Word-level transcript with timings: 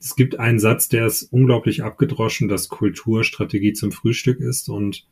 es 0.00 0.16
gibt 0.16 0.38
einen 0.38 0.58
Satz, 0.58 0.88
der 0.88 1.06
ist 1.06 1.24
unglaublich 1.24 1.82
abgedroschen, 1.82 2.48
dass 2.48 2.68
Kultur 2.68 3.24
Strategie 3.24 3.72
zum 3.72 3.92
Frühstück 3.92 4.40
ist. 4.40 4.68
Und 4.68 5.06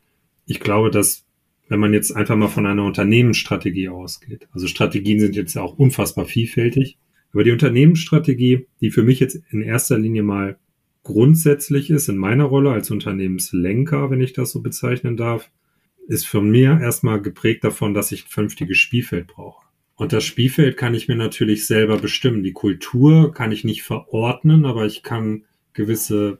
ich 0.45 0.59
glaube, 0.59 0.91
dass 0.91 1.25
wenn 1.69 1.79
man 1.79 1.93
jetzt 1.93 2.15
einfach 2.15 2.35
mal 2.35 2.47
von 2.47 2.65
einer 2.65 2.85
Unternehmensstrategie 2.85 3.89
ausgeht, 3.89 4.47
also 4.53 4.67
Strategien 4.67 5.19
sind 5.19 5.35
jetzt 5.35 5.57
auch 5.57 5.77
unfassbar 5.77 6.25
vielfältig, 6.25 6.97
aber 7.33 7.43
die 7.43 7.51
Unternehmensstrategie, 7.51 8.67
die 8.79 8.89
für 8.89 9.03
mich 9.03 9.19
jetzt 9.19 9.41
in 9.49 9.61
erster 9.61 9.97
Linie 9.97 10.23
mal 10.23 10.57
grundsätzlich 11.03 11.89
ist, 11.89 12.07
in 12.07 12.17
meiner 12.17 12.45
Rolle 12.45 12.71
als 12.71 12.89
Unternehmenslenker, 12.89 14.09
wenn 14.09 14.21
ich 14.21 14.33
das 14.33 14.51
so 14.51 14.61
bezeichnen 14.61 15.17
darf, 15.17 15.51
ist 16.07 16.25
für 16.25 16.41
mir 16.41 16.79
erstmal 16.81 17.21
geprägt 17.21 17.65
davon, 17.65 17.93
dass 17.93 18.13
ich 18.13 18.25
ein 18.25 18.29
vernünftiges 18.29 18.77
Spielfeld 18.77 19.27
brauche. 19.27 19.66
Und 19.99 20.13
das 20.13 20.25
Spielfeld 20.25 20.77
kann 20.77 20.93
ich 20.93 21.07
mir 21.07 21.15
natürlich 21.15 21.65
selber 21.65 21.97
bestimmen. 21.97 22.43
Die 22.43 22.53
Kultur 22.53 23.33
kann 23.33 23.51
ich 23.51 23.63
nicht 23.63 23.81
verordnen, 23.81 24.67
aber 24.67 24.85
ich 24.85 25.01
kann 25.01 25.45
gewisse 25.73 26.37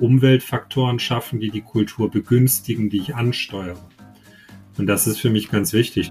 Umweltfaktoren 0.00 0.98
schaffen, 0.98 1.38
die 1.38 1.50
die 1.50 1.60
Kultur 1.60 2.10
begünstigen, 2.10 2.90
die 2.90 2.96
ich 2.96 3.14
ansteuere. 3.14 3.78
Und 4.76 4.88
das 4.88 5.06
ist 5.06 5.20
für 5.20 5.30
mich 5.30 5.52
ganz 5.52 5.72
wichtig. 5.72 6.10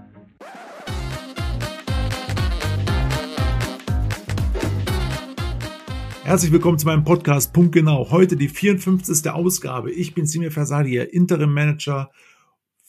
Herzlich 6.23 6.53
willkommen 6.53 6.79
zu 6.79 6.85
meinem 6.85 7.03
Podcast 7.03 7.51
Punkt 7.51 7.73
Genau. 7.73 8.09
Heute 8.09 8.37
die 8.37 8.47
54. 8.47 9.29
Ausgabe. 9.31 9.91
Ich 9.91 10.13
bin 10.13 10.25
Simir 10.25 10.49
Fersadi, 10.49 10.95
Interim 10.99 11.53
Manager 11.53 12.09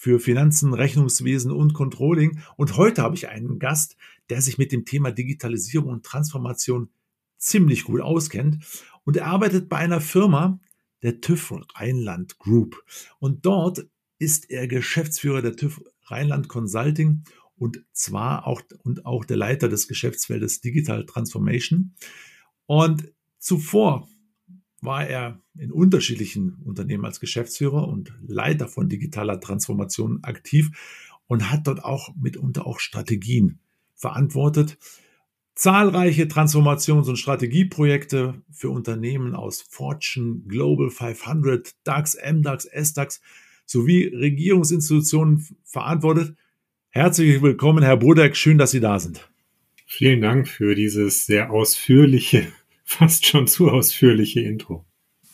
für 0.06 0.20
Finanzen, 0.20 0.72
Rechnungswesen 0.72 1.50
und 1.50 1.74
Controlling. 1.74 2.38
Und 2.56 2.76
heute 2.76 3.02
habe 3.02 3.16
ich 3.16 3.26
einen 3.26 3.58
Gast, 3.58 3.96
der 4.30 4.40
sich 4.40 4.56
mit 4.56 4.70
dem 4.70 4.84
Thema 4.84 5.10
Digitalisierung 5.10 5.88
und 5.88 6.06
Transformation 6.06 6.90
ziemlich 7.38 7.82
gut 7.82 8.00
auskennt. 8.00 8.64
Und 9.02 9.16
er 9.16 9.26
arbeitet 9.26 9.68
bei 9.68 9.78
einer 9.78 10.00
Firma, 10.00 10.60
der 11.02 11.20
TÜV 11.20 11.54
Rheinland 11.74 12.38
Group. 12.38 12.84
Und 13.18 13.46
dort 13.46 13.84
ist 14.20 14.48
er 14.48 14.68
Geschäftsführer 14.68 15.42
der 15.42 15.56
TÜV 15.56 15.82
Rheinland 16.04 16.46
Consulting 16.46 17.24
und 17.56 17.84
zwar 17.90 18.46
auch, 18.46 18.62
und 18.84 19.06
auch 19.06 19.24
der 19.24 19.38
Leiter 19.38 19.68
des 19.68 19.88
Geschäftsfeldes 19.88 20.60
Digital 20.60 21.04
Transformation. 21.04 21.96
Und 22.66 23.12
zuvor 23.40 24.08
war 24.86 25.06
er 25.06 25.42
in 25.58 25.70
unterschiedlichen 25.70 26.54
Unternehmen 26.64 27.04
als 27.04 27.20
Geschäftsführer 27.20 27.86
und 27.86 28.14
Leiter 28.26 28.68
von 28.68 28.88
digitaler 28.88 29.40
Transformation 29.40 30.20
aktiv 30.22 30.70
und 31.26 31.50
hat 31.50 31.66
dort 31.66 31.84
auch 31.84 32.14
mitunter 32.16 32.66
auch 32.66 32.78
Strategien 32.78 33.58
verantwortet. 33.94 34.78
Zahlreiche 35.54 36.28
Transformations- 36.28 37.08
und 37.08 37.16
Strategieprojekte 37.16 38.42
für 38.50 38.70
Unternehmen 38.70 39.34
aus 39.34 39.62
Fortune, 39.62 40.42
Global 40.46 40.90
500, 40.90 41.74
DAX, 41.84 42.16
MDAX, 42.16 42.66
SDAX 42.66 43.20
sowie 43.64 44.04
Regierungsinstitutionen 44.04 45.46
verantwortet. 45.64 46.36
Herzlich 46.90 47.42
willkommen, 47.42 47.82
Herr 47.82 47.96
Bodeck. 47.96 48.36
Schön, 48.36 48.58
dass 48.58 48.70
Sie 48.70 48.80
da 48.80 48.98
sind. 49.00 49.28
Vielen 49.86 50.20
Dank 50.20 50.46
für 50.46 50.74
dieses 50.74 51.26
sehr 51.26 51.50
ausführliche 51.50 52.46
fast 52.86 53.26
schon 53.26 53.46
zu 53.46 53.68
ausführliche 53.68 54.40
Intro. 54.40 54.86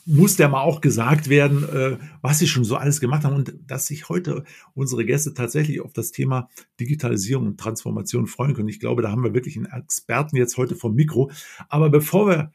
Muss 0.05 0.35
der 0.35 0.49
mal 0.49 0.63
auch 0.63 0.81
gesagt 0.81 1.29
werden, 1.29 1.63
äh, 1.69 1.97
was 2.23 2.41
sie 2.41 2.49
schon 2.49 2.65
so 2.65 2.75
alles 2.75 2.99
gemacht 2.99 3.23
haben 3.23 3.37
und 3.37 3.55
dass 3.67 3.87
sich 3.87 4.09
heute 4.09 4.43
unsere 4.75 5.05
Gäste 5.05 5.33
tatsächlich 5.33 5.81
auf 5.81 5.93
das 5.93 6.11
Thema 6.11 6.49
Digitalisierung 6.81 7.47
und 7.47 7.61
Transformation 7.61 8.27
freuen 8.27 8.55
können. 8.55 8.69
Ich 8.69 8.81
glaube, 8.81 9.03
da 9.03 9.13
haben 9.13 9.23
wir 9.23 9.35
wirklich 9.35 9.57
einen 9.57 9.67
Experten 9.67 10.37
jetzt 10.37 10.57
heute 10.57 10.75
vom 10.75 10.95
Mikro. 10.95 11.31
Aber 11.69 11.89
bevor 11.89 12.27
wir 12.27 12.53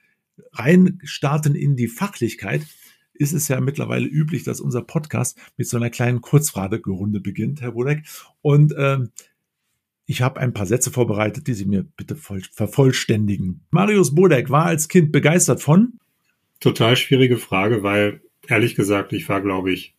rein 0.51 0.99
starten 1.03 1.55
in 1.55 1.77
die 1.77 1.87
Fachlichkeit, 1.87 2.65
ist 3.13 3.33
es 3.33 3.47
ja 3.47 3.61
mittlerweile 3.61 4.07
üblich, 4.07 4.43
dass 4.43 4.59
unser 4.59 4.81
Podcast 4.81 5.39
mit 5.55 5.69
so 5.69 5.77
einer 5.77 5.89
kleinen 5.89 6.21
Kurzfragerunde 6.21 7.21
beginnt, 7.21 7.61
Herr 7.61 7.71
Bodek. 7.71 8.03
Und 8.41 8.73
ähm, 8.77 9.11
ich 10.07 10.21
habe 10.21 10.39
ein 10.39 10.53
paar 10.53 10.65
Sätze 10.65 10.89
vorbereitet, 10.89 11.47
die 11.47 11.53
Sie 11.53 11.65
mir 11.65 11.83
bitte 11.83 12.15
vervollständigen. 12.15 13.65
Marius 13.71 14.15
Bodek 14.15 14.49
war 14.49 14.65
als 14.65 14.87
Kind 14.87 15.11
begeistert 15.11 15.61
von? 15.61 15.99
Total 16.61 16.95
schwierige 16.95 17.37
Frage, 17.37 17.83
weil 17.83 18.21
ehrlich 18.47 18.75
gesagt, 18.75 19.11
ich 19.11 19.27
war, 19.27 19.41
glaube 19.41 19.71
ich, 19.71 19.95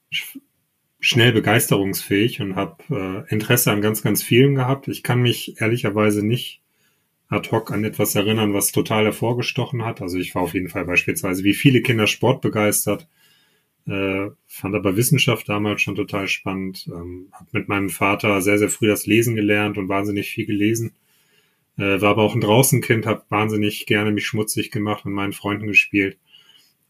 schnell 0.99 1.33
begeisterungsfähig 1.33 2.41
und 2.41 2.57
habe 2.57 3.27
äh, 3.29 3.33
Interesse 3.33 3.71
an 3.71 3.83
ganz, 3.83 4.03
ganz 4.03 4.23
vielen 4.23 4.55
gehabt. 4.55 4.89
Ich 4.89 5.03
kann 5.03 5.21
mich 5.21 5.61
ehrlicherweise 5.61 6.27
nicht 6.27 6.63
ad 7.29 7.51
hoc 7.51 7.71
an 7.71 7.85
etwas 7.85 8.15
erinnern, 8.15 8.55
was 8.55 8.73
total 8.73 9.05
hervorgestochen 9.05 9.85
hat. 9.85 10.01
Also 10.01 10.17
ich 10.17 10.35
war 10.35 10.43
auf 10.43 10.55
jeden 10.55 10.71
Fall 10.71 10.87
beispielsweise 10.87 11.45
wie 11.45 11.55
viele 11.55 11.83
Kinder 11.83 12.07
Sport 12.07 12.41
begeistert, 12.41 13.07
äh, 13.89 14.31
fand 14.47 14.75
aber 14.75 14.97
Wissenschaft 14.97 15.49
damals 15.49 15.81
schon 15.81 15.97
total 15.97 16.29
spannend. 16.29 16.89
Ähm, 16.89 17.29
hab 17.33 17.53
mit 17.55 17.69
meinem 17.69 17.89
Vater 17.89 18.43
sehr, 18.43 18.59
sehr 18.59 18.69
früh 18.69 18.87
das 18.87 19.07
Lesen 19.07 19.35
gelernt 19.35 19.79
und 19.79 19.89
wahnsinnig 19.89 20.31
viel 20.31 20.47
gelesen. 20.47 20.93
Äh, 21.79 22.01
war 22.01 22.11
aber 22.11 22.23
auch 22.23 22.35
ein 22.35 22.43
Draußenkind, 22.43 23.07
habe 23.07 23.25
wahnsinnig 23.31 23.87
gerne 23.87 24.11
mich 24.11 24.27
schmutzig 24.27 24.71
gemacht 24.71 25.07
und 25.07 25.13
meinen 25.13 25.33
Freunden 25.33 25.67
gespielt. 25.69 26.19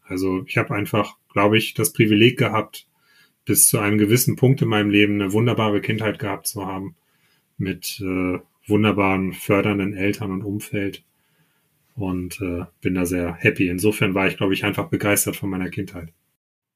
Also 0.03 0.43
ich 0.45 0.57
habe 0.57 0.75
einfach, 0.75 1.15
glaube 1.31 1.57
ich, 1.57 1.73
das 1.73 1.93
Privileg 1.93 2.37
gehabt, 2.37 2.87
bis 3.45 3.67
zu 3.67 3.79
einem 3.79 3.97
gewissen 3.97 4.35
Punkt 4.35 4.61
in 4.61 4.67
meinem 4.67 4.89
Leben 4.89 5.21
eine 5.21 5.31
wunderbare 5.31 5.81
Kindheit 5.81 6.19
gehabt 6.19 6.47
zu 6.47 6.65
haben 6.65 6.95
mit 7.57 8.01
äh, 8.01 8.39
wunderbaren, 8.67 9.33
fördernden 9.33 9.93
Eltern 9.93 10.31
und 10.31 10.43
Umfeld 10.43 11.03
und 11.95 12.41
äh, 12.41 12.65
bin 12.81 12.95
da 12.95 13.05
sehr 13.05 13.35
happy. 13.35 13.69
Insofern 13.69 14.13
war 14.15 14.27
ich, 14.27 14.37
glaube 14.37 14.53
ich, 14.53 14.65
einfach 14.65 14.89
begeistert 14.89 15.35
von 15.35 15.49
meiner 15.49 15.69
Kindheit. 15.69 16.11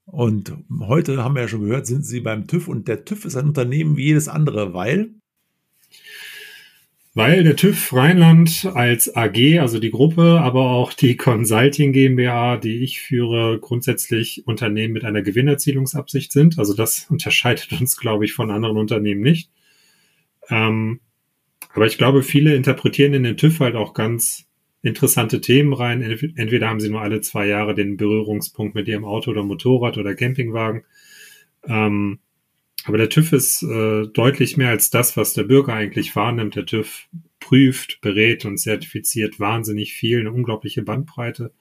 Und 0.06 0.54
heute 0.80 1.24
haben 1.24 1.36
wir 1.36 1.44
ja 1.44 1.48
schon 1.48 1.62
gehört, 1.62 1.88
sind 1.88 2.06
Sie 2.06 2.20
beim 2.20 2.48
TÜV 2.48 2.68
und 2.68 2.88
der 2.88 3.06
TÜV 3.06 3.26
ist 3.26 3.36
ein 3.36 3.48
Unternehmen 3.48 3.98
wie 3.98 4.06
jedes 4.06 4.28
andere, 4.28 4.74
weil? 4.74 5.12
Weil 7.16 7.44
der 7.44 7.56
TÜV 7.56 7.94
Rheinland 7.94 8.72
als 8.74 9.16
AG, 9.16 9.60
also 9.60 9.80
die 9.80 9.92
Gruppe, 9.92 10.42
aber 10.42 10.72
auch 10.72 10.94
die 10.94 11.16
Consulting 11.16 11.94
GmbH, 11.94 12.58
die 12.58 12.84
ich 12.84 13.02
führe, 13.02 13.60
grundsätzlich 13.60 14.48
Unternehmen 14.48 14.94
mit 14.94 15.06
einer 15.06 15.22
Gewinnerzielungsabsicht 15.22 16.32
sind. 16.32 16.58
Also 16.58 16.74
das 16.74 17.06
unterscheidet 17.10 17.72
uns, 17.80 17.98
glaube 17.98 18.26
ich, 18.26 18.34
von 18.34 18.50
anderen 18.50 18.78
Unternehmen 18.78 19.22
nicht. 19.22 19.52
Ähm, 20.50 21.02
aber 21.74 21.86
ich 21.86 22.00
glaube, 22.00 22.24
viele 22.24 22.56
interpretieren 22.56 23.14
in 23.14 23.24
den 23.24 23.38
TÜV 23.38 23.60
halt 23.60 23.76
auch 23.76 23.94
ganz 23.94 24.48
interessante 24.84 25.42
Themen 25.42 25.74
rein. 25.74 26.02
Entweder 26.02 26.70
haben 26.70 26.82
sie 26.82 26.90
nur 26.90 27.02
alle 27.02 27.22
zwei 27.22 27.48
Jahre 27.48 27.74
den 27.74 27.98
Berührungspunkt 27.98 28.76
mit 28.76 28.88
ihrem 28.88 29.06
Auto 29.06 29.32
oder 29.32 29.44
Motorrad 29.44 29.98
oder 29.98 30.14
Campingwagen. 30.14 30.84
Ähm, 31.66 32.20
aber 32.86 32.98
der 32.98 33.10
TÜV 33.10 33.32
ist 33.32 33.64
äh, 33.64 34.08
deutlich 34.08 34.58
mehr 34.58 34.70
als 34.70 34.90
das, 34.90 35.16
was 35.16 35.34
der 35.34 35.44
Bürger 35.44 35.74
eigentlich 35.74 36.14
wahrnimmt. 36.16 36.56
Der 36.56 36.66
TÜV 36.66 37.08
prüft, 37.40 38.02
berät 38.02 38.44
und 38.46 38.58
zertifiziert 38.58 39.40
wahnsinnig 39.40 39.94
viel, 39.94 40.20
eine 40.20 40.34
unglaubliche 40.34 40.82
Bandbreite 40.82 41.54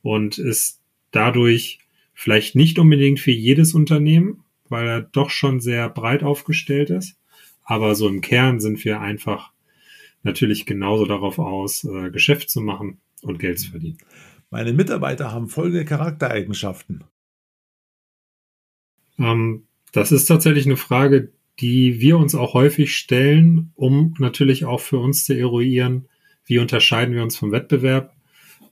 und 0.00 0.38
ist 0.38 0.80
dadurch 1.10 1.80
vielleicht 2.14 2.56
nicht 2.56 2.78
unbedingt 2.78 3.20
für 3.20 3.30
jedes 3.30 3.74
Unternehmen, 3.74 4.42
weil 4.68 4.86
er 4.86 5.02
doch 5.02 5.28
schon 5.28 5.60
sehr 5.60 5.88
breit 5.90 6.22
aufgestellt 6.22 6.88
ist. 6.88 7.18
Aber 7.62 7.94
so 7.94 8.08
im 8.08 8.22
Kern 8.22 8.60
sind 8.60 8.82
wir 8.86 9.00
einfach 9.00 9.52
natürlich 10.28 10.66
genauso 10.66 11.06
darauf 11.06 11.38
aus, 11.38 11.84
äh, 11.84 12.10
Geschäft 12.10 12.50
zu 12.50 12.60
machen 12.60 12.98
und 13.22 13.38
Geld 13.38 13.58
zu 13.58 13.70
verdienen. 13.70 13.98
Meine 14.50 14.72
Mitarbeiter 14.72 15.32
haben 15.32 15.48
folgende 15.48 15.84
Charaktereigenschaften. 15.84 17.04
Ähm, 19.18 19.64
das 19.92 20.12
ist 20.12 20.26
tatsächlich 20.26 20.66
eine 20.66 20.76
Frage, 20.76 21.32
die 21.60 22.00
wir 22.00 22.18
uns 22.18 22.34
auch 22.34 22.54
häufig 22.54 22.94
stellen, 22.94 23.72
um 23.74 24.14
natürlich 24.18 24.64
auch 24.64 24.80
für 24.80 24.98
uns 24.98 25.24
zu 25.24 25.36
eruieren, 25.36 26.08
wie 26.44 26.58
unterscheiden 26.58 27.14
wir 27.14 27.22
uns 27.22 27.36
vom 27.36 27.50
Wettbewerb. 27.50 28.14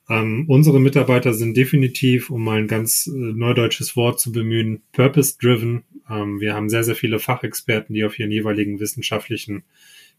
Ähm, 0.08 0.44
unsere 0.46 0.78
Mitarbeiter 0.78 1.34
sind 1.34 1.56
definitiv, 1.56 2.30
um 2.30 2.44
mal 2.44 2.58
ein 2.58 2.68
ganz 2.68 3.08
äh, 3.08 3.10
neudeutsches 3.12 3.96
Wort 3.96 4.20
zu 4.20 4.30
bemühen, 4.30 4.82
purpose-driven. 4.92 5.82
Ähm, 6.08 6.40
wir 6.40 6.54
haben 6.54 6.68
sehr, 6.68 6.84
sehr 6.84 6.94
viele 6.94 7.18
Fachexperten, 7.18 7.94
die 7.94 8.04
auf 8.04 8.18
ihren 8.18 8.30
jeweiligen 8.30 8.78
wissenschaftlichen 8.78 9.64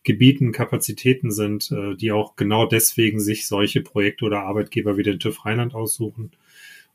Gebieten 0.08 0.54
Kapazitäten 0.54 1.32
sind, 1.32 1.70
äh, 1.70 1.94
die 1.96 2.14
auch 2.14 2.38
genau 2.38 2.66
deswegen 2.66 3.20
sich 3.20 3.46
solche 3.46 3.82
Projekte 3.82 4.24
oder 4.24 4.44
Arbeitgeber 4.44 4.96
wie 4.96 5.04
den 5.04 5.20
TÜV 5.20 5.46
Rheinland 5.46 5.76
aussuchen. 5.76 6.32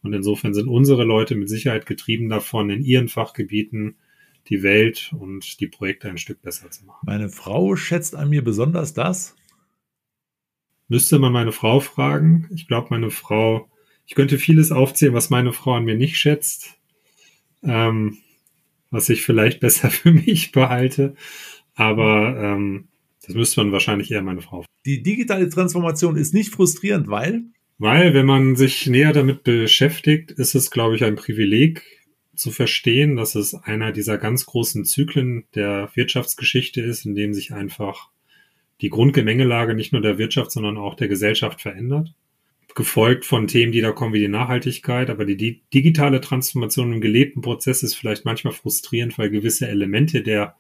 Und 0.03 0.15
insofern 0.15 0.55
sind 0.55 0.67
unsere 0.67 1.05
Leute 1.05 1.35
mit 1.35 1.51
Sicherheit 1.51 1.85
getrieben 1.85 2.31
davon, 2.31 2.71
in 2.71 2.83
ihren 2.83 3.09
Fachgebieten 3.09 3.97
die 4.49 4.63
Welt 4.63 5.13
und 5.13 5.61
die 5.61 5.67
Projekte 5.67 6.09
ein 6.09 6.17
Stück 6.17 6.41
besser 6.41 6.71
zu 6.71 6.87
machen. 6.87 7.05
Meine 7.05 7.29
Frau 7.29 7.77
schätzt 7.77 8.17
an 8.17 8.31
mir 8.31 8.43
besonders 8.43 8.95
das? 8.95 9.37
Müsste 10.89 11.19
man 11.19 11.35
meine 11.35 11.53
Frau 11.53 11.81
fragen. 11.81 12.49
Ich 12.55 12.67
glaube, 12.67 12.87
meine 12.89 13.11
Frau, 13.11 13.69
ich 14.07 14.15
könnte 14.15 14.39
vieles 14.39 14.73
aufzählen, 14.73 15.13
was 15.13 15.29
meine 15.29 15.53
Frau 15.53 15.75
an 15.75 15.85
mir 15.85 15.97
nicht 15.97 16.17
schätzt, 16.17 16.79
ähm, 17.63 18.17
was 18.91 19.11
ich 19.11 19.21
vielleicht 19.21 19.61
besser 19.61 19.91
für 19.91 20.13
mich 20.13 20.51
behalte. 20.51 21.15
Aber 21.75 22.39
ähm, 22.39 22.89
das 23.27 23.35
müsste 23.35 23.61
man 23.63 23.73
wahrscheinlich 23.73 24.11
eher 24.11 24.23
meine 24.23 24.43
Frau. 24.43 24.65
Die 24.85 25.03
digitale 25.03 25.49
Transformation 25.49 26.17
ist 26.17 26.35
nicht 26.35 26.53
frustrierend, 26.53 27.09
weil? 27.09 27.45
Weil, 27.79 28.15
wenn 28.15 28.27
man 28.27 28.57
sich 28.57 28.87
näher 28.87 29.13
damit 29.13 29.45
beschäftigt, 29.45 30.31
ist 30.31 30.55
es, 30.55 30.71
glaube 30.71 30.97
ich, 30.97 31.05
ein 31.05 31.17
Privileg 31.17 31.83
zu 32.35 32.51
verstehen, 32.51 33.17
dass 33.17 33.35
es 33.35 33.55
einer 33.55 33.93
dieser 33.93 34.19
ganz 34.19 34.47
großen 34.47 34.85
Zyklen 34.85 35.45
der 35.55 35.91
Wirtschaftsgeschichte 35.95 36.81
ist, 36.81 37.05
in 37.07 37.15
dem 37.15 37.35
sich 37.35 37.53
einfach 37.53 38.11
die 38.81 38.89
Grundgemengelage 38.89 39.75
nicht 39.75 39.93
nur 39.93 40.03
der 40.03 40.19
Wirtschaft, 40.19 40.51
sondern 40.51 40.77
auch 40.77 40.95
der 40.95 41.09
Gesellschaft 41.09 41.61
verändert. 41.61 42.15
Gefolgt 42.75 43.27
von 43.27 43.47
Themen, 43.47 43.71
die 43.71 43.83
da 43.83 43.93
kommen, 43.93 44.15
wie 44.15 44.21
die 44.21 44.29
Nachhaltigkeit. 44.29 45.11
Aber 45.11 45.25
die 45.25 45.61
digitale 45.75 46.21
Transformation 46.21 46.93
im 46.93 47.01
gelebten 47.01 47.43
Prozess 47.43 47.83
ist 47.83 47.95
vielleicht 47.95 48.25
manchmal 48.25 48.55
frustrierend, 48.55 49.19
weil 49.19 49.29
gewisse 49.29 49.69
Elemente 49.69 50.23
der 50.23 50.57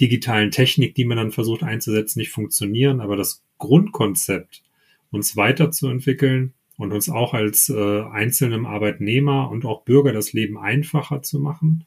digitalen 0.00 0.50
Technik, 0.50 0.94
die 0.94 1.04
man 1.04 1.16
dann 1.16 1.32
versucht 1.32 1.62
einzusetzen, 1.62 2.18
nicht 2.18 2.30
funktionieren. 2.30 3.00
Aber 3.00 3.16
das 3.16 3.42
Grundkonzept, 3.58 4.62
uns 5.10 5.36
weiterzuentwickeln 5.36 6.54
und 6.76 6.92
uns 6.92 7.08
auch 7.08 7.34
als 7.34 7.68
äh, 7.68 8.02
einzelnem 8.02 8.66
Arbeitnehmer 8.66 9.50
und 9.50 9.64
auch 9.64 9.84
Bürger 9.84 10.12
das 10.12 10.32
Leben 10.32 10.58
einfacher 10.58 11.22
zu 11.22 11.38
machen, 11.38 11.84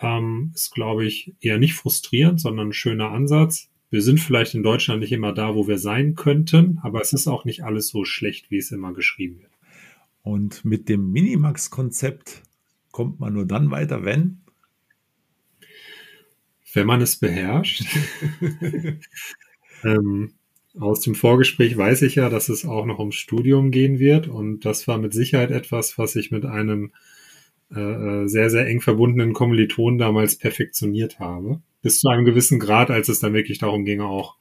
ähm, 0.00 0.52
ist, 0.54 0.72
glaube 0.72 1.04
ich, 1.04 1.34
eher 1.40 1.58
nicht 1.58 1.74
frustrierend, 1.74 2.40
sondern 2.40 2.68
ein 2.68 2.72
schöner 2.72 3.10
Ansatz. 3.10 3.70
Wir 3.90 4.02
sind 4.02 4.20
vielleicht 4.20 4.54
in 4.54 4.62
Deutschland 4.62 5.00
nicht 5.00 5.12
immer 5.12 5.32
da, 5.32 5.54
wo 5.54 5.66
wir 5.66 5.78
sein 5.78 6.14
könnten, 6.14 6.78
aber 6.82 7.00
es 7.00 7.12
ist 7.12 7.26
auch 7.26 7.44
nicht 7.44 7.64
alles 7.64 7.88
so 7.88 8.04
schlecht, 8.04 8.50
wie 8.50 8.56
es 8.56 8.70
immer 8.70 8.94
geschrieben 8.94 9.40
wird. 9.40 9.50
Und 10.22 10.64
mit 10.64 10.88
dem 10.88 11.10
Minimax-Konzept 11.12 12.42
kommt 12.92 13.20
man 13.20 13.32
nur 13.32 13.46
dann 13.46 13.70
weiter, 13.70 14.04
wenn? 14.04 14.40
Wenn 16.72 16.86
man 16.86 17.00
es 17.00 17.16
beherrscht. 17.16 17.84
ähm, 19.84 20.32
aus 20.78 21.00
dem 21.00 21.14
Vorgespräch 21.14 21.76
weiß 21.76 22.02
ich 22.02 22.14
ja, 22.14 22.28
dass 22.28 22.48
es 22.48 22.64
auch 22.64 22.86
noch 22.86 22.98
ums 22.98 23.16
Studium 23.16 23.70
gehen 23.70 23.98
wird 23.98 24.28
und 24.28 24.64
das 24.64 24.86
war 24.86 24.98
mit 24.98 25.12
Sicherheit 25.12 25.50
etwas, 25.50 25.98
was 25.98 26.14
ich 26.14 26.30
mit 26.30 26.46
einem 26.46 26.92
äh, 27.74 27.80
äh 27.80 28.28
sehr, 28.28 28.50
sehr 28.50 28.66
eng 28.66 28.80
verbundenen 28.80 29.32
Kommiliton 29.32 29.98
damals 29.98 30.36
perfektioniert 30.36 31.18
habe. 31.18 31.60
Bis 31.82 31.98
zu 31.98 32.08
einem 32.08 32.24
gewissen 32.24 32.60
Grad, 32.60 32.90
als 32.90 33.08
es 33.08 33.18
dann 33.18 33.34
wirklich 33.34 33.58
darum 33.58 33.84
ging, 33.84 34.00
auch 34.00 34.36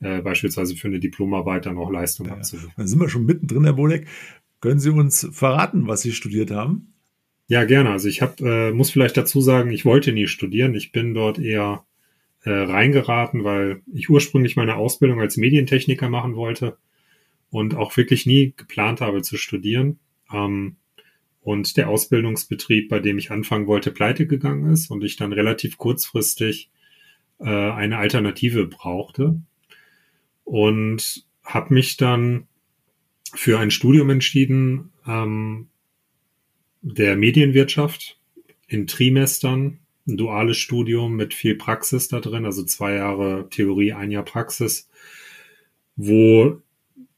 äh, 0.00 0.20
beispielsweise 0.20 0.76
für 0.76 0.88
eine 0.88 1.00
Diplomarbeit 1.00 1.66
dann 1.66 1.78
auch 1.78 1.90
Leistung 1.90 2.26
ja, 2.26 2.34
abzuliefern. 2.34 2.72
Dann 2.76 2.88
sind 2.88 3.00
wir 3.00 3.08
schon 3.08 3.24
mittendrin, 3.24 3.64
Herr 3.64 3.74
Bolek. 3.74 4.06
Können 4.60 4.80
Sie 4.80 4.90
uns 4.90 5.28
verraten, 5.32 5.86
was 5.86 6.02
Sie 6.02 6.12
studiert 6.12 6.50
haben? 6.50 6.91
Ja, 7.52 7.64
gerne. 7.64 7.90
Also 7.90 8.08
ich 8.08 8.22
hab, 8.22 8.40
äh, 8.40 8.72
muss 8.72 8.92
vielleicht 8.92 9.18
dazu 9.18 9.42
sagen, 9.42 9.72
ich 9.72 9.84
wollte 9.84 10.10
nie 10.14 10.26
studieren. 10.26 10.74
Ich 10.74 10.90
bin 10.90 11.12
dort 11.12 11.38
eher 11.38 11.84
äh, 12.44 12.50
reingeraten, 12.50 13.44
weil 13.44 13.82
ich 13.92 14.08
ursprünglich 14.08 14.56
meine 14.56 14.76
Ausbildung 14.76 15.20
als 15.20 15.36
Medientechniker 15.36 16.08
machen 16.08 16.34
wollte 16.34 16.78
und 17.50 17.74
auch 17.74 17.94
wirklich 17.98 18.24
nie 18.24 18.54
geplant 18.56 19.02
habe 19.02 19.20
zu 19.20 19.36
studieren. 19.36 19.98
Ähm, 20.32 20.76
und 21.42 21.76
der 21.76 21.90
Ausbildungsbetrieb, 21.90 22.88
bei 22.88 23.00
dem 23.00 23.18
ich 23.18 23.30
anfangen 23.30 23.66
wollte, 23.66 23.90
pleite 23.90 24.26
gegangen 24.26 24.72
ist 24.72 24.90
und 24.90 25.04
ich 25.04 25.16
dann 25.16 25.34
relativ 25.34 25.76
kurzfristig 25.76 26.70
äh, 27.38 27.44
eine 27.44 27.98
Alternative 27.98 28.64
brauchte 28.64 29.42
und 30.44 31.26
habe 31.44 31.74
mich 31.74 31.98
dann 31.98 32.46
für 33.34 33.58
ein 33.58 33.70
Studium 33.70 34.08
entschieden 34.08 34.90
ähm, 35.06 35.68
der 36.82 37.16
Medienwirtschaft 37.16 38.18
in 38.66 38.86
Trimestern 38.86 39.78
ein 40.06 40.16
duales 40.16 40.58
Studium 40.58 41.14
mit 41.14 41.32
viel 41.32 41.54
Praxis 41.54 42.08
da 42.08 42.20
drin, 42.20 42.44
also 42.44 42.64
zwei 42.64 42.94
Jahre 42.94 43.48
Theorie, 43.50 43.92
ein 43.92 44.10
Jahr 44.10 44.24
Praxis, 44.24 44.88
wo 45.94 46.60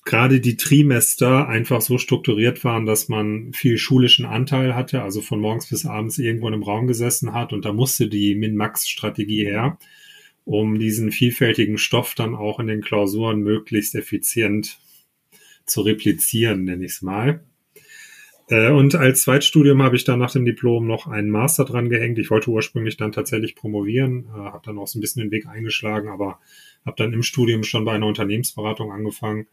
gerade 0.05 0.41
die 0.41 0.57
Trimester 0.59 1.49
einfach 1.49 1.81
so 1.81 1.97
strukturiert 1.97 2.63
waren, 2.63 2.85
dass 2.85 3.09
man 3.09 3.55
viel 3.55 3.79
schulischen 3.79 4.27
Anteil 4.27 4.75
hatte, 4.75 5.03
also 5.03 5.23
von 5.23 5.41
morgens 5.41 5.69
bis 5.71 5.87
abends 5.87 6.19
irgendwo 6.19 6.49
in 6.49 6.55
einem 6.55 6.63
Raum 6.63 6.87
gesessen 6.87 7.33
hat 7.33 7.55
und 7.55 7.65
da 7.65 7.73
musste 7.73 8.09
die 8.09 8.35
Min-Max-Strategie 8.35 9.47
her, 9.47 9.79
um 10.45 10.79
diesen 10.79 11.11
vielfältigen 11.11 11.79
Stoff 11.79 12.15
dann 12.15 12.35
auch 12.35 12.61
in 12.61 12.67
den 12.67 12.83
Klausuren 12.83 13.41
möglichst 13.41 13.95
effizient 13.95 14.79
zu 15.65 15.81
replizieren, 15.81 16.65
nenne 16.65 16.85
ich 16.85 16.93
es 16.93 17.03
mal. 17.03 17.43
Äh, 18.49 18.71
und 18.71 18.95
als 18.95 19.23
Zweitstudium 19.23 19.83
habe 19.83 19.97
ich 19.97 20.05
dann 20.05 20.19
nach 20.19 20.33
dem 20.33 20.45
Diplom 20.45 20.87
noch 20.87 21.07
einen 21.07 21.31
Master 21.31 21.65
dran 21.65 21.89
gehängt. 21.89 22.19
Ich 22.19 22.31
wollte 22.31 22.51
ursprünglich 22.51 22.97
dann 22.97 23.13
tatsächlich 23.13 23.55
promovieren, 23.57 24.27
äh, 24.35 24.39
habe 24.39 24.63
dann 24.65 24.79
auch 24.79 24.87
so 24.87 24.99
ein 24.99 25.01
bisschen 25.01 25.23
den 25.23 25.31
Weg 25.31 25.47
eingeschlagen, 25.47 26.09
aber 26.09 26.41
habe 26.85 26.97
dann 26.97 27.13
im 27.13 27.23
Studium 27.23 27.63
schon 27.63 27.85
bei 27.85 27.93
einer 27.93 28.07
Unternehmensberatung 28.07 28.93
angefangen 28.93 29.47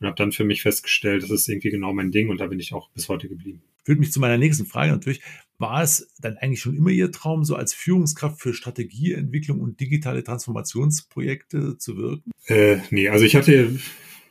und 0.00 0.06
habe 0.06 0.16
dann 0.16 0.32
für 0.32 0.44
mich 0.44 0.62
festgestellt, 0.62 1.22
das 1.22 1.30
ist 1.30 1.48
irgendwie 1.48 1.70
genau 1.70 1.92
mein 1.92 2.10
Ding 2.10 2.28
und 2.28 2.40
da 2.40 2.46
bin 2.46 2.60
ich 2.60 2.72
auch 2.72 2.90
bis 2.90 3.08
heute 3.08 3.28
geblieben. 3.28 3.62
Führt 3.84 4.00
mich 4.00 4.12
zu 4.12 4.20
meiner 4.20 4.36
nächsten 4.36 4.66
Frage 4.66 4.92
natürlich. 4.92 5.22
War 5.56 5.82
es 5.82 6.12
dann 6.20 6.36
eigentlich 6.36 6.60
schon 6.60 6.76
immer 6.76 6.90
Ihr 6.90 7.10
Traum, 7.10 7.42
so 7.44 7.56
als 7.56 7.72
Führungskraft 7.72 8.40
für 8.40 8.52
Strategieentwicklung 8.52 9.60
und 9.60 9.80
digitale 9.80 10.22
Transformationsprojekte 10.22 11.78
zu 11.78 11.96
wirken? 11.96 12.30
Äh, 12.46 12.78
nee, 12.90 13.08
also 13.08 13.24
ich 13.24 13.34
hatte, 13.34 13.78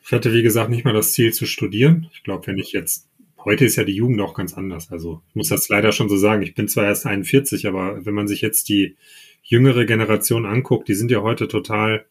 ich 0.05 0.11
hatte 0.11 0.31
wie 0.31 0.43
gesagt 0.43 0.69
nicht 0.69 0.85
mal 0.85 0.93
das 0.93 1.11
Ziel 1.13 1.33
zu 1.33 1.47
studieren. 1.47 2.07
Ich 2.13 2.23
glaube, 2.23 2.47
wenn 2.47 2.59
ich 2.59 2.71
jetzt 2.71 3.09
heute 3.43 3.65
ist 3.65 3.75
ja 3.75 3.83
die 3.83 3.95
Jugend 3.95 4.21
auch 4.21 4.33
ganz 4.33 4.53
anders. 4.53 4.91
Also 4.91 5.21
ich 5.29 5.35
muss 5.35 5.49
das 5.49 5.69
leider 5.69 5.91
schon 5.91 6.09
so 6.09 6.17
sagen. 6.17 6.41
Ich 6.43 6.55
bin 6.55 6.67
zwar 6.67 6.85
erst 6.85 7.05
41, 7.05 7.67
aber 7.67 8.05
wenn 8.05 8.13
man 8.13 8.27
sich 8.27 8.41
jetzt 8.41 8.69
die 8.69 8.95
jüngere 9.43 9.85
Generation 9.85 10.45
anguckt, 10.45 10.87
die 10.87 10.95
sind 10.95 11.11
ja 11.11 11.21
heute 11.21 11.47
total 11.47 12.05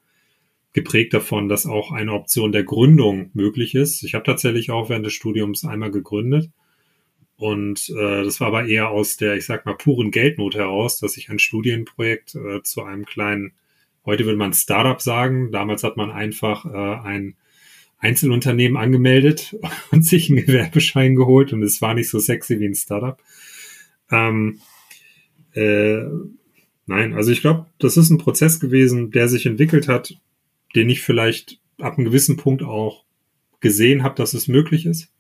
geprägt 0.73 1.15
davon, 1.15 1.49
dass 1.49 1.67
auch 1.67 1.91
eine 1.91 2.13
Option 2.13 2.53
der 2.53 2.65
Gründung 2.65 3.31
möglich 3.33 3.75
ist. 3.75 4.03
Ich 4.03 4.15
habe 4.15 4.25
tatsächlich 4.25 4.71
auch 4.71 4.91
während 4.91 5.07
des 5.07 5.15
Studiums 5.15 5.65
einmal 5.65 5.91
gegründet. 5.91 6.51
Und 7.39 7.91
äh, 7.91 8.23
das 8.23 8.41
war 8.41 8.49
aber 8.49 8.67
eher 8.67 8.91
aus 8.91 9.17
der, 9.17 9.37
ich 9.37 9.45
sag 9.45 9.67
mal, 9.67 9.75
puren 9.75 10.11
Geldnot 10.11 10.55
heraus, 10.55 10.99
dass 10.99 11.17
ich 11.17 11.29
ein 11.29 11.39
Studienprojekt 11.39 12.35
äh, 12.35 12.63
zu 12.63 12.83
einem 12.83 13.05
kleinen, 13.05 13.53
heute 14.07 14.25
würde 14.25 14.39
man 14.39 14.55
Startup 14.55 15.01
sagen, 15.01 15.51
damals 15.51 15.83
hat 15.83 15.97
man 15.97 16.11
einfach 16.11 16.65
äh, 16.65 17.07
ein 17.07 17.37
Einzelunternehmen 17.99 18.77
angemeldet 18.77 19.57
und 19.91 20.05
sich 20.05 20.31
einen 20.31 20.45
Gewerbeschein 20.45 21.17
geholt 21.17 21.53
und 21.53 21.63
es 21.63 21.81
war 21.81 21.95
nicht 21.95 22.09
so 22.09 22.19
sexy 22.19 22.61
wie 22.61 22.67
ein 22.67 22.75
Startup. 22.75 23.21
Ähm, 24.11 24.61
äh, 25.53 26.05
nein, 26.87 27.15
also 27.15 27.33
ich 27.33 27.41
glaube, 27.41 27.67
das 27.79 27.97
ist 27.97 28.11
ein 28.11 28.19
Prozess 28.19 28.61
gewesen, 28.61 29.11
der 29.11 29.29
sich 29.29 29.47
entwickelt 29.47 29.89
hat, 29.89 30.19
den 30.75 30.89
ich 30.91 31.03
vielleicht 31.03 31.61
ab 31.79 31.97
einem 31.97 32.07
gewissen 32.07 32.37
Punkt 32.37 32.63
auch 32.63 33.05
gesehen 33.61 34.03
habe, 34.03 34.15
dass 34.15 34.35
es 34.35 34.49
möglich 34.49 34.87
ist. 34.87 35.13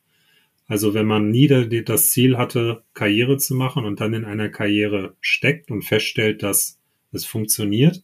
Also 0.68 0.94
wenn 0.94 1.06
man 1.06 1.30
nie 1.30 1.46
das 1.46 2.10
Ziel 2.10 2.36
hatte, 2.36 2.82
Karriere 2.92 3.38
zu 3.38 3.54
machen 3.54 3.84
und 3.84 4.00
dann 4.00 4.14
in 4.14 4.24
einer 4.24 4.48
Karriere 4.48 5.16
steckt 5.20 5.70
und 5.70 5.82
feststellt, 5.82 6.42
dass 6.42 6.78
es 7.12 7.24
funktioniert, 7.24 8.02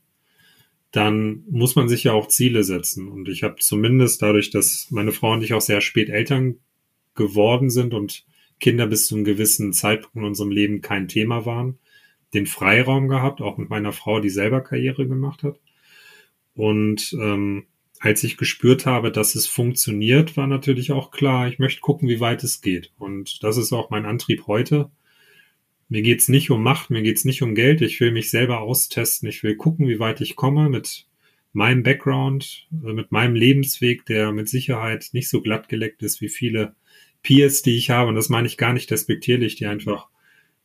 dann 0.92 1.42
muss 1.50 1.74
man 1.74 1.88
sich 1.88 2.04
ja 2.04 2.12
auch 2.12 2.28
Ziele 2.28 2.64
setzen. 2.64 3.08
Und 3.08 3.28
ich 3.28 3.42
habe 3.42 3.56
zumindest 3.58 4.20
dadurch, 4.20 4.50
dass 4.50 4.90
meine 4.90 5.12
Frau 5.12 5.32
und 5.32 5.42
ich 5.42 5.54
auch 5.54 5.60
sehr 5.60 5.80
spät 5.80 6.10
Eltern 6.10 6.56
geworden 7.14 7.70
sind 7.70 7.94
und 7.94 8.24
Kinder 8.60 8.86
bis 8.86 9.06
zu 9.06 9.16
einem 9.16 9.24
gewissen 9.24 9.72
Zeitpunkt 9.72 10.16
in 10.16 10.24
unserem 10.24 10.50
Leben 10.50 10.82
kein 10.82 11.08
Thema 11.08 11.46
waren, 11.46 11.78
den 12.34 12.46
Freiraum 12.46 13.08
gehabt, 13.08 13.40
auch 13.40 13.56
mit 13.56 13.70
meiner 13.70 13.92
Frau, 13.92 14.20
die 14.20 14.30
selber 14.30 14.60
Karriere 14.60 15.08
gemacht 15.08 15.42
hat. 15.42 15.58
Und 16.54 17.14
ähm, 17.14 17.66
als 17.98 18.22
ich 18.22 18.36
gespürt 18.36 18.84
habe, 18.84 19.10
dass 19.10 19.34
es 19.34 19.46
funktioniert, 19.46 20.36
war 20.36 20.46
natürlich 20.46 20.92
auch 20.92 21.10
klar, 21.10 21.48
ich 21.48 21.58
möchte 21.58 21.80
gucken, 21.80 22.08
wie 22.08 22.20
weit 22.20 22.44
es 22.44 22.60
geht. 22.60 22.92
Und 22.98 23.42
das 23.42 23.56
ist 23.56 23.72
auch 23.72 23.90
mein 23.90 24.04
Antrieb 24.04 24.46
heute, 24.46 24.90
mir 25.92 26.00
geht's 26.00 26.30
nicht 26.30 26.50
um 26.50 26.62
Macht, 26.62 26.88
mir 26.88 27.02
geht's 27.02 27.26
nicht 27.26 27.42
um 27.42 27.54
Geld. 27.54 27.82
Ich 27.82 28.00
will 28.00 28.12
mich 28.12 28.30
selber 28.30 28.62
austesten. 28.62 29.28
Ich 29.28 29.42
will 29.42 29.56
gucken, 29.56 29.88
wie 29.88 29.98
weit 29.98 30.22
ich 30.22 30.36
komme 30.36 30.70
mit 30.70 31.06
meinem 31.52 31.82
Background, 31.82 32.66
äh, 32.72 32.94
mit 32.94 33.12
meinem 33.12 33.34
Lebensweg, 33.34 34.06
der 34.06 34.32
mit 34.32 34.48
Sicherheit 34.48 35.10
nicht 35.12 35.28
so 35.28 35.42
glatt 35.42 35.68
geleckt 35.68 36.02
ist 36.02 36.22
wie 36.22 36.30
viele 36.30 36.74
Peers, 37.22 37.60
die 37.60 37.76
ich 37.76 37.90
habe. 37.90 38.08
Und 38.08 38.14
das 38.14 38.30
meine 38.30 38.46
ich 38.46 38.56
gar 38.56 38.72
nicht 38.72 38.90
despektierlich, 38.90 39.56
die 39.56 39.66
einfach 39.66 40.08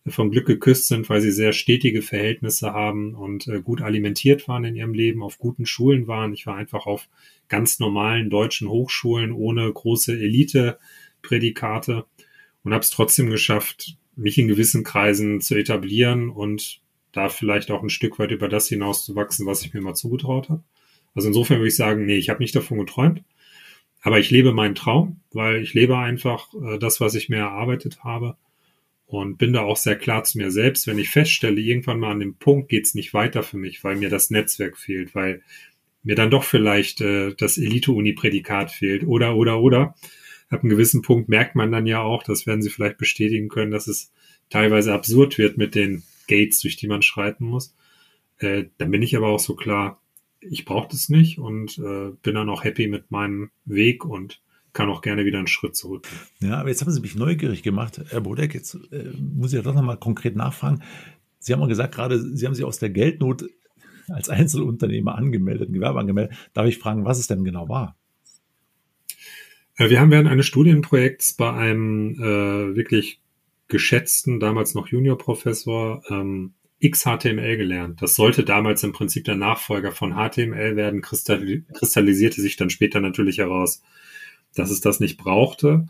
vom 0.07 0.31
Glück 0.31 0.47
geküsst 0.47 0.87
sind, 0.87 1.09
weil 1.09 1.19
sie 1.19 1.31
sehr 1.31 1.51
stetige 1.51 2.01
Verhältnisse 2.01 2.71
haben 2.71 3.13
und 3.13 3.49
äh, 3.49 3.59
gut 3.61 3.81
alimentiert 3.81 4.47
waren 4.47 4.63
in 4.63 4.77
ihrem 4.77 4.93
Leben, 4.93 5.23
auf 5.23 5.39
guten 5.39 5.65
Schulen 5.65 6.07
waren. 6.07 6.31
Ich 6.31 6.45
war 6.47 6.55
einfach 6.55 6.85
auf 6.85 7.09
ganz 7.49 7.79
normalen 7.79 8.29
deutschen 8.29 8.69
Hochschulen 8.69 9.33
ohne 9.33 9.69
große 9.69 10.13
Elite-Prädikate 10.13 12.05
und 12.63 12.71
habe 12.71 12.81
es 12.81 12.91
trotzdem 12.91 13.29
geschafft, 13.29 13.97
mich 14.17 14.37
in 14.37 14.47
gewissen 14.47 14.83
Kreisen 14.83 15.41
zu 15.41 15.55
etablieren 15.55 16.29
und 16.29 16.81
da 17.11 17.29
vielleicht 17.29 17.71
auch 17.71 17.83
ein 17.83 17.89
Stück 17.89 18.19
weit 18.19 18.31
über 18.31 18.49
das 18.49 18.67
hinaus 18.67 19.05
zu 19.05 19.15
wachsen, 19.15 19.45
was 19.45 19.63
ich 19.63 19.73
mir 19.73 19.81
mal 19.81 19.95
zugetraut 19.95 20.49
habe. 20.49 20.63
Also 21.15 21.29
insofern 21.29 21.57
würde 21.57 21.69
ich 21.69 21.75
sagen, 21.75 22.05
nee, 22.05 22.17
ich 22.17 22.29
habe 22.29 22.41
nicht 22.41 22.55
davon 22.55 22.77
geträumt, 22.77 23.23
aber 24.01 24.19
ich 24.19 24.29
lebe 24.29 24.53
meinen 24.53 24.75
Traum, 24.75 25.21
weil 25.31 25.61
ich 25.61 25.73
lebe 25.73 25.97
einfach 25.97 26.53
äh, 26.53 26.77
das, 26.77 26.99
was 26.99 27.15
ich 27.15 27.29
mir 27.29 27.37
erarbeitet 27.37 28.03
habe 28.03 28.37
und 29.07 29.37
bin 29.37 29.53
da 29.53 29.61
auch 29.61 29.77
sehr 29.77 29.95
klar 29.95 30.23
zu 30.23 30.37
mir 30.37 30.51
selbst, 30.51 30.85
wenn 30.85 30.99
ich 30.99 31.09
feststelle, 31.09 31.59
irgendwann 31.59 31.99
mal 31.99 32.11
an 32.11 32.19
dem 32.19 32.35
Punkt 32.35 32.69
geht's 32.69 32.93
nicht 32.93 33.13
weiter 33.13 33.41
für 33.41 33.57
mich, 33.57 33.83
weil 33.83 33.95
mir 33.95 34.09
das 34.09 34.29
Netzwerk 34.29 34.77
fehlt, 34.77 35.15
weil 35.15 35.41
mir 36.03 36.15
dann 36.15 36.29
doch 36.29 36.43
vielleicht 36.43 37.01
äh, 37.01 37.33
das 37.35 37.57
Elite-Uni-Prädikat 37.57 38.71
fehlt 38.71 39.03
oder, 39.05 39.35
oder, 39.35 39.59
oder, 39.59 39.95
ab 40.49 40.61
einem 40.61 40.69
gewissen 40.69 41.01
Punkt 41.01 41.29
merkt 41.29 41.55
man 41.55 41.71
dann 41.71 41.85
ja 41.85 42.01
auch, 42.01 42.23
das 42.23 42.45
werden 42.45 42.61
Sie 42.61 42.69
vielleicht 42.69 42.97
bestätigen 42.97 43.49
können, 43.49 43.71
dass 43.71 43.87
es 43.87 44.11
teilweise 44.49 44.93
absurd 44.93 45.37
wird 45.37 45.57
mit 45.57 45.75
den 45.75 46.03
Gates, 46.27 46.61
durch 46.61 46.77
die 46.77 46.87
man 46.87 47.01
schreiten 47.01 47.45
muss. 47.45 47.75
Äh, 48.37 48.65
dann 48.77 48.91
bin 48.91 49.01
ich 49.01 49.15
aber 49.15 49.27
auch 49.27 49.39
so 49.39 49.55
klar, 49.55 50.01
ich 50.39 50.65
brauche 50.65 50.89
das 50.91 51.09
nicht 51.09 51.39
und 51.39 51.77
äh, 51.79 52.11
bin 52.21 52.35
dann 52.35 52.49
auch 52.49 52.63
happy 52.63 52.87
mit 52.87 53.11
meinem 53.11 53.49
Weg 53.65 54.05
und 54.05 54.41
kann 54.73 54.89
auch 54.89 55.01
gerne 55.01 55.25
wieder 55.25 55.39
einen 55.39 55.47
Schritt 55.47 55.75
zurück. 55.75 56.07
Ja, 56.39 56.59
aber 56.59 56.69
jetzt 56.69 56.81
haben 56.81 56.91
Sie 56.91 57.01
mich 57.01 57.15
neugierig 57.15 57.63
gemacht, 57.63 57.99
Herr 58.09 58.21
Bodek. 58.21 58.53
Jetzt 58.53 58.75
äh, 58.91 59.11
muss 59.17 59.51
ich 59.51 59.57
ja 59.57 59.63
doch 59.63 59.73
nochmal 59.73 59.97
konkret 59.97 60.35
nachfragen. 60.35 60.83
Sie 61.39 61.51
haben 61.51 61.59
mal 61.59 61.67
gesagt, 61.67 61.95
gerade 61.95 62.19
Sie 62.19 62.45
haben 62.45 62.53
sich 62.53 62.65
aus 62.65 62.77
der 62.77 62.91
Geldnot 62.91 63.45
als 64.07 64.29
Einzelunternehmer 64.29 65.15
angemeldet, 65.15 65.69
ein 65.69 65.73
Gewerbe 65.73 65.99
angemeldet. 65.99 66.37
Darf 66.53 66.67
ich 66.67 66.77
fragen, 66.77 67.05
was 67.05 67.19
es 67.19 67.27
denn 67.27 67.43
genau 67.43 67.67
war? 67.67 67.97
Wir 69.77 69.99
haben 69.99 70.09
während 70.09 70.27
eines 70.27 70.47
Studienprojekts 70.47 71.33
bei 71.33 71.53
einem 71.53 72.15
äh, 72.15 72.75
wirklich 72.75 73.21
geschätzten, 73.67 74.39
damals 74.39 74.73
noch 74.73 74.87
Juniorprofessor, 74.87 76.03
ähm, 76.09 76.53
XHTML 76.83 77.57
gelernt. 77.57 78.01
Das 78.01 78.15
sollte 78.15 78.43
damals 78.43 78.83
im 78.83 78.91
Prinzip 78.91 79.25
der 79.25 79.35
Nachfolger 79.35 79.91
von 79.91 80.13
HTML 80.13 80.75
werden, 80.75 81.01
kristallisierte 81.01 82.41
sich 82.41 82.55
dann 82.55 82.69
später 82.69 82.99
natürlich 82.99 83.37
heraus, 83.37 83.81
dass 84.55 84.71
es 84.71 84.81
das 84.81 84.99
nicht 84.99 85.17
brauchte. 85.17 85.87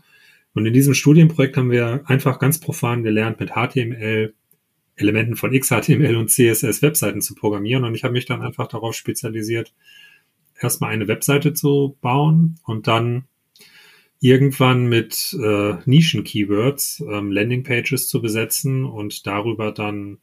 Und 0.54 0.66
in 0.66 0.72
diesem 0.72 0.94
Studienprojekt 0.94 1.56
haben 1.56 1.70
wir 1.70 2.02
einfach 2.06 2.38
ganz 2.38 2.58
profan 2.60 3.02
gelernt, 3.02 3.40
mit 3.40 3.52
HTML 3.52 4.34
Elementen 4.96 5.36
von 5.36 5.52
XHTML 5.52 6.16
und 6.16 6.30
CSS 6.30 6.82
Webseiten 6.82 7.20
zu 7.20 7.34
programmieren. 7.34 7.84
Und 7.84 7.94
ich 7.94 8.04
habe 8.04 8.12
mich 8.12 8.26
dann 8.26 8.42
einfach 8.42 8.66
darauf 8.66 8.94
spezialisiert, 8.94 9.72
erstmal 10.60 10.90
eine 10.90 11.06
Webseite 11.06 11.52
zu 11.52 11.96
bauen 12.00 12.58
und 12.64 12.88
dann 12.88 13.24
irgendwann 14.20 14.86
mit 14.86 15.36
äh, 15.40 15.74
Nischen-Keywords 15.84 17.00
ähm, 17.00 17.30
Landingpages 17.30 18.08
zu 18.08 18.20
besetzen 18.20 18.84
und 18.84 19.26
darüber 19.26 19.72
dann 19.72 20.18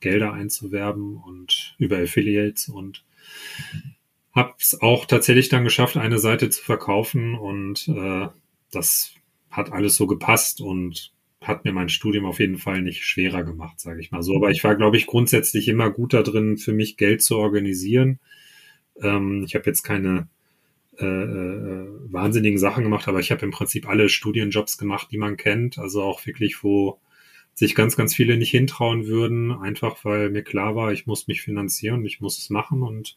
Gelder 0.00 0.32
einzuwerben 0.32 1.16
und 1.16 1.74
über 1.78 1.98
Affiliates 1.98 2.68
und 2.68 3.04
habe 4.32 4.54
es 4.58 4.80
auch 4.80 5.06
tatsächlich 5.06 5.48
dann 5.48 5.64
geschafft, 5.64 5.96
eine 5.96 6.18
Seite 6.18 6.50
zu 6.50 6.62
verkaufen 6.62 7.34
und 7.34 7.88
äh, 7.88 8.28
das 8.70 9.14
hat 9.50 9.72
alles 9.72 9.96
so 9.96 10.06
gepasst 10.06 10.60
und 10.60 11.12
hat 11.40 11.64
mir 11.64 11.72
mein 11.72 11.88
Studium 11.88 12.24
auf 12.24 12.40
jeden 12.40 12.58
Fall 12.58 12.82
nicht 12.82 13.04
schwerer 13.04 13.44
gemacht, 13.44 13.78
sage 13.78 14.00
ich 14.00 14.10
mal 14.10 14.22
so. 14.22 14.34
Aber 14.34 14.50
ich 14.50 14.64
war, 14.64 14.76
glaube 14.76 14.96
ich, 14.96 15.06
grundsätzlich 15.06 15.68
immer 15.68 15.90
gut 15.90 16.14
da 16.14 16.22
drin, 16.22 16.56
für 16.56 16.72
mich 16.72 16.96
Geld 16.96 17.22
zu 17.22 17.36
organisieren. 17.36 18.18
Ähm, 19.00 19.44
ich 19.46 19.54
habe 19.54 19.66
jetzt 19.66 19.82
keine 19.82 20.28
äh, 20.98 21.04
äh, 21.06 21.88
wahnsinnigen 22.10 22.58
Sachen 22.58 22.84
gemacht, 22.84 23.08
aber 23.08 23.20
ich 23.20 23.30
habe 23.30 23.44
im 23.44 23.50
Prinzip 23.50 23.88
alle 23.88 24.08
Studienjobs 24.08 24.78
gemacht, 24.78 25.08
die 25.10 25.18
man 25.18 25.36
kennt. 25.36 25.78
Also 25.78 26.02
auch 26.02 26.24
wirklich, 26.26 26.62
wo 26.62 27.00
sich 27.54 27.74
ganz, 27.74 27.96
ganz 27.96 28.14
viele 28.14 28.36
nicht 28.36 28.50
hintrauen 28.50 29.06
würden, 29.06 29.52
einfach 29.52 30.04
weil 30.04 30.30
mir 30.30 30.42
klar 30.42 30.74
war, 30.74 30.92
ich 30.92 31.06
muss 31.06 31.28
mich 31.28 31.40
finanzieren, 31.42 32.04
ich 32.04 32.20
muss 32.20 32.38
es 32.38 32.50
machen 32.50 32.82
und 32.82 33.16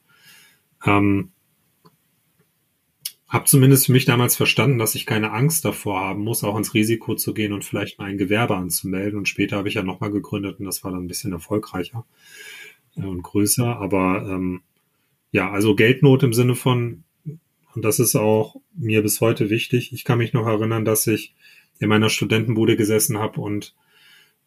ähm, 0.86 1.32
habe 3.28 3.46
zumindest 3.46 3.88
für 3.88 3.92
mich 3.92 4.06
damals 4.06 4.36
verstanden, 4.36 4.78
dass 4.78 4.96
ich 4.96 5.06
keine 5.06 5.32
Angst 5.32 5.66
davor 5.66 6.00
haben 6.00 6.24
muss, 6.24 6.44
auch 6.44 6.58
ins 6.58 6.74
Risiko 6.74 7.16
zu 7.16 7.34
gehen 7.34 7.52
und 7.52 7.66
vielleicht 7.66 8.00
mal 8.00 8.06
ein 8.06 8.18
Gewerbe 8.18 8.56
anzumelden. 8.56 9.20
Und 9.20 9.28
später 9.28 9.58
habe 9.58 9.68
ich 9.68 9.74
ja 9.74 9.84
nochmal 9.84 10.12
gegründet 10.12 10.60
und 10.60 10.66
das 10.66 10.84
war 10.84 10.92
dann 10.92 11.04
ein 11.04 11.08
bisschen 11.08 11.34
erfolgreicher 11.34 12.06
äh, 12.96 13.02
und 13.02 13.24
größer. 13.24 13.78
Aber 13.80 14.26
ähm, 14.30 14.62
ja, 15.32 15.52
also 15.52 15.76
Geldnot 15.76 16.24
im 16.24 16.32
Sinne 16.32 16.56
von, 16.56 17.04
und 17.78 17.84
das 17.84 18.00
ist 18.00 18.16
auch 18.16 18.56
mir 18.76 19.04
bis 19.04 19.22
heute 19.22 19.52
wichtig. 19.52 19.94
Ich 19.94 20.04
kann 20.04 20.18
mich 20.18 20.34
noch 20.34 20.48
erinnern, 20.48 20.84
dass 20.84 21.06
ich 21.06 21.36
in 21.78 21.90
meiner 21.90 22.10
Studentenbude 22.10 22.76
gesessen 22.76 23.20
habe 23.20 23.40
und 23.40 23.76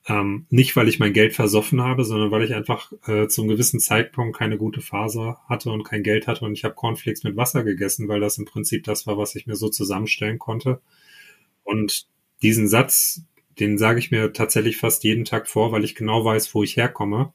ähm, 0.08 0.46
nicht, 0.50 0.74
weil 0.74 0.88
ich 0.88 0.98
mein 0.98 1.12
Geld 1.12 1.32
versoffen 1.36 1.80
habe, 1.80 2.04
sondern 2.04 2.32
weil 2.32 2.42
ich 2.42 2.56
einfach 2.56 2.92
äh, 3.06 3.28
zum 3.28 3.46
gewissen 3.46 3.78
Zeitpunkt 3.78 4.36
keine 4.36 4.58
gute 4.58 4.80
Phase 4.80 5.36
hatte 5.48 5.70
und 5.70 5.84
kein 5.84 6.02
Geld 6.02 6.26
hatte 6.26 6.44
und 6.44 6.54
ich 6.54 6.64
habe 6.64 6.74
Cornflakes 6.74 7.22
mit 7.22 7.36
Wasser 7.36 7.62
gegessen, 7.62 8.08
weil 8.08 8.18
das 8.18 8.36
im 8.36 8.46
Prinzip 8.46 8.82
das 8.82 9.06
war, 9.06 9.16
was 9.16 9.36
ich 9.36 9.46
mir 9.46 9.54
so 9.54 9.68
zusammenstellen 9.68 10.40
konnte. 10.40 10.80
Und 11.62 12.08
diesen 12.42 12.66
Satz, 12.66 13.22
den 13.60 13.78
sage 13.78 14.00
ich 14.00 14.10
mir 14.10 14.32
tatsächlich 14.32 14.76
fast 14.76 15.04
jeden 15.04 15.24
Tag 15.24 15.46
vor, 15.46 15.70
weil 15.70 15.84
ich 15.84 15.94
genau 15.94 16.24
weiß, 16.24 16.52
wo 16.52 16.64
ich 16.64 16.76
herkomme. 16.76 17.32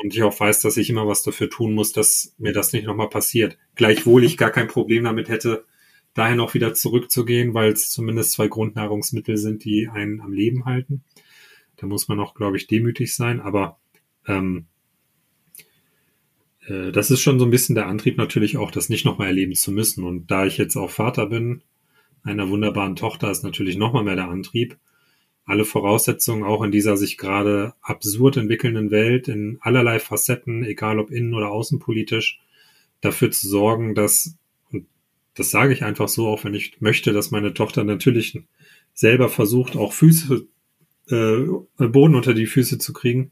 Und 0.00 0.14
ich 0.14 0.22
auch 0.22 0.38
weiß, 0.38 0.60
dass 0.60 0.76
ich 0.76 0.90
immer 0.90 1.08
was 1.08 1.24
dafür 1.24 1.50
tun 1.50 1.74
muss, 1.74 1.92
dass 1.92 2.34
mir 2.38 2.52
das 2.52 2.72
nicht 2.72 2.86
nochmal 2.86 3.08
passiert. 3.08 3.58
Gleichwohl 3.74 4.24
ich 4.24 4.36
gar 4.36 4.50
kein 4.50 4.68
Problem 4.68 5.04
damit 5.04 5.28
hätte, 5.28 5.64
daher 6.14 6.36
noch 6.36 6.54
wieder 6.54 6.72
zurückzugehen, 6.72 7.52
weil 7.52 7.72
es 7.72 7.90
zumindest 7.90 8.32
zwei 8.32 8.46
Grundnahrungsmittel 8.46 9.36
sind, 9.36 9.64
die 9.64 9.88
einen 9.88 10.20
am 10.20 10.32
Leben 10.32 10.64
halten. 10.66 11.02
Da 11.76 11.86
muss 11.86 12.08
man 12.08 12.20
auch, 12.20 12.34
glaube 12.34 12.56
ich, 12.56 12.68
demütig 12.68 13.14
sein. 13.14 13.40
Aber 13.40 13.78
ähm, 14.26 14.66
äh, 16.68 16.92
das 16.92 17.10
ist 17.10 17.20
schon 17.20 17.40
so 17.40 17.44
ein 17.44 17.50
bisschen 17.50 17.74
der 17.74 17.86
Antrieb 17.86 18.18
natürlich 18.18 18.56
auch, 18.56 18.70
das 18.70 18.88
nicht 18.88 19.04
nochmal 19.04 19.28
erleben 19.28 19.54
zu 19.54 19.72
müssen. 19.72 20.04
Und 20.04 20.30
da 20.30 20.46
ich 20.46 20.58
jetzt 20.58 20.76
auch 20.76 20.90
Vater 20.90 21.26
bin, 21.26 21.62
einer 22.22 22.50
wunderbaren 22.50 22.96
Tochter, 22.96 23.30
ist 23.30 23.42
natürlich 23.42 23.76
nochmal 23.76 24.04
mehr 24.04 24.16
der 24.16 24.28
Antrieb, 24.28 24.76
alle 25.48 25.64
Voraussetzungen 25.64 26.44
auch 26.44 26.62
in 26.62 26.70
dieser 26.70 26.98
sich 26.98 27.16
gerade 27.16 27.72
absurd 27.80 28.36
entwickelnden 28.36 28.90
Welt 28.90 29.28
in 29.28 29.56
allerlei 29.62 29.98
Facetten, 29.98 30.62
egal 30.62 30.98
ob 30.98 31.10
innen 31.10 31.32
oder 31.32 31.48
außenpolitisch, 31.48 32.38
dafür 33.00 33.30
zu 33.30 33.48
sorgen, 33.48 33.94
dass, 33.94 34.36
und 34.70 34.86
das 35.34 35.50
sage 35.50 35.72
ich 35.72 35.84
einfach 35.84 36.08
so, 36.08 36.28
auch 36.28 36.44
wenn 36.44 36.52
ich 36.52 36.82
möchte, 36.82 37.14
dass 37.14 37.30
meine 37.30 37.54
Tochter 37.54 37.82
natürlich 37.82 38.38
selber 38.92 39.30
versucht, 39.30 39.74
auch 39.74 39.94
Füße 39.94 40.46
äh, 41.08 41.46
Boden 41.78 42.14
unter 42.14 42.34
die 42.34 42.46
Füße 42.46 42.76
zu 42.76 42.92
kriegen. 42.92 43.30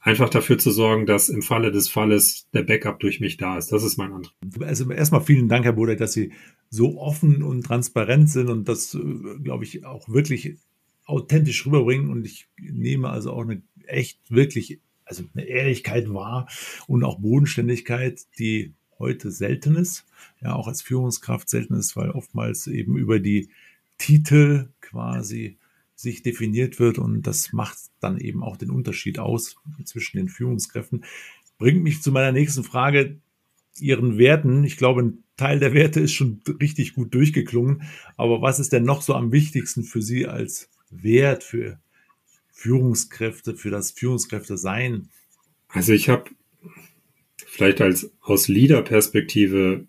Einfach 0.00 0.28
dafür 0.28 0.58
zu 0.58 0.70
sorgen, 0.70 1.06
dass 1.06 1.30
im 1.30 1.40
Falle 1.40 1.70
des 1.70 1.88
Falles 1.88 2.48
der 2.52 2.64
Backup 2.64 3.00
durch 3.00 3.20
mich 3.20 3.38
da 3.38 3.56
ist. 3.56 3.72
Das 3.72 3.84
ist 3.84 3.96
mein 3.96 4.12
Antrieb. 4.12 4.34
Also 4.60 4.90
erstmal 4.90 5.22
vielen 5.22 5.48
Dank, 5.48 5.64
Herr 5.64 5.72
Bodek, 5.72 5.98
dass 5.98 6.12
Sie 6.12 6.32
so 6.68 6.98
offen 6.98 7.42
und 7.42 7.62
transparent 7.64 8.28
sind 8.28 8.50
und 8.50 8.68
das, 8.68 8.94
äh, 8.94 8.98
glaube 9.42 9.64
ich, 9.64 9.86
auch 9.86 10.10
wirklich 10.10 10.56
authentisch 11.04 11.66
rüberbringen. 11.66 12.10
Und 12.10 12.24
ich 12.26 12.48
nehme 12.58 13.10
also 13.10 13.32
auch 13.32 13.42
eine 13.42 13.62
echt 13.86 14.18
wirklich, 14.30 14.80
also 15.04 15.24
eine 15.34 15.44
Ehrlichkeit 15.44 16.12
wahr 16.12 16.48
und 16.86 17.04
auch 17.04 17.18
Bodenständigkeit, 17.18 18.22
die 18.38 18.72
heute 18.98 19.30
selten 19.30 19.76
ist, 19.76 20.06
ja, 20.40 20.54
auch 20.54 20.68
als 20.68 20.80
Führungskraft 20.80 21.48
selten 21.48 21.74
ist, 21.74 21.96
weil 21.96 22.10
oftmals 22.10 22.66
eben 22.68 22.96
über 22.96 23.18
die 23.18 23.50
Titel 23.98 24.68
quasi 24.80 25.58
sich 25.94 26.22
definiert 26.22 26.78
wird 26.78 26.98
und 26.98 27.22
das 27.22 27.52
macht 27.52 27.78
dann 28.00 28.18
eben 28.18 28.42
auch 28.42 28.56
den 28.56 28.70
Unterschied 28.70 29.18
aus 29.18 29.56
zwischen 29.84 30.16
den 30.16 30.28
Führungskräften. 30.28 31.04
Bringt 31.58 31.82
mich 31.82 32.02
zu 32.02 32.10
meiner 32.12 32.32
nächsten 32.32 32.64
Frage, 32.64 33.20
Ihren 33.78 34.18
Werten. 34.18 34.64
Ich 34.64 34.76
glaube, 34.76 35.02
ein 35.02 35.24
Teil 35.36 35.58
der 35.58 35.72
Werte 35.72 36.00
ist 36.00 36.12
schon 36.12 36.42
richtig 36.60 36.94
gut 36.94 37.14
durchgeklungen, 37.14 37.82
aber 38.16 38.42
was 38.42 38.60
ist 38.60 38.72
denn 38.72 38.84
noch 38.84 39.00
so 39.00 39.14
am 39.14 39.32
wichtigsten 39.32 39.82
für 39.82 40.02
Sie 40.02 40.26
als 40.26 40.68
Wert 40.92 41.42
für 41.42 41.78
Führungskräfte, 42.52 43.56
für 43.56 43.70
das 43.70 43.90
Führungskräfte 43.90 44.56
sein? 44.56 45.08
Also 45.68 45.92
ich 45.92 46.08
habe 46.08 46.30
vielleicht 47.46 47.80
als 47.80 48.12
aus 48.20 48.48
Leader-Perspektive 48.48 49.86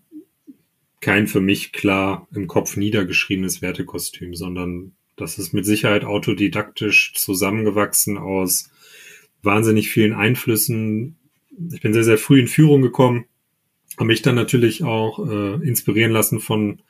kein 1.02 1.28
für 1.28 1.42
mich 1.42 1.74
klar 1.74 2.28
im 2.34 2.48
Kopf 2.48 2.78
niedergeschriebenes 2.78 3.62
Wertekostüm, 3.62 4.36
sondern 4.36 4.94
das 5.16 5.38
ist 5.38 5.54
mit 5.54 5.66
Sicherheit 5.66 6.06
autodidaktisch 6.06 7.14
zusammengewachsen 7.14 8.18
aus 8.18 8.72
wahnsinnig 9.44 9.90
vielen 9.90 10.14
Einflüssen. 10.14 11.18
Ich 11.72 11.82
bin 11.82 11.94
sehr, 11.94 12.06
sehr 12.06 12.18
früh 12.18 12.40
in 12.40 12.48
Führung 12.48 12.82
gekommen, 12.82 13.26
habe 13.98 14.08
mich 14.08 14.22
dann 14.22 14.36
natürlich 14.36 14.84
auch 14.84 15.20
äh, 15.28 15.56
inspirieren 15.68 16.12
lassen 16.12 16.40
von 16.40 16.82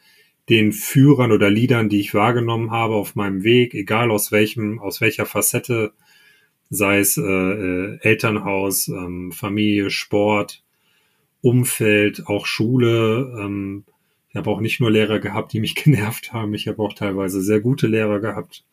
den 0.49 0.71
Führern 0.71 1.31
oder 1.31 1.49
Liedern, 1.49 1.89
die 1.89 1.99
ich 1.99 2.13
wahrgenommen 2.13 2.71
habe 2.71 2.95
auf 2.95 3.15
meinem 3.15 3.43
Weg, 3.43 3.73
egal 3.73 4.11
aus 4.11 4.31
welchem, 4.31 4.79
aus 4.79 4.99
welcher 5.01 5.25
Facette, 5.25 5.93
sei 6.69 6.99
es 6.99 7.17
äh, 7.17 7.21
äh, 7.21 7.99
Elternhaus, 8.01 8.87
ähm, 8.87 9.31
Familie, 9.31 9.89
Sport, 9.89 10.63
Umfeld, 11.41 12.27
auch 12.27 12.45
Schule, 12.45 13.37
ähm, 13.39 13.85
ich 14.33 14.37
habe 14.37 14.49
auch 14.49 14.61
nicht 14.61 14.79
nur 14.79 14.89
Lehrer 14.89 15.19
gehabt, 15.19 15.53
die 15.53 15.59
mich 15.59 15.75
genervt 15.83 16.33
haben. 16.33 16.55
Ich 16.55 16.67
habe 16.67 16.81
auch 16.81 16.93
teilweise 16.93 17.41
sehr 17.41 17.61
gute 17.61 17.85
Lehrer 17.85 18.19
gehabt. 18.19 18.65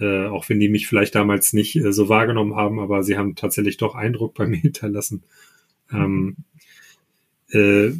Äh, 0.00 0.26
auch 0.26 0.48
wenn 0.48 0.60
die 0.60 0.70
mich 0.70 0.86
vielleicht 0.86 1.14
damals 1.14 1.52
nicht 1.52 1.76
äh, 1.76 1.92
so 1.92 2.08
wahrgenommen 2.08 2.56
haben, 2.56 2.78
aber 2.80 3.02
sie 3.02 3.18
haben 3.18 3.34
tatsächlich 3.34 3.76
doch 3.76 3.94
Eindruck 3.94 4.32
bei 4.34 4.46
mir 4.46 4.56
hinterlassen. 4.60 5.24
Ähm, 5.92 6.36
äh, 7.50 7.90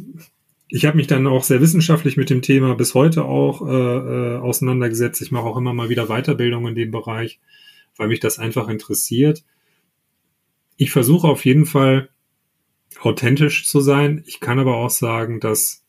ich 0.69 0.85
habe 0.85 0.97
mich 0.97 1.07
dann 1.07 1.25
auch 1.25 1.43
sehr 1.43 1.61
wissenschaftlich 1.61 2.15
mit 2.15 2.29
dem 2.29 2.43
Thema 2.43 2.75
bis 2.75 2.93
heute 2.93 3.25
auch 3.25 3.67
äh, 3.67 3.71
äh, 3.71 4.37
auseinandergesetzt. 4.37 5.21
Ich 5.21 5.31
mache 5.31 5.45
auch 5.45 5.57
immer 5.57 5.73
mal 5.73 5.89
wieder 5.89 6.07
Weiterbildung 6.07 6.67
in 6.67 6.75
dem 6.75 6.91
Bereich, 6.91 7.39
weil 7.97 8.07
mich 8.07 8.19
das 8.19 8.37
einfach 8.37 8.69
interessiert. 8.69 9.43
Ich 10.77 10.91
versuche 10.91 11.27
auf 11.27 11.43
jeden 11.43 11.65
Fall 11.65 12.09
authentisch 13.01 13.67
zu 13.67 13.81
sein. 13.81 14.23
Ich 14.27 14.39
kann 14.39 14.59
aber 14.59 14.77
auch 14.77 14.91
sagen, 14.91 15.39
dass 15.39 15.83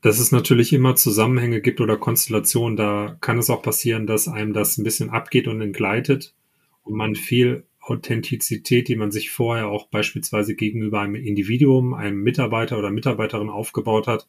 dass 0.00 0.18
es 0.18 0.32
natürlich 0.32 0.72
immer 0.72 0.96
Zusammenhänge 0.96 1.60
gibt 1.60 1.80
oder 1.80 1.96
Konstellationen, 1.96 2.76
da 2.76 3.16
kann 3.20 3.38
es 3.38 3.50
auch 3.50 3.62
passieren, 3.62 4.08
dass 4.08 4.26
einem 4.26 4.52
das 4.52 4.76
ein 4.76 4.82
bisschen 4.82 5.10
abgeht 5.10 5.46
und 5.46 5.60
entgleitet 5.60 6.34
und 6.82 6.96
man 6.96 7.14
viel 7.14 7.64
Authentizität, 7.82 8.88
die 8.88 8.96
man 8.96 9.10
sich 9.10 9.30
vorher 9.30 9.68
auch 9.68 9.88
beispielsweise 9.88 10.54
gegenüber 10.54 11.00
einem 11.00 11.16
Individuum, 11.16 11.94
einem 11.94 12.22
Mitarbeiter 12.22 12.78
oder 12.78 12.90
Mitarbeiterin 12.90 13.50
aufgebaut 13.50 14.06
hat, 14.06 14.28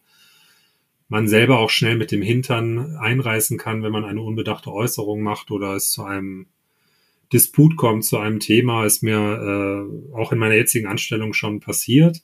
man 1.07 1.27
selber 1.27 1.59
auch 1.59 1.69
schnell 1.69 1.95
mit 1.95 2.11
dem 2.11 2.23
Hintern 2.23 2.97
einreißen 2.97 3.57
kann, 3.57 3.83
wenn 3.83 3.91
man 3.91 4.05
eine 4.05 4.21
unbedachte 4.21 4.71
Äußerung 4.71 5.21
macht 5.21 5.51
oder 5.51 5.75
es 5.75 5.91
zu 5.91 6.03
einem 6.03 6.47
Disput 7.31 7.77
kommt 7.77 8.05
zu 8.05 8.17
einem 8.17 8.39
Thema, 8.39 8.85
ist 8.85 9.03
mir 9.03 9.17
äh, 9.17 10.15
auch 10.15 10.31
in 10.31 10.39
meiner 10.39 10.55
jetzigen 10.55 10.87
Anstellung 10.87 11.33
schon 11.33 11.59
passiert. 11.59 12.21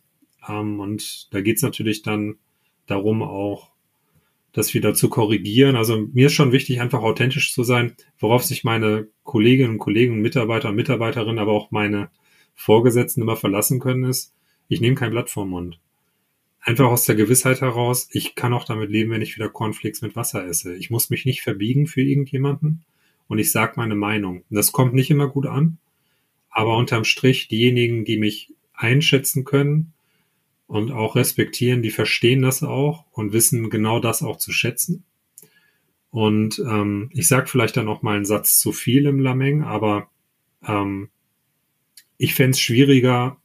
Ähm, 0.47 0.79
und 0.79 1.33
da 1.33 1.41
geht 1.41 1.57
es 1.57 1.63
natürlich 1.63 2.01
dann 2.01 2.37
darum, 2.85 3.21
auch 3.21 3.68
das 4.51 4.73
wieder 4.73 4.93
zu 4.93 5.09
korrigieren. 5.09 5.75
Also 5.75 6.07
mir 6.13 6.27
ist 6.27 6.33
schon 6.33 6.51
wichtig, 6.51 6.81
einfach 6.81 7.01
authentisch 7.01 7.53
zu 7.53 7.63
sein, 7.63 7.93
worauf 8.17 8.43
sich 8.43 8.63
meine 8.63 9.07
Kolleginnen 9.23 9.71
und 9.71 9.77
Kollegen, 9.79 10.21
Mitarbeiter 10.21 10.69
und 10.69 10.75
Mitarbeiterinnen, 10.75 11.39
aber 11.39 11.51
auch 11.51 11.71
meine 11.71 12.09
Vorgesetzten 12.55 13.21
immer 13.21 13.35
verlassen 13.35 13.79
können, 13.79 14.03
ist, 14.03 14.33
ich 14.67 14.81
nehme 14.81 14.95
kein 14.95 15.11
Blatt 15.11 15.29
vorm 15.29 15.49
Mund. 15.49 15.79
Einfach 16.61 16.87
aus 16.87 17.05
der 17.05 17.15
Gewissheit 17.15 17.61
heraus, 17.61 18.09
ich 18.11 18.35
kann 18.35 18.53
auch 18.53 18.65
damit 18.65 18.89
leben, 18.89 19.11
wenn 19.11 19.21
ich 19.21 19.35
wieder 19.35 19.49
Cornflakes 19.49 20.01
mit 20.01 20.15
Wasser 20.15 20.45
esse. 20.45 20.75
Ich 20.75 20.89
muss 20.89 21.09
mich 21.09 21.25
nicht 21.25 21.41
verbiegen 21.41 21.87
für 21.87 22.01
irgendjemanden 22.01 22.83
und 23.27 23.39
ich 23.39 23.51
sage 23.51 23.73
meine 23.77 23.95
Meinung. 23.95 24.43
Das 24.49 24.71
kommt 24.71 24.93
nicht 24.93 25.09
immer 25.09 25.29
gut 25.29 25.45
an, 25.45 25.77
aber 26.49 26.75
unterm 26.75 27.05
Strich 27.05 27.47
diejenigen, 27.47 28.03
die 28.03 28.17
mich 28.17 28.53
einschätzen 28.73 29.45
können 29.45 29.93
und 30.69 30.91
auch 30.91 31.15
respektieren, 31.15 31.81
die 31.81 31.89
verstehen 31.89 32.43
das 32.43 32.61
auch 32.61 33.05
und 33.11 33.33
wissen 33.33 33.71
genau 33.71 33.99
das 33.99 34.21
auch 34.21 34.37
zu 34.37 34.51
schätzen. 34.51 35.03
Und 36.11 36.59
ähm, 36.59 37.09
ich 37.11 37.27
sage 37.27 37.47
vielleicht 37.47 37.75
dann 37.75 37.87
auch 37.87 38.03
mal 38.03 38.15
einen 38.15 38.25
Satz 38.25 38.59
zu 38.59 38.71
viel 38.71 39.07
im 39.07 39.19
Lameng, 39.19 39.63
aber 39.63 40.11
ähm, 40.63 41.09
ich 42.17 42.35
fände 42.35 42.51
es 42.51 42.59
schwieriger, 42.59 43.37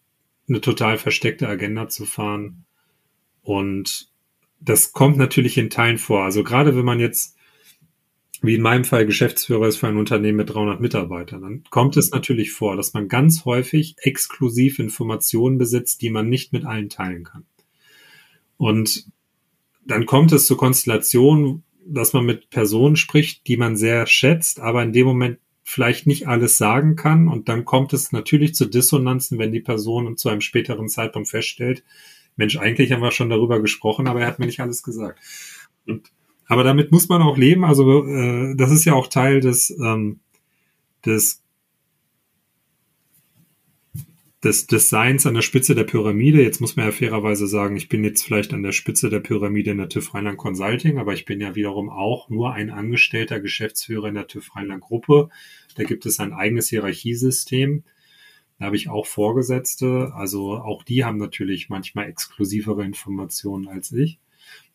eine 0.48 0.60
total 0.60 0.98
versteckte 0.98 1.48
Agenda 1.48 1.88
zu 1.88 2.04
fahren. 2.04 2.66
Und 3.42 4.10
das 4.60 4.92
kommt 4.92 5.16
natürlich 5.16 5.56
in 5.56 5.70
Teilen 5.70 5.96
vor. 5.96 6.24
Also 6.24 6.44
gerade 6.44 6.76
wenn 6.76 6.84
man 6.84 7.00
jetzt 7.00 7.38
wie 8.42 8.54
in 8.54 8.62
meinem 8.62 8.84
Fall 8.84 9.06
Geschäftsführer 9.06 9.68
ist 9.68 9.76
für 9.76 9.88
ein 9.88 9.96
Unternehmen 9.96 10.38
mit 10.38 10.50
300 10.50 10.80
Mitarbeitern, 10.80 11.42
dann 11.42 11.64
kommt 11.70 11.96
es 11.96 12.10
natürlich 12.10 12.52
vor, 12.52 12.76
dass 12.76 12.92
man 12.92 13.08
ganz 13.08 13.44
häufig 13.44 13.96
exklusiv 13.98 14.78
Informationen 14.78 15.58
besitzt, 15.58 16.02
die 16.02 16.10
man 16.10 16.28
nicht 16.28 16.52
mit 16.52 16.64
allen 16.64 16.88
teilen 16.88 17.24
kann. 17.24 17.46
Und 18.56 19.06
dann 19.86 20.06
kommt 20.06 20.32
es 20.32 20.46
zu 20.46 20.56
Konstellationen, 20.56 21.62
dass 21.86 22.12
man 22.12 22.24
mit 22.24 22.50
Personen 22.50 22.96
spricht, 22.96 23.46
die 23.46 23.56
man 23.56 23.76
sehr 23.76 24.06
schätzt, 24.06 24.60
aber 24.60 24.82
in 24.82 24.92
dem 24.92 25.06
Moment 25.06 25.38
vielleicht 25.62 26.06
nicht 26.06 26.28
alles 26.28 26.58
sagen 26.58 26.96
kann. 26.96 27.28
Und 27.28 27.48
dann 27.48 27.64
kommt 27.64 27.92
es 27.92 28.12
natürlich 28.12 28.54
zu 28.54 28.66
Dissonanzen, 28.66 29.38
wenn 29.38 29.52
die 29.52 29.60
Person 29.60 30.16
zu 30.16 30.28
einem 30.28 30.40
späteren 30.40 30.88
Zeitpunkt 30.88 31.28
feststellt, 31.28 31.82
Mensch, 32.36 32.56
eigentlich 32.56 32.90
haben 32.92 33.02
wir 33.02 33.12
schon 33.12 33.30
darüber 33.30 33.60
gesprochen, 33.60 34.08
aber 34.08 34.20
er 34.20 34.26
hat 34.26 34.38
mir 34.38 34.46
nicht 34.46 34.60
alles 34.60 34.82
gesagt. 34.82 35.20
Und 35.86 36.10
aber 36.46 36.64
damit 36.64 36.92
muss 36.92 37.08
man 37.08 37.22
auch 37.22 37.36
leben. 37.36 37.64
Also 37.64 38.06
äh, 38.06 38.54
das 38.56 38.70
ist 38.70 38.84
ja 38.84 38.94
auch 38.94 39.06
Teil 39.06 39.40
des, 39.40 39.70
ähm, 39.82 40.20
des, 41.04 41.42
des 44.42 44.66
Designs 44.66 45.26
an 45.26 45.34
der 45.34 45.42
Spitze 45.42 45.74
der 45.74 45.84
Pyramide. 45.84 46.42
Jetzt 46.42 46.60
muss 46.60 46.76
man 46.76 46.86
ja 46.86 46.92
fairerweise 46.92 47.46
sagen, 47.46 47.76
ich 47.76 47.88
bin 47.88 48.04
jetzt 48.04 48.22
vielleicht 48.22 48.52
an 48.52 48.62
der 48.62 48.72
Spitze 48.72 49.08
der 49.08 49.20
Pyramide 49.20 49.70
in 49.70 49.78
der 49.78 49.88
TÜV 49.88 50.14
Rheinland 50.14 50.36
Consulting, 50.36 50.98
aber 50.98 51.14
ich 51.14 51.24
bin 51.24 51.40
ja 51.40 51.54
wiederum 51.54 51.88
auch 51.88 52.28
nur 52.28 52.52
ein 52.52 52.70
angestellter 52.70 53.40
Geschäftsführer 53.40 54.08
in 54.08 54.14
der 54.14 54.26
TÜV 54.26 54.54
Rheinland 54.54 54.82
Gruppe. 54.82 55.30
Da 55.76 55.84
gibt 55.84 56.04
es 56.04 56.20
ein 56.20 56.32
eigenes 56.34 56.68
Hierarchiesystem. 56.68 57.84
Da 58.58 58.66
habe 58.66 58.76
ich 58.76 58.88
auch 58.88 59.06
Vorgesetzte. 59.06 60.12
Also 60.14 60.58
auch 60.58 60.82
die 60.84 61.04
haben 61.04 61.18
natürlich 61.18 61.70
manchmal 61.70 62.08
exklusivere 62.08 62.84
Informationen 62.84 63.66
als 63.66 63.92
ich. 63.92 64.18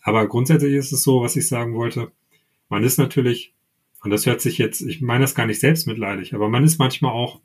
Aber 0.02 0.28
grundsätzlich 0.28 0.74
ist 0.74 0.92
es 0.92 1.04
so, 1.04 1.22
was 1.22 1.36
ich 1.36 1.48
sagen 1.48 1.76
wollte. 1.76 2.12
Man 2.70 2.84
ist 2.84 2.98
natürlich, 2.98 3.54
und 4.04 4.12
das 4.12 4.26
hört 4.26 4.42
sich 4.42 4.58
jetzt, 4.58 4.82
ich 4.82 5.02
meine 5.02 5.24
das 5.24 5.36
gar 5.36 5.46
nicht 5.46 5.60
selbstmitleidig, 5.60 6.34
aber 6.34 6.50
man 6.50 6.64
ist 6.64 6.80
manchmal 6.80 7.12
auch 7.12 7.42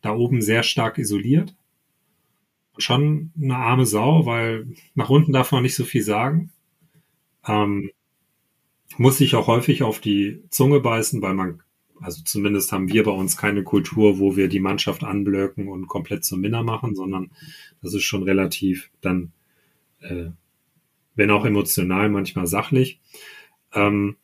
da 0.00 0.14
oben 0.14 0.42
sehr 0.42 0.62
stark 0.62 0.98
isoliert. 0.98 1.54
Schon 2.76 3.32
eine 3.40 3.56
arme 3.56 3.86
Sau, 3.86 4.26
weil 4.26 4.68
nach 4.94 5.10
unten 5.10 5.32
darf 5.32 5.52
man 5.52 5.62
nicht 5.62 5.74
so 5.74 5.84
viel 5.84 6.02
sagen. 6.02 6.50
Ähm, 7.46 7.90
muss 8.96 9.18
sich 9.18 9.34
auch 9.34 9.46
häufig 9.46 9.82
auf 9.82 10.00
die 10.00 10.42
Zunge 10.50 10.80
beißen, 10.80 11.20
weil 11.20 11.34
man, 11.34 11.62
also 12.00 12.22
zumindest 12.24 12.72
haben 12.72 12.88
wir 12.88 13.02
bei 13.04 13.10
uns 13.10 13.36
keine 13.36 13.64
Kultur, 13.64 14.18
wo 14.18 14.36
wir 14.36 14.48
die 14.48 14.60
Mannschaft 14.60 15.04
anblöken 15.04 15.68
und 15.68 15.88
komplett 15.88 16.24
zum 16.24 16.40
Minner 16.40 16.62
machen, 16.62 16.94
sondern 16.94 17.30
das 17.82 17.94
ist 17.94 18.04
schon 18.04 18.22
relativ 18.22 18.90
dann 19.00 19.32
äh, 20.00 20.30
wenn 21.18 21.32
auch 21.32 21.44
emotional, 21.44 22.08
manchmal 22.08 22.46
sachlich. 22.46 23.00
Ähm, 23.74 24.16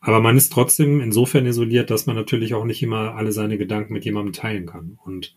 aber 0.00 0.20
man 0.20 0.36
ist 0.36 0.52
trotzdem 0.52 1.00
insofern 1.00 1.46
isoliert, 1.46 1.90
dass 1.90 2.06
man 2.06 2.16
natürlich 2.16 2.54
auch 2.54 2.64
nicht 2.64 2.82
immer 2.82 3.14
alle 3.14 3.30
seine 3.30 3.56
Gedanken 3.56 3.92
mit 3.92 4.04
jemandem 4.04 4.32
teilen 4.32 4.66
kann. 4.66 4.98
Und 5.04 5.36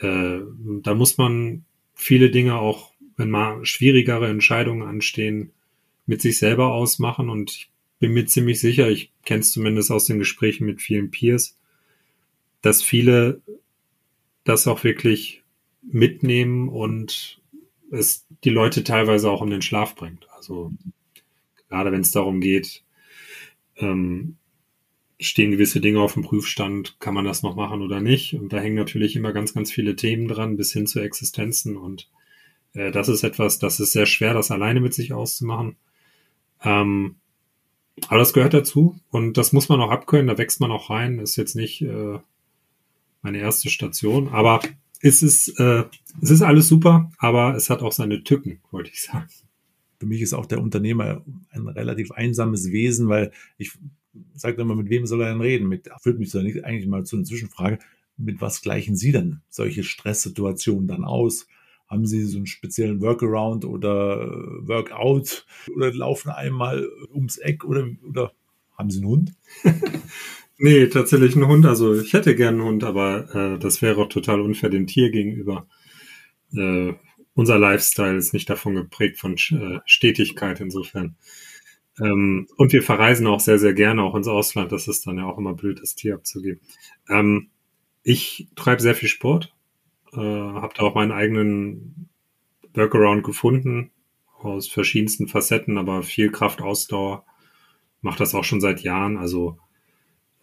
äh, 0.00 0.40
da 0.82 0.94
muss 0.94 1.16
man 1.18 1.64
viele 1.94 2.30
Dinge 2.30 2.56
auch, 2.56 2.92
wenn 3.16 3.30
mal 3.30 3.64
schwierigere 3.64 4.28
Entscheidungen 4.28 4.82
anstehen, 4.82 5.52
mit 6.06 6.20
sich 6.20 6.38
selber 6.38 6.72
ausmachen. 6.72 7.30
Und 7.30 7.52
ich 7.52 7.70
bin 8.00 8.12
mir 8.12 8.26
ziemlich 8.26 8.58
sicher, 8.58 8.90
ich 8.90 9.12
kenne 9.24 9.40
es 9.40 9.52
zumindest 9.52 9.92
aus 9.92 10.06
den 10.06 10.18
Gesprächen 10.18 10.66
mit 10.66 10.82
vielen 10.82 11.12
Peers, 11.12 11.56
dass 12.60 12.82
viele 12.82 13.40
das 14.42 14.66
auch 14.66 14.82
wirklich 14.82 15.44
mitnehmen 15.80 16.68
und 16.68 17.40
es 17.94 18.26
die 18.44 18.50
Leute 18.50 18.84
teilweise 18.84 19.30
auch 19.30 19.40
um 19.40 19.50
den 19.50 19.62
Schlaf 19.62 19.94
bringt. 19.94 20.28
Also 20.36 20.72
gerade 21.68 21.92
wenn 21.92 22.02
es 22.02 22.10
darum 22.10 22.40
geht, 22.40 22.84
ähm, 23.76 24.36
stehen 25.20 25.52
gewisse 25.52 25.80
Dinge 25.80 26.00
auf 26.00 26.14
dem 26.14 26.22
Prüfstand, 26.22 26.98
kann 27.00 27.14
man 27.14 27.24
das 27.24 27.42
noch 27.42 27.56
machen 27.56 27.82
oder 27.82 28.00
nicht? 28.00 28.34
Und 28.34 28.52
da 28.52 28.58
hängen 28.58 28.76
natürlich 28.76 29.16
immer 29.16 29.32
ganz, 29.32 29.54
ganz 29.54 29.70
viele 29.72 29.96
Themen 29.96 30.28
dran, 30.28 30.56
bis 30.56 30.72
hin 30.72 30.86
zu 30.86 31.00
Existenzen. 31.00 31.76
Und 31.76 32.10
äh, 32.74 32.90
das 32.90 33.08
ist 33.08 33.22
etwas, 33.22 33.58
das 33.58 33.80
ist 33.80 33.92
sehr 33.92 34.06
schwer, 34.06 34.34
das 34.34 34.50
alleine 34.50 34.80
mit 34.80 34.94
sich 34.94 35.12
auszumachen. 35.12 35.76
Ähm, 36.62 37.16
aber 38.08 38.18
das 38.18 38.32
gehört 38.32 38.54
dazu 38.54 38.98
und 39.10 39.36
das 39.36 39.52
muss 39.52 39.68
man 39.68 39.80
auch 39.80 39.90
abkönnen, 39.90 40.26
da 40.26 40.36
wächst 40.36 40.60
man 40.60 40.72
auch 40.72 40.90
rein. 40.90 41.20
Ist 41.20 41.36
jetzt 41.36 41.54
nicht 41.54 41.82
äh, 41.82 42.18
meine 43.22 43.38
erste 43.38 43.70
Station, 43.70 44.28
aber 44.28 44.60
es 45.04 45.22
ist, 45.22 45.60
äh, 45.60 45.84
es 46.22 46.30
ist 46.30 46.40
alles 46.40 46.68
super, 46.68 47.10
aber 47.18 47.54
es 47.54 47.68
hat 47.68 47.82
auch 47.82 47.92
seine 47.92 48.24
Tücken, 48.24 48.60
wollte 48.70 48.90
ich 48.90 49.02
sagen. 49.02 49.28
Für 50.00 50.06
mich 50.06 50.22
ist 50.22 50.32
auch 50.32 50.46
der 50.46 50.62
Unternehmer 50.62 51.22
ein 51.50 51.68
relativ 51.68 52.10
einsames 52.10 52.72
Wesen, 52.72 53.08
weil 53.08 53.30
ich 53.58 53.72
sage 54.34 54.62
immer, 54.62 54.74
mit 54.74 54.88
wem 54.88 55.04
soll 55.04 55.20
er 55.20 55.28
denn 55.28 55.42
reden? 55.42 55.68
Mit, 55.68 55.90
führt 56.00 56.18
mich 56.18 56.30
so 56.30 56.40
nicht 56.40 56.64
eigentlich 56.64 56.86
mal 56.86 57.04
zu 57.04 57.16
einer 57.16 57.26
Zwischenfrage. 57.26 57.78
Mit 58.16 58.40
was 58.40 58.62
gleichen 58.62 58.96
Sie 58.96 59.12
denn 59.12 59.42
solche 59.50 59.82
Stresssituationen 59.82 60.88
dann 60.88 61.04
aus? 61.04 61.48
Haben 61.86 62.06
Sie 62.06 62.24
so 62.24 62.38
einen 62.38 62.46
speziellen 62.46 63.02
Workaround 63.02 63.66
oder 63.66 64.26
Workout 64.66 65.44
oder 65.74 65.92
laufen 65.92 66.30
einmal 66.30 66.88
ums 67.12 67.36
Eck 67.36 67.64
oder, 67.64 67.88
oder 68.08 68.32
haben 68.78 68.90
Sie 68.90 69.00
einen 69.00 69.08
Hund? 69.08 69.32
Nee, 70.58 70.86
tatsächlich 70.86 71.34
ein 71.36 71.46
Hund. 71.46 71.66
Also 71.66 71.94
ich 72.00 72.12
hätte 72.12 72.36
gern 72.36 72.54
einen 72.54 72.64
Hund, 72.64 72.84
aber 72.84 73.34
äh, 73.34 73.58
das 73.58 73.82
wäre 73.82 74.00
auch 74.02 74.08
total 74.08 74.40
unfair 74.40 74.70
dem 74.70 74.86
Tier 74.86 75.10
gegenüber. 75.10 75.66
Äh, 76.54 76.94
unser 77.34 77.58
Lifestyle 77.58 78.16
ist 78.16 78.34
nicht 78.34 78.50
davon 78.50 78.74
geprägt 78.76 79.18
von 79.18 79.34
äh, 79.34 79.80
Stetigkeit 79.86 80.60
insofern. 80.60 81.16
Ähm, 82.00 82.48
und 82.56 82.72
wir 82.72 82.82
verreisen 82.82 83.26
auch 83.26 83.40
sehr, 83.40 83.58
sehr 83.58 83.74
gerne 83.74 84.02
auch 84.02 84.14
ins 84.16 84.28
Ausland. 84.28 84.72
Das 84.72 84.88
ist 84.88 85.06
dann 85.06 85.18
ja 85.18 85.26
auch 85.26 85.38
immer 85.38 85.54
blöd, 85.54 85.80
das 85.82 85.94
Tier 85.96 86.14
abzugeben. 86.14 86.60
Ähm, 87.08 87.48
ich 88.02 88.48
treibe 88.56 88.82
sehr 88.82 88.94
viel 88.94 89.08
Sport, 89.08 89.54
äh, 90.14 90.18
habe 90.18 90.74
da 90.76 90.82
auch 90.84 90.94
meinen 90.94 91.12
eigenen 91.12 92.08
Workaround 92.74 93.24
gefunden 93.24 93.90
aus 94.40 94.68
verschiedensten 94.68 95.28
Facetten, 95.28 95.78
aber 95.78 96.02
viel 96.02 96.30
Kraft, 96.30 96.62
Ausdauer. 96.62 97.24
Mache 98.02 98.18
das 98.18 98.34
auch 98.34 98.44
schon 98.44 98.60
seit 98.60 98.82
Jahren. 98.82 99.16
Also 99.16 99.58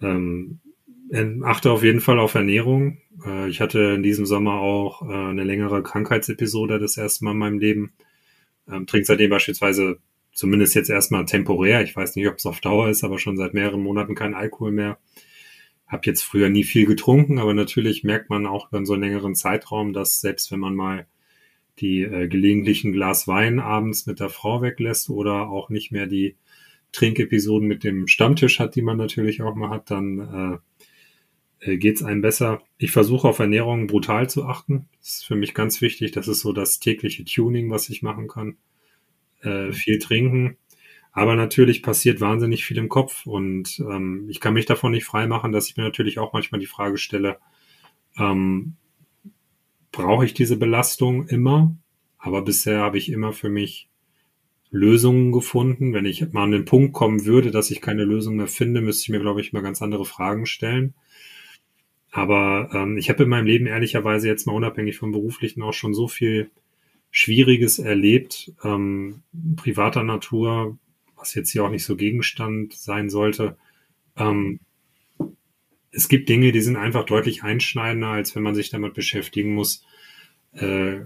ähm, 0.02 0.60
achte 1.44 1.72
auf 1.72 1.84
jeden 1.84 2.02
Fall 2.02 2.20
auf 2.20 2.36
Ernährung. 2.36 2.98
Äh, 3.26 3.50
ich 3.50 3.62
hatte 3.62 3.80
in 3.96 4.04
diesem 4.04 4.26
Sommer 4.26 4.60
auch 4.60 5.02
äh, 5.02 5.14
eine 5.14 5.44
längere 5.44 5.84
Krankheitsepisode 5.84 6.80
das 6.80 6.98
erste 6.98 7.26
Mal 7.26 7.32
in 7.32 7.38
meinem 7.38 7.60
Leben. 7.60 7.94
Ähm, 8.70 8.86
trinke 8.88 9.06
seitdem 9.06 9.30
beispielsweise 9.30 10.00
zumindest 10.34 10.76
jetzt 10.76 10.90
erstmal 10.90 11.26
temporär. 11.26 11.82
Ich 11.82 11.96
weiß 11.96 12.16
nicht, 12.16 12.28
ob 12.28 12.38
es 12.38 12.46
auf 12.46 12.62
Dauer 12.62 12.90
ist, 12.90 13.04
aber 13.04 13.20
schon 13.20 13.38
seit 13.38 13.54
mehreren 13.54 13.82
Monaten 13.82 14.16
kein 14.16 14.34
Alkohol 14.34 14.72
mehr. 14.72 14.98
Hab 15.88 16.06
jetzt 16.06 16.24
früher 16.24 16.50
nie 16.50 16.64
viel 16.64 16.86
getrunken, 16.86 17.38
aber 17.38 17.54
natürlich 17.54 18.04
merkt 18.04 18.30
man 18.30 18.46
auch 18.46 18.72
über 18.72 18.86
so 18.86 18.94
einen 18.94 19.04
längeren 19.04 19.36
Zeitraum, 19.36 19.92
dass 19.92 20.22
selbst 20.22 20.52
wenn 20.52 20.60
man 20.62 20.76
mal 20.76 21.06
die 21.80 22.02
äh, 22.04 22.28
gelegentlichen 22.28 22.94
Glas 22.94 23.28
Wein 23.28 23.60
abends 23.60 24.06
mit 24.06 24.20
der 24.20 24.30
Frau 24.30 24.62
weglässt 24.62 25.10
oder 25.10 25.50
auch 25.50 25.70
nicht 25.70 25.92
mehr 25.92 26.08
die 26.08 26.36
Trinkepisoden 26.91 27.67
mit 27.67 27.84
dem 27.84 28.08
Stammtisch 28.08 28.60
hat, 28.60 28.75
die 28.75 28.82
man 28.82 28.97
natürlich 28.97 29.41
auch 29.41 29.56
mal 29.56 29.69
hat, 29.69 29.91
dann 29.91 30.62
äh, 31.62 31.71
äh, 31.71 31.77
geht 31.77 32.04
einem 32.04 32.21
besser. 32.21 32.62
Ich 32.77 32.91
versuche 32.91 33.27
auf 33.27 33.39
Ernährung 33.39 33.88
brutal 33.88 34.30
zu 34.30 34.45
achten. 34.45 34.89
Das 34.99 35.13
ist 35.13 35.25
für 35.25 35.36
mich 35.36 35.54
ganz 35.54 35.82
wichtig. 35.82 36.12
Das 36.12 36.27
ist 36.27 36.41
so 36.41 36.54
das 36.54 36.80
tägliche 36.80 37.23
Tuning, 37.23 37.69
was 37.69 37.89
ich 37.89 38.01
machen 38.01 38.27
kann. 38.27 38.58
Äh, 39.41 39.71
viel 39.71 39.99
trinken. 39.99 40.58
Aber 41.13 41.36
natürlich 41.36 41.84
passiert 41.84 42.21
wahnsinnig 42.21 42.63
viel 42.63 42.77
im 42.77 42.88
Kopf 42.88 43.25
und 43.25 43.80
ähm, 43.80 44.27
ich 44.30 44.39
kann 44.39 44.54
mich 44.54 44.65
davon 44.65 44.93
nicht 44.93 45.04
freimachen, 45.04 45.51
dass 45.51 45.67
ich 45.67 45.75
mir 45.75 45.84
natürlich 45.84 46.19
auch 46.19 46.32
manchmal 46.32 46.62
die 46.62 46.67
Frage 46.67 46.97
stelle, 46.97 47.38
ähm, 48.17 48.77
brauche 49.91 50.23
ich 50.23 50.34
diese 50.34 50.56
Belastung 50.56 51.27
immer? 51.27 51.75
Aber 52.17 52.43
bisher 52.43 52.80
habe 52.80 52.97
ich 52.97 53.12
immer 53.12 53.34
für 53.34 53.49
mich 53.49 53.89
Lösungen 54.71 55.31
gefunden. 55.31 55.93
Wenn 55.93 56.05
ich 56.05 56.31
mal 56.31 56.43
an 56.43 56.51
den 56.51 56.65
Punkt 56.65 56.93
kommen 56.93 57.25
würde, 57.25 57.51
dass 57.51 57.69
ich 57.69 57.81
keine 57.81 58.05
Lösung 58.05 58.38
mehr 58.38 58.47
finde, 58.47 58.81
müsste 58.81 59.03
ich 59.03 59.10
mir, 59.10 59.19
glaube 59.19 59.41
ich, 59.41 59.53
mal 59.53 59.62
ganz 59.62 59.81
andere 59.81 60.05
Fragen 60.05 60.45
stellen. 60.45 60.93
Aber 62.12 62.69
ähm, 62.73 62.97
ich 62.97 63.10
habe 63.10 63.23
in 63.23 63.29
meinem 63.29 63.45
Leben 63.45 63.67
ehrlicherweise 63.67 64.27
jetzt 64.27 64.47
mal 64.47 64.53
unabhängig 64.53 64.97
vom 64.97 65.12
beruflichen 65.12 65.62
auch 65.62 65.73
schon 65.73 65.93
so 65.93 66.07
viel 66.07 66.49
Schwieriges 67.10 67.79
erlebt, 67.79 68.53
ähm, 68.63 69.21
privater 69.57 70.03
Natur, 70.03 70.77
was 71.15 71.36
jetzt 71.36 71.51
hier 71.51 71.63
auch 71.65 71.69
nicht 71.69 71.84
so 71.84 71.95
Gegenstand 71.95 72.73
sein 72.73 73.10
sollte. 73.10 73.57
Ähm, 74.17 74.60
es 75.91 76.07
gibt 76.07 76.29
Dinge, 76.29 76.53
die 76.53 76.62
sind 76.62 76.77
einfach 76.77 77.05
deutlich 77.05 77.43
einschneidender, 77.43 78.07
als 78.07 78.36
wenn 78.36 78.43
man 78.43 78.55
sich 78.55 78.69
damit 78.69 78.93
beschäftigen 78.93 79.53
muss, 79.53 79.86
äh, 80.53 81.01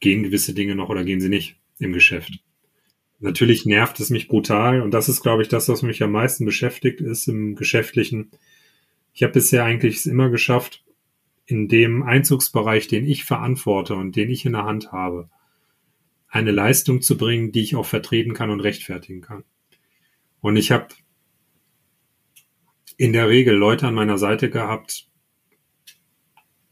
gehen 0.00 0.22
gewisse 0.22 0.54
Dinge 0.54 0.74
noch 0.74 0.90
oder 0.90 1.04
gehen 1.04 1.20
sie 1.20 1.28
nicht 1.28 1.59
im 1.80 1.92
Geschäft. 1.92 2.40
Natürlich 3.18 3.66
nervt 3.66 4.00
es 4.00 4.10
mich 4.10 4.28
brutal 4.28 4.80
und 4.80 4.92
das 4.92 5.08
ist, 5.08 5.20
glaube 5.20 5.42
ich, 5.42 5.48
das, 5.48 5.68
was 5.68 5.82
mich 5.82 6.02
am 6.02 6.12
meisten 6.12 6.44
beschäftigt 6.44 7.00
ist 7.00 7.28
im 7.28 7.54
Geschäftlichen. 7.54 8.30
Ich 9.12 9.22
habe 9.22 9.34
bisher 9.34 9.64
eigentlich 9.64 10.06
immer 10.06 10.30
geschafft, 10.30 10.82
in 11.44 11.68
dem 11.68 12.02
Einzugsbereich, 12.02 12.88
den 12.88 13.04
ich 13.06 13.24
verantworte 13.24 13.94
und 13.94 14.16
den 14.16 14.30
ich 14.30 14.46
in 14.46 14.52
der 14.52 14.64
Hand 14.64 14.92
habe, 14.92 15.28
eine 16.28 16.52
Leistung 16.52 17.02
zu 17.02 17.18
bringen, 17.18 17.52
die 17.52 17.60
ich 17.60 17.76
auch 17.76 17.86
vertreten 17.86 18.34
kann 18.34 18.50
und 18.50 18.60
rechtfertigen 18.60 19.20
kann. 19.20 19.44
Und 20.40 20.56
ich 20.56 20.70
habe 20.70 20.88
in 22.96 23.12
der 23.12 23.28
Regel 23.28 23.54
Leute 23.54 23.86
an 23.86 23.94
meiner 23.94 24.16
Seite 24.16 24.48
gehabt, 24.48 25.08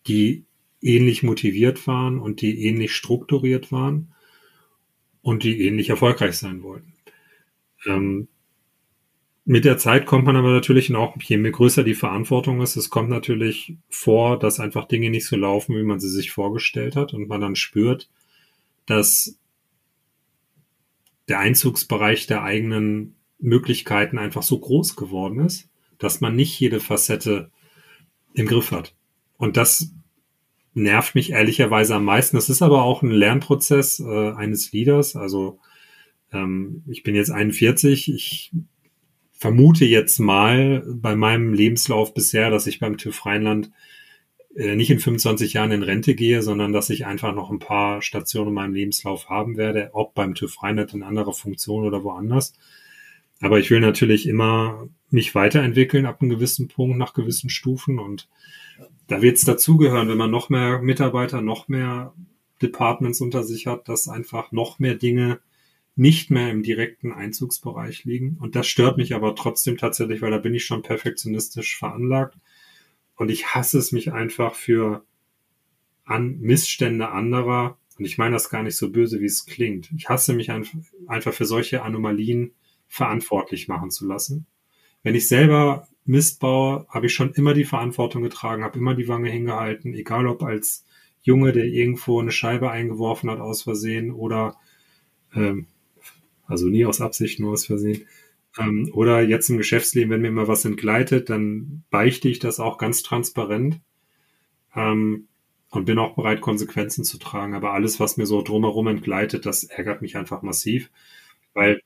die 0.07 0.47
ähnlich 0.81 1.23
motiviert 1.23 1.87
waren 1.87 2.19
und 2.19 2.41
die 2.41 2.65
ähnlich 2.65 2.95
strukturiert 2.95 3.73
waren 3.73 4.15
und 5.29 5.43
die 5.43 5.61
ähnlich 5.67 5.91
erfolgreich 5.91 6.39
sein 6.39 6.63
wollten. 6.63 6.95
Ähm, 7.87 8.29
mit 9.45 9.65
der 9.65 9.79
Zeit 9.79 10.07
kommt 10.07 10.25
man 10.25 10.37
aber 10.37 10.51
natürlich 10.51 10.95
auch, 10.95 11.17
je 11.21 11.51
größer 11.51 11.85
die 11.85 11.95
Verantwortung 11.95 12.61
ist, 12.63 12.77
es 12.77 12.91
kommt 12.91 13.11
natürlich 13.11 13.77
vor, 13.89 14.39
dass 14.39 14.59
einfach 14.59 14.89
Dinge 14.89 15.11
nicht 15.11 15.27
so 15.27 15.37
laufen, 15.37 15.77
wie 15.77 15.83
man 15.83 16.01
sie 16.01 16.09
sich 16.09 16.31
vorgestellt 16.31 16.97
hat 16.97 17.13
und 17.15 17.29
man 17.29 17.41
dann 17.41 17.57
spürt, 17.57 18.09
dass 18.87 19.39
der 21.29 21.41
Einzugsbereich 21.41 22.27
der 22.27 22.43
eigenen 22.43 23.15
Möglichkeiten 23.39 24.19
einfach 24.19 24.43
so 24.43 24.59
groß 24.59 24.97
geworden 24.97 25.41
ist, 25.41 25.69
dass 25.99 26.23
man 26.23 26.37
nicht 26.37 26.59
jede 26.59 26.81
Facette 26.81 27.51
im 28.33 28.47
Griff 28.47 28.71
hat. 28.71 28.95
Und 29.37 29.57
das 29.59 29.93
nervt 30.79 31.15
mich 31.15 31.33
ehrlicherweise 31.33 31.95
am 31.95 32.05
meisten. 32.05 32.37
Das 32.37 32.49
ist 32.49 32.63
aber 32.63 32.83
auch 32.83 33.03
ein 33.03 33.11
Lernprozess 33.11 34.01
äh, 34.01 34.31
eines 34.33 34.73
Leaders. 34.73 35.17
Also 35.17 35.59
ähm, 36.33 36.83
ich 36.87 37.03
bin 37.03 37.15
jetzt 37.15 37.31
41. 37.31 38.13
Ich 38.13 38.53
vermute 39.33 39.85
jetzt 39.85 40.19
mal 40.19 40.85
bei 40.87 41.15
meinem 41.15 41.53
Lebenslauf 41.53 42.15
bisher, 42.15 42.51
dass 42.51 42.67
ich 42.67 42.81
beim 42.81 42.97
TÜV 42.97 43.27
Rheinland 43.27 43.71
äh, 44.57 44.75
nicht 44.75 44.91
in 44.91 44.99
25 44.99 45.53
Jahren 45.53 45.71
in 45.71 45.83
Rente 45.83 46.15
gehe, 46.15 46.43
sondern 46.43 46.73
dass 46.73 46.91
ich 46.91 47.07
einfach 47.07 47.35
noch 47.35 47.51
ein 47.51 47.61
paar 47.61 48.03
Stationen 48.03 48.49
in 48.49 48.55
meinem 48.55 48.75
Lebenslauf 48.75 49.29
haben 49.29 49.57
werde, 49.57 49.91
ob 49.93 50.15
beim 50.15 50.35
TÜV 50.35 50.63
Rheinland 50.63 50.95
in 50.95 51.03
anderer 51.03 51.33
Funktion 51.33 51.85
oder 51.85 52.03
woanders. 52.03 52.55
Aber 53.41 53.59
ich 53.61 53.71
will 53.71 53.81
natürlich 53.81 54.27
immer 54.27 54.89
mich 55.11 55.35
weiterentwickeln 55.35 56.07
ab 56.07 56.21
einem 56.21 56.31
gewissen 56.31 56.69
Punkt, 56.69 56.99
nach 56.99 57.15
gewissen 57.15 57.51
Stufen 57.51 57.99
und 57.99 58.29
da 59.07 59.23
wird 59.23 59.37
es 59.39 59.45
dazugehören, 59.45 60.09
wenn 60.09 60.19
man 60.19 60.31
noch 60.31 60.51
mehr 60.51 60.81
Mitarbeiter, 60.81 61.41
noch 61.41 61.69
mehr 61.69 62.13
Departments 62.61 63.21
unter 63.21 63.43
sich 63.43 63.67
hat, 63.67 63.89
dass 63.89 64.09
einfach 64.09 64.53
noch 64.53 64.79
mehr 64.79 64.95
Dinge 64.95 65.41
nicht 65.97 66.31
mehr 66.31 66.51
im 66.51 66.63
direkten 66.63 67.13
Einzugsbereich 67.13 68.05
liegen. 68.05 68.37
Und 68.39 68.55
das 68.55 68.69
stört 68.69 68.99
mich 68.99 69.15
aber 69.15 69.35
trotzdem 69.35 69.79
tatsächlich, 69.79 70.23
weil 70.23 70.31
da 70.31 70.39
bin 70.39 70.55
ich 70.55 70.65
schon 70.65 70.83
perfektionistisch 70.83 71.77
veranlagt. 71.77 72.39
Und 73.17 73.31
ich 73.31 73.55
hasse 73.55 73.79
es 73.79 73.91
mich 73.91 74.13
einfach 74.13 74.55
für 74.55 75.05
an 76.05 76.39
Missstände 76.39 77.09
anderer. 77.09 77.79
Und 77.99 78.05
ich 78.05 78.17
meine 78.17 78.35
das 78.35 78.49
gar 78.49 78.63
nicht 78.63 78.77
so 78.77 78.91
böse, 78.91 79.21
wie 79.21 79.27
es 79.27 79.45
klingt. 79.45 79.91
Ich 79.97 80.09
hasse 80.09 80.35
mich 80.35 80.51
einfach 80.53 81.35
für 81.35 81.47
solche 81.47 81.83
Anomalien 81.83 82.53
verantwortlich 82.87 83.67
machen 83.67 83.91
zu 83.91 84.07
lassen. 84.07 84.47
Wenn 85.03 85.15
ich 85.15 85.29
selber 85.29 85.89
Mist 86.05 86.41
baue, 86.41 86.87
habe 86.89 87.07
ich 87.07 87.15
schon 87.15 87.33
immer 87.33 87.55
die 87.55 87.65
Verantwortung 87.65 88.23
getragen, 88.23 88.65
habe 88.65 88.79
immer 88.79 88.95
die 88.95 89.09
Wange 89.09 89.31
hingehalten, 89.31 89.95
egal 89.95 90.27
ob 90.27 90.43
als 90.43 90.87
Junge, 91.23 91.53
der 91.53 91.67
irgendwo 91.67 92.21
eine 92.21 92.33
Scheibe 92.33 92.71
eingeworfen 92.71 93.31
hat 93.31 93.41
aus 93.41 93.63
Versehen 93.63 94.11
oder 94.11 94.57
ähm, 95.35 95.67
also 96.47 96.67
nie 96.67 96.87
aus 96.87 97.01
Absicht, 97.01 97.41
nur 97.41 97.53
aus 97.53 97.67
Versehen. 97.67 98.07
Ähm, 98.59 98.91
oder 98.95 99.21
jetzt 99.23 99.51
im 99.51 99.59
Geschäftsleben, 99.59 100.11
wenn 100.11 100.23
mir 100.23 100.31
mal 100.31 100.49
was 100.49 100.65
entgleitet, 100.65 101.29
dann 101.29 101.85
beichte 101.91 102.29
ich 102.29 102.39
das 102.39 102.61
auch 102.61 102.79
ganz 102.79 103.03
transparent 103.03 103.81
ähm, 104.75 105.29
und 105.71 105.85
bin 105.85 105.99
auch 105.99 106.15
bereit, 106.15 106.41
Konsequenzen 106.41 107.05
zu 107.05 107.19
tragen. 107.19 107.55
Aber 107.55 107.73
alles, 107.73 108.01
was 108.01 108.17
mir 108.17 108.27
so 108.27 108.43
drumherum 108.43 108.89
entgleitet, 108.89 109.45
das 109.45 109.65
ärgert 109.65 110.01
mich 110.01 110.17
einfach 110.17 110.43
massiv, 110.43 110.91
weil, 111.53 111.83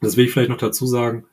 das 0.00 0.16
will 0.16 0.26
ich 0.26 0.30
vielleicht 0.30 0.50
noch 0.50 0.58
dazu 0.58 0.86
sagen, 0.86 1.24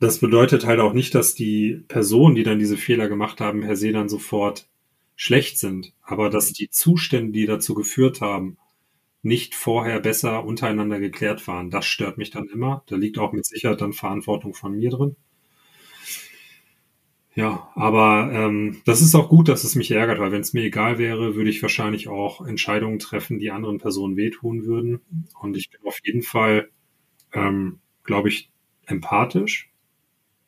das 0.00 0.18
bedeutet 0.18 0.66
halt 0.66 0.80
auch 0.80 0.94
nicht, 0.94 1.14
dass 1.14 1.34
die 1.34 1.84
Personen, 1.86 2.34
die 2.34 2.42
dann 2.42 2.58
diese 2.58 2.78
Fehler 2.78 3.08
gemacht 3.08 3.40
haben, 3.40 3.60
per 3.60 3.76
se 3.76 3.92
dann 3.92 4.08
sofort 4.08 4.66
schlecht 5.14 5.58
sind, 5.58 5.92
aber 6.02 6.30
dass 6.30 6.52
die 6.54 6.70
Zustände, 6.70 7.32
die 7.32 7.44
dazu 7.44 7.74
geführt 7.74 8.22
haben, 8.22 8.56
nicht 9.22 9.54
vorher 9.54 10.00
besser 10.00 10.46
untereinander 10.46 10.98
geklärt 10.98 11.46
waren. 11.46 11.68
Das 11.68 11.84
stört 11.84 12.16
mich 12.16 12.30
dann 12.30 12.48
immer. 12.48 12.82
Da 12.86 12.96
liegt 12.96 13.18
auch 13.18 13.32
mit 13.32 13.44
Sicherheit 13.44 13.82
dann 13.82 13.92
Verantwortung 13.92 14.54
von 14.54 14.72
mir 14.72 14.88
drin. 14.88 15.16
Ja, 17.34 17.70
aber 17.74 18.30
ähm, 18.32 18.80
das 18.86 19.02
ist 19.02 19.14
auch 19.14 19.28
gut, 19.28 19.48
dass 19.48 19.62
es 19.64 19.76
mich 19.76 19.90
ärgert, 19.90 20.18
weil 20.18 20.32
wenn 20.32 20.40
es 20.40 20.54
mir 20.54 20.64
egal 20.64 20.98
wäre, 20.98 21.36
würde 21.36 21.50
ich 21.50 21.60
wahrscheinlich 21.60 22.08
auch 22.08 22.44
Entscheidungen 22.44 22.98
treffen, 22.98 23.38
die 23.38 23.50
anderen 23.50 23.78
Personen 23.78 24.16
wehtun 24.16 24.64
würden. 24.64 25.00
Und 25.38 25.56
ich 25.58 25.70
bin 25.70 25.80
auf 25.84 25.98
jeden 26.02 26.22
Fall, 26.22 26.70
ähm, 27.34 27.80
glaube 28.02 28.30
ich, 28.30 28.50
empathisch 28.86 29.69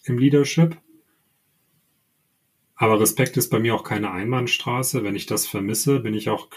im 0.04 0.18
Leadership. 0.18 0.76
Aber 2.76 3.00
Respekt 3.00 3.36
ist 3.36 3.50
bei 3.50 3.60
mir 3.60 3.74
auch 3.74 3.84
keine 3.84 4.10
Einbahnstraße. 4.10 5.04
Wenn 5.04 5.14
ich 5.14 5.26
das 5.26 5.46
vermisse, 5.46 6.00
bin 6.00 6.14
ich 6.14 6.30
auch 6.30 6.48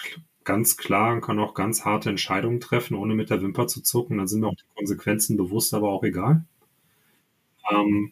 ganz 0.44 0.78
klar 0.78 1.14
und 1.14 1.22
kann 1.22 1.40
auch 1.40 1.54
ganz 1.54 1.86
harte 1.86 2.10
Entscheidungen 2.10 2.60
treffen, 2.60 2.96
ohne 2.96 3.16
mit 3.16 3.30
der 3.30 3.42
Wimper 3.42 3.68
zu 3.68 3.82
zucken. 3.82 4.18
Dann 4.18 4.28
sind 4.28 4.42
mir 4.42 4.48
auch 4.48 4.56
die 4.56 4.76
Konsequenzen 4.76 5.38
bewusst, 5.38 5.74
aber 5.74 5.90
auch 5.90 6.04
egal. 6.04 6.46
Ähm, 7.72 8.12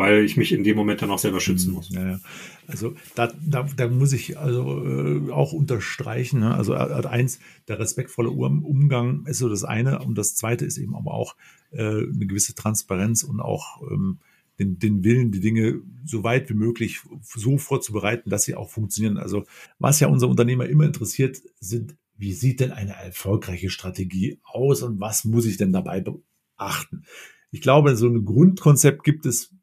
weil 0.00 0.24
ich 0.24 0.38
mich 0.38 0.52
in 0.52 0.64
dem 0.64 0.76
Moment 0.76 1.02
dann 1.02 1.10
auch 1.10 1.18
selber 1.18 1.40
schützen 1.40 1.74
muss. 1.74 1.90
Ja, 1.90 2.18
also 2.66 2.94
da, 3.14 3.30
da, 3.46 3.68
da 3.76 3.86
muss 3.88 4.14
ich 4.14 4.38
also 4.38 4.82
äh, 4.82 5.30
auch 5.30 5.52
unterstreichen. 5.52 6.40
Ne? 6.40 6.54
Also 6.54 6.74
Art 6.74 7.04
eins, 7.04 7.38
der 7.68 7.78
respektvolle 7.78 8.30
Umgang 8.30 9.26
ist 9.26 9.38
so 9.38 9.50
das 9.50 9.62
eine 9.62 9.98
und 9.98 10.16
das 10.16 10.36
zweite 10.36 10.64
ist 10.64 10.78
eben 10.78 10.96
aber 10.96 11.12
auch 11.12 11.36
äh, 11.70 11.82
eine 11.82 12.26
gewisse 12.26 12.54
Transparenz 12.54 13.22
und 13.24 13.40
auch 13.40 13.82
ähm, 13.90 14.20
den, 14.58 14.78
den 14.78 15.04
Willen, 15.04 15.32
die 15.32 15.40
Dinge 15.40 15.82
so 16.06 16.24
weit 16.24 16.48
wie 16.48 16.54
möglich 16.54 17.00
so 17.22 17.58
vorzubereiten, 17.58 18.30
dass 18.30 18.44
sie 18.44 18.54
auch 18.54 18.70
funktionieren. 18.70 19.18
Also 19.18 19.44
was 19.78 20.00
ja 20.00 20.08
unser 20.08 20.28
Unternehmer 20.28 20.64
immer 20.64 20.84
interessiert, 20.84 21.42
sind, 21.60 21.94
wie 22.16 22.32
sieht 22.32 22.60
denn 22.60 22.72
eine 22.72 22.94
erfolgreiche 22.94 23.68
Strategie 23.68 24.40
aus 24.44 24.82
und 24.82 24.98
was 24.98 25.26
muss 25.26 25.44
ich 25.44 25.58
denn 25.58 25.74
dabei 25.74 26.00
beachten? 26.00 27.04
Ich 27.50 27.60
glaube, 27.60 27.96
so 27.96 28.06
ein 28.06 28.24
Grundkonzept 28.24 29.04
gibt 29.04 29.26
es 29.26 29.54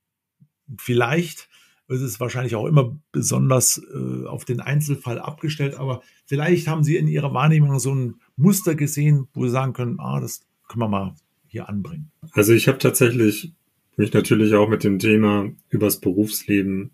vielleicht, 0.78 1.50
es 1.88 2.02
ist 2.02 2.20
wahrscheinlich 2.20 2.56
auch 2.56 2.66
immer 2.66 2.98
besonders 3.12 3.82
äh, 3.94 4.26
auf 4.26 4.46
den 4.46 4.60
Einzelfall 4.60 5.20
abgestellt, 5.20 5.76
aber 5.76 6.02
vielleicht 6.26 6.68
haben 6.68 6.84
Sie 6.84 6.98
in 6.98 7.08
Ihrer 7.08 7.34
Wahrnehmung 7.34 7.80
so 7.80 7.94
ein 7.94 8.16
Muster 8.36 8.76
gesehen, 8.76 9.28
wo 9.34 9.46
Sie 9.46 9.52
sagen 9.52 9.74
können, 9.74 10.00
ah, 10.00 10.20
das 10.20 10.46
können 10.68 10.82
wir 10.82 10.90
mal 10.90 11.16
hier 11.48 11.70
anbringen. 11.70 12.12
Also 12.34 12.54
ich 12.54 12.68
habe 12.68 12.78
tatsächlich 12.78 13.54
mich 13.96 14.14
natürlich 14.14 14.54
auch 14.54 14.70
mit 14.70 14.84
dem 14.84 15.00
Thema 15.00 15.50
übers 15.70 16.00
Berufsleben 16.00 16.92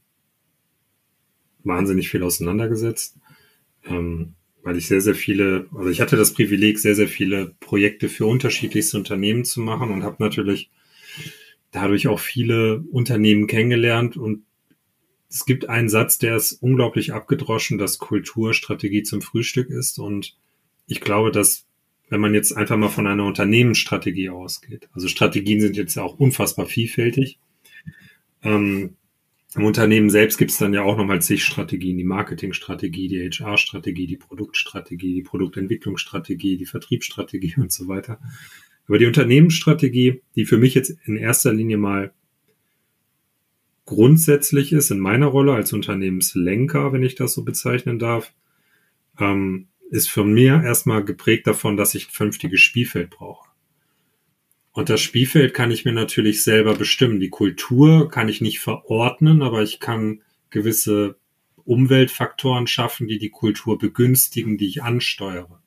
wahnsinnig 1.64 2.10
viel 2.10 2.24
auseinandergesetzt, 2.24 3.18
ähm, 3.86 4.36
weil 4.64 4.78
ich 4.78 4.88
sehr, 4.88 5.02
sehr 5.02 5.16
viele, 5.16 5.68
also 5.76 5.90
ich 5.90 6.02
hatte 6.02 6.16
das 6.16 6.34
Privileg, 6.34 6.80
sehr, 6.80 6.96
sehr 6.96 7.08
viele 7.08 7.54
Projekte 7.60 8.10
für 8.10 8.26
unterschiedlichste 8.26 8.98
Unternehmen 8.98 9.44
zu 9.44 9.60
machen 9.60 9.92
und 9.92 10.04
habe 10.04 10.24
natürlich 10.24 10.70
dadurch 11.74 12.08
auch 12.08 12.20
viele 12.20 12.80
Unternehmen 12.92 13.48
kennengelernt 13.48 14.16
und 14.16 14.46
es 15.30 15.46
gibt 15.46 15.68
einen 15.68 15.90
Satz, 15.90 16.20
der 16.20 16.36
ist 16.36 16.54
unglaublich 16.54 17.12
abgedroschen, 17.12 17.80
dass 17.80 17.98
Kulturstrategie 17.98 19.02
zum 19.02 19.24
Frühstück 19.24 19.72
ist. 19.72 19.98
Und 19.98 20.38
ich 20.86 21.02
glaube, 21.02 21.32
dass 21.32 21.66
wenn 22.10 22.22
man 22.22 22.36
jetzt 22.36 22.56
einfach 22.56 22.78
mal 22.78 22.90
von 22.90 23.08
einer 23.08 23.26
Unternehmensstrategie 23.26 24.30
ausgeht, 24.30 24.88
also 24.94 25.08
Strategien 25.08 25.60
sind 25.60 25.76
jetzt 25.76 25.96
ja 25.96 26.04
auch 26.04 26.20
unfassbar 26.20 26.68
vielfältig. 26.68 27.40
Ähm, 28.44 28.98
Im 29.56 29.66
Unternehmen 29.66 30.12
selbst 30.12 30.38
gibt 30.38 30.52
es 30.52 30.60
dann 30.60 30.76
ja 30.76 30.84
auch 30.84 30.98
nochmal 30.98 31.24
zig 31.24 31.44
Strategien, 31.44 31.98
die 31.98 32.04
Marketingstrategie, 32.04 33.08
die 33.08 33.32
HR-Strategie, 33.32 34.06
die 34.06 34.18
Produktstrategie, 34.18 35.16
die 35.16 35.24
Produktentwicklungsstrategie, 35.24 36.58
die 36.58 36.68
Vertriebsstrategie 36.68 37.56
und 37.58 37.72
so 37.72 37.88
weiter. 37.88 38.20
Aber 38.88 38.98
die 38.98 39.06
Unternehmensstrategie, 39.06 40.22
die 40.36 40.46
für 40.46 40.58
mich 40.58 40.74
jetzt 40.74 40.98
in 41.06 41.18
erster 41.18 41.54
Linie 41.54 41.78
mal 41.78 42.14
grundsätzlich 43.86 44.74
ist 44.74 44.92
in 44.92 45.00
meiner 45.00 45.28
Rolle 45.28 45.54
als 45.54 45.74
Unternehmenslenker, 45.74 46.94
wenn 46.94 47.04
ich 47.04 47.16
das 47.16 47.34
so 47.34 47.44
bezeichnen 47.44 48.00
darf, 48.00 48.34
ähm, 49.20 49.68
ist 49.90 50.10
für 50.10 50.24
mir 50.24 50.62
erstmal 50.64 51.04
geprägt 51.04 51.48
davon, 51.48 51.78
dass 51.78 51.96
ich 51.96 52.08
ein 52.08 52.12
vernünftiges 52.12 52.62
Spielfeld 52.62 53.10
brauche. 53.10 53.50
Und 54.72 54.90
das 54.90 55.02
Spielfeld 55.02 55.54
kann 55.54 55.70
ich 55.70 55.86
mir 55.86 55.92
natürlich 55.92 56.44
selber 56.44 56.74
bestimmen. 56.74 57.20
Die 57.20 57.30
Kultur 57.30 58.10
kann 58.10 58.28
ich 58.28 58.42
nicht 58.42 58.60
verordnen, 58.60 59.44
aber 59.44 59.62
ich 59.62 59.80
kann 59.80 60.22
gewisse 60.50 61.16
Umweltfaktoren 61.64 62.66
schaffen, 62.66 63.08
die 63.08 63.20
die 63.20 63.30
Kultur 63.30 63.78
begünstigen, 63.78 64.58
die 64.58 64.68
ich 64.68 64.82
ansteuere. 64.82 65.62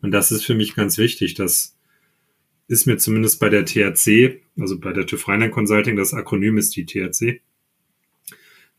Und 0.00 0.12
das 0.12 0.30
ist 0.30 0.44
für 0.44 0.54
mich 0.54 0.74
ganz 0.74 0.96
wichtig. 0.96 1.34
Das 1.34 1.76
ist 2.70 2.86
mir 2.86 2.98
zumindest 2.98 3.40
bei 3.40 3.48
der 3.48 3.64
THC, 3.64 4.42
also 4.56 4.78
bei 4.78 4.92
der 4.92 5.04
TÜV 5.04 5.26
Rheinland 5.26 5.52
Consulting, 5.52 5.96
das 5.96 6.14
Akronym 6.14 6.56
ist 6.56 6.76
die 6.76 6.86
THC, 6.86 7.40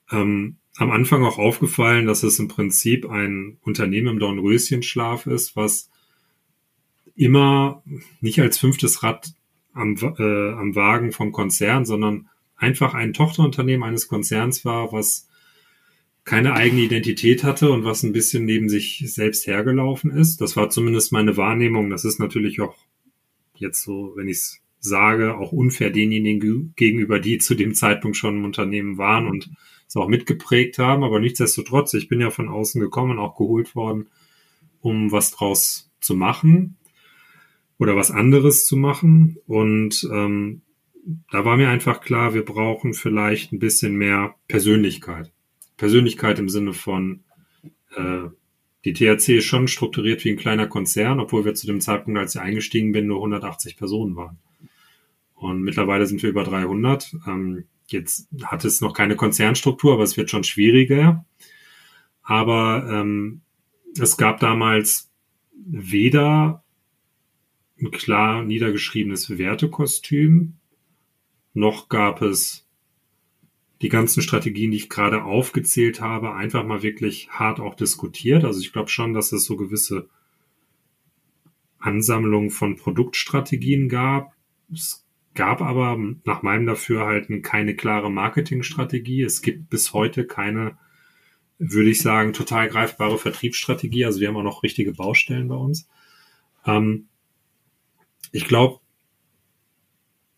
ähm, 0.09 0.55
am 0.77 0.91
Anfang 0.91 1.25
auch 1.25 1.37
aufgefallen, 1.37 2.05
dass 2.05 2.23
es 2.23 2.39
im 2.39 2.47
Prinzip 2.47 3.09
ein 3.09 3.57
Unternehmen 3.63 4.07
im 4.07 4.19
Dornröschenschlaf 4.19 5.25
ist, 5.25 5.57
was 5.57 5.89
immer 7.17 7.83
nicht 8.21 8.39
als 8.39 8.57
fünftes 8.57 9.03
Rad 9.03 9.33
am, 9.73 9.97
äh, 9.97 10.51
am 10.53 10.73
Wagen 10.73 11.11
vom 11.11 11.33
Konzern, 11.33 11.83
sondern 11.83 12.29
einfach 12.55 12.93
ein 12.93 13.11
Tochterunternehmen 13.11 13.83
eines 13.83 14.07
Konzerns 14.07 14.63
war, 14.63 14.93
was 14.93 15.27
keine 16.23 16.53
eigene 16.53 16.83
Identität 16.83 17.43
hatte 17.43 17.71
und 17.71 17.83
was 17.83 18.03
ein 18.03 18.13
bisschen 18.13 18.45
neben 18.45 18.69
sich 18.69 19.03
selbst 19.05 19.47
hergelaufen 19.47 20.11
ist. 20.11 20.39
Das 20.39 20.55
war 20.55 20.69
zumindest 20.69 21.11
meine 21.11 21.35
Wahrnehmung. 21.35 21.89
Das 21.89 22.05
ist 22.05 22.19
natürlich 22.19 22.61
auch 22.61 22.77
jetzt 23.61 23.83
so, 23.83 24.13
wenn 24.15 24.27
ich 24.27 24.37
es 24.37 24.61
sage, 24.79 25.37
auch 25.37 25.51
unfair 25.51 25.91
denjenigen 25.91 26.73
gegenüber, 26.75 27.19
die 27.19 27.37
zu 27.37 27.55
dem 27.55 27.73
Zeitpunkt 27.75 28.17
schon 28.17 28.37
im 28.37 28.45
Unternehmen 28.45 28.97
waren 28.97 29.27
und 29.27 29.49
es 29.87 29.95
auch 29.95 30.07
mitgeprägt 30.07 30.79
haben. 30.79 31.03
Aber 31.03 31.19
nichtsdestotrotz, 31.19 31.93
ich 31.93 32.07
bin 32.07 32.19
ja 32.19 32.31
von 32.31 32.49
außen 32.49 32.81
gekommen 32.81 33.19
auch 33.19 33.37
geholt 33.37 33.75
worden, 33.75 34.09
um 34.81 35.11
was 35.11 35.31
draus 35.31 35.91
zu 35.99 36.15
machen 36.15 36.77
oder 37.77 37.95
was 37.95 38.11
anderes 38.11 38.65
zu 38.65 38.75
machen. 38.75 39.37
Und 39.45 40.07
ähm, 40.11 40.61
da 41.31 41.45
war 41.45 41.57
mir 41.57 41.69
einfach 41.69 42.01
klar, 42.01 42.33
wir 42.33 42.43
brauchen 42.43 42.93
vielleicht 42.93 43.53
ein 43.53 43.59
bisschen 43.59 43.95
mehr 43.95 44.35
Persönlichkeit. 44.47 45.31
Persönlichkeit 45.77 46.39
im 46.39 46.49
Sinne 46.49 46.73
von 46.73 47.23
äh, 47.95 48.29
die 48.85 48.93
THC 48.93 49.37
ist 49.37 49.45
schon 49.45 49.67
strukturiert 49.67 50.25
wie 50.25 50.31
ein 50.31 50.37
kleiner 50.37 50.67
Konzern, 50.67 51.19
obwohl 51.19 51.45
wir 51.45 51.53
zu 51.53 51.67
dem 51.67 51.81
Zeitpunkt, 51.81 52.19
als 52.19 52.35
ich 52.35 52.41
eingestiegen 52.41 52.91
bin, 52.91 53.07
nur 53.07 53.17
180 53.17 53.77
Personen 53.77 54.15
waren. 54.15 54.39
Und 55.35 55.61
mittlerweile 55.61 56.05
sind 56.05 56.21
wir 56.23 56.29
über 56.29 56.43
300. 56.43 57.15
Ähm, 57.27 57.65
jetzt 57.87 58.27
hat 58.43 58.65
es 58.65 58.81
noch 58.81 58.93
keine 58.93 59.15
Konzernstruktur, 59.15 59.93
aber 59.93 60.03
es 60.03 60.17
wird 60.17 60.29
schon 60.29 60.43
schwieriger. 60.43 61.25
Aber 62.23 62.87
ähm, 62.91 63.41
es 63.99 64.17
gab 64.17 64.39
damals 64.39 65.11
weder 65.53 66.63
ein 67.79 67.91
klar 67.91 68.43
niedergeschriebenes 68.43 69.37
Wertekostüm, 69.37 70.53
noch 71.53 71.89
gab 71.89 72.21
es 72.21 72.67
die 73.81 73.89
ganzen 73.89 74.21
Strategien, 74.21 74.71
die 74.71 74.77
ich 74.77 74.89
gerade 74.89 75.23
aufgezählt 75.23 76.01
habe, 76.01 76.33
einfach 76.33 76.63
mal 76.63 76.83
wirklich 76.83 77.29
hart 77.31 77.59
auch 77.59 77.75
diskutiert. 77.75 78.43
Also 78.43 78.59
ich 78.59 78.71
glaube 78.71 78.89
schon, 78.89 79.13
dass 79.13 79.31
es 79.31 79.45
so 79.45 79.57
gewisse 79.57 80.07
Ansammlungen 81.79 82.51
von 82.51 82.75
Produktstrategien 82.75 83.89
gab. 83.89 84.33
Es 84.71 85.03
gab 85.33 85.61
aber 85.61 85.97
nach 86.25 86.43
meinem 86.43 86.67
Dafürhalten 86.67 87.41
keine 87.41 87.75
klare 87.75 88.11
Marketingstrategie. 88.11 89.23
Es 89.23 89.41
gibt 89.41 89.69
bis 89.71 89.93
heute 89.93 90.27
keine, 90.27 90.77
würde 91.57 91.89
ich 91.89 92.01
sagen, 92.01 92.33
total 92.33 92.67
greifbare 92.67 93.17
Vertriebsstrategie. 93.17 94.05
Also 94.05 94.19
wir 94.19 94.27
haben 94.27 94.37
auch 94.37 94.43
noch 94.43 94.61
richtige 94.61 94.93
Baustellen 94.93 95.47
bei 95.47 95.55
uns. 95.55 95.87
Ähm, 96.67 97.07
ich 98.31 98.45
glaube, 98.45 98.79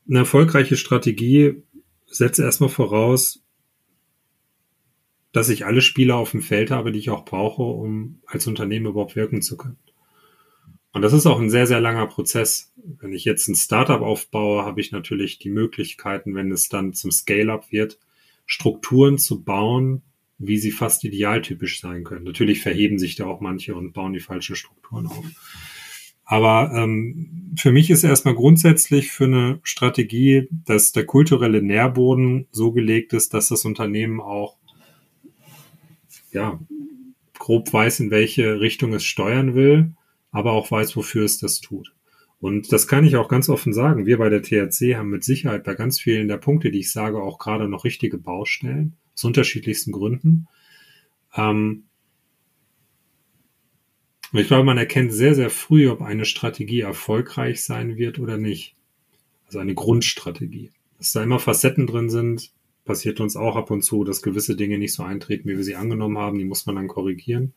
eine 0.08 0.19
erfolgreiche 0.19 0.77
Strategie 0.77 1.63
setze 2.13 2.43
erstmal 2.43 2.69
voraus, 2.69 3.43
dass 5.32 5.49
ich 5.49 5.65
alle 5.65 5.82
Spieler 5.82 6.15
auf 6.15 6.32
dem 6.32 6.41
Feld 6.41 6.69
habe, 6.71 6.91
die 6.91 6.99
ich 6.99 7.10
auch 7.10 7.26
brauche, 7.26 7.63
um 7.63 8.21
als 8.26 8.45
Unternehmen 8.47 8.86
überhaupt 8.86 9.15
wirken 9.15 9.41
zu 9.41 9.58
können. 9.58 9.78
Und 10.91 11.02
das 11.02 11.12
ist 11.12 11.26
auch 11.26 11.39
ein 11.39 11.49
sehr, 11.49 11.65
sehr 11.65 11.82
langer 11.82 12.06
Prozess. 12.06 12.71
Wenn 12.76 13.13
ich 13.13 13.26
jetzt 13.26 13.47
ein 13.47 13.56
Startup 13.56 14.02
aufbaue, 14.02 14.63
habe 14.63 14.80
ich 14.80 14.91
natürlich 14.91 15.39
die 15.39 15.49
Möglichkeiten, 15.49 16.36
wenn 16.36 16.52
es 16.52 16.69
dann 16.69 16.93
zum 16.93 17.12
Scale-up 17.12 17.71
wird, 17.71 17.97
Strukturen 18.45 19.17
zu 19.17 19.43
bauen, 19.43 20.04
wie 20.38 20.58
sie 20.58 20.71
fast 20.71 21.04
idealtypisch 21.04 21.82
sein 21.82 22.04
können. 22.04 22.26
Natürlich 22.26 22.62
verheben 22.62 22.99
sich 22.99 23.15
da 23.15 23.26
auch 23.26 23.41
manche 23.41 23.73
und 23.73 23.93
bauen 23.93 24.13
die 24.13 24.19
falschen 24.19 24.56
Strukturen 24.56 25.08
auf. 25.08 25.26
Aber 26.25 26.71
ähm, 26.73 27.53
für 27.57 27.71
mich 27.71 27.89
ist 27.89 28.03
erstmal 28.03 28.36
grundsätzlich 28.36 29.12
für 29.12 29.25
eine 29.25 29.59
Strategie, 29.63 30.47
dass 30.65 30.91
der 30.91 31.05
kulturelle 31.05 31.62
Nährboden 31.62 32.47
so 32.51 32.71
gelegt 32.71 33.13
ist, 33.13 33.33
dass 33.33 33.49
das 33.49 33.65
Unternehmen 33.65 34.21
auch 34.21 34.57
ja 36.31 36.59
grob 37.38 37.71
weiß, 37.71 37.99
in 37.99 38.12
welche 38.12 38.62
Richtung 38.62 38.93
es 38.93 39.03
steuern 39.03 39.53
will, 39.53 39.91
aber 40.31 40.53
auch 40.53 40.71
weiß, 40.71 40.95
wofür 40.95 41.25
es 41.25 41.38
das 41.38 41.59
tut. 41.59 41.93
Und 42.39 42.71
das 42.71 42.88
kann 42.88 43.05
ich 43.05 43.15
auch 43.15 43.29
ganz 43.29 43.47
offen 43.49 43.73
sagen. 43.73 44.05
Wir 44.05 44.17
bei 44.17 44.29
der 44.29 44.41
THC 44.41 44.95
haben 44.95 45.09
mit 45.09 45.23
Sicherheit 45.23 45.63
bei 45.63 45.75
ganz 45.75 45.99
vielen 45.99 46.27
der 46.27 46.38
Punkte, 46.38 46.71
die 46.71 46.79
ich 46.79 46.91
sage, 46.91 47.21
auch 47.21 47.38
gerade 47.38 47.69
noch 47.69 47.86
richtige 47.86 48.17
Baustellen 48.17 48.97
aus 49.13 49.23
unterschiedlichsten 49.23 49.91
Gründen. 49.91 50.47
Ähm, 51.36 51.83
und 54.34 54.39
ich 54.39 54.48
glaube, 54.48 54.63
man 54.63 54.80
erkennt 54.80 55.13
sehr, 55.13 55.36
sehr 55.36 55.52
früh, 55.52 55.88
ob 55.89 56.02
eine 56.02 56.26
Strategie 56.26 56.82
erfolgreich 56.82 57.63
sein 57.63 57.98
wird 57.98 58.17
oder 58.17 58.38
nicht. 58.38 58.76
Also 59.46 59.60
eine 59.60 59.76
Grundstrategie. 59.76 60.72
Dass 60.98 61.12
da 61.12 61.22
immer 61.22 61.38
Facetten 61.38 61.86
drin 61.86 62.10
sind, 62.10 62.52
passiert 62.84 63.19
uns 63.19 63.36
auch 63.36 63.56
ab 63.56 63.69
und 63.69 63.84
zu, 63.84 64.04
dass 64.04 64.24
gewisse 64.24 64.56
Dinge 64.56 64.80
nicht 64.80 64.93
so 64.93 65.04
eintreten, 65.04 65.48
wie 65.48 65.56
wir 65.56 65.63
sie 65.63 65.76
angenommen 65.76 66.17
haben. 66.17 66.39
Die 66.39 66.46
muss 66.46 66.65
man 66.65 66.76
dann 66.76 66.88
korrigieren. 66.88 67.54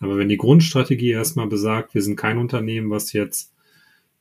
Aber 0.00 0.18
wenn 0.18 0.28
die 0.28 0.36
Grundstrategie 0.36 1.10
erstmal 1.10 1.46
besagt, 1.46 1.94
wir 1.94 2.02
sind 2.02 2.16
kein 2.16 2.38
Unternehmen, 2.38 2.90
was 2.90 3.12
jetzt 3.12 3.52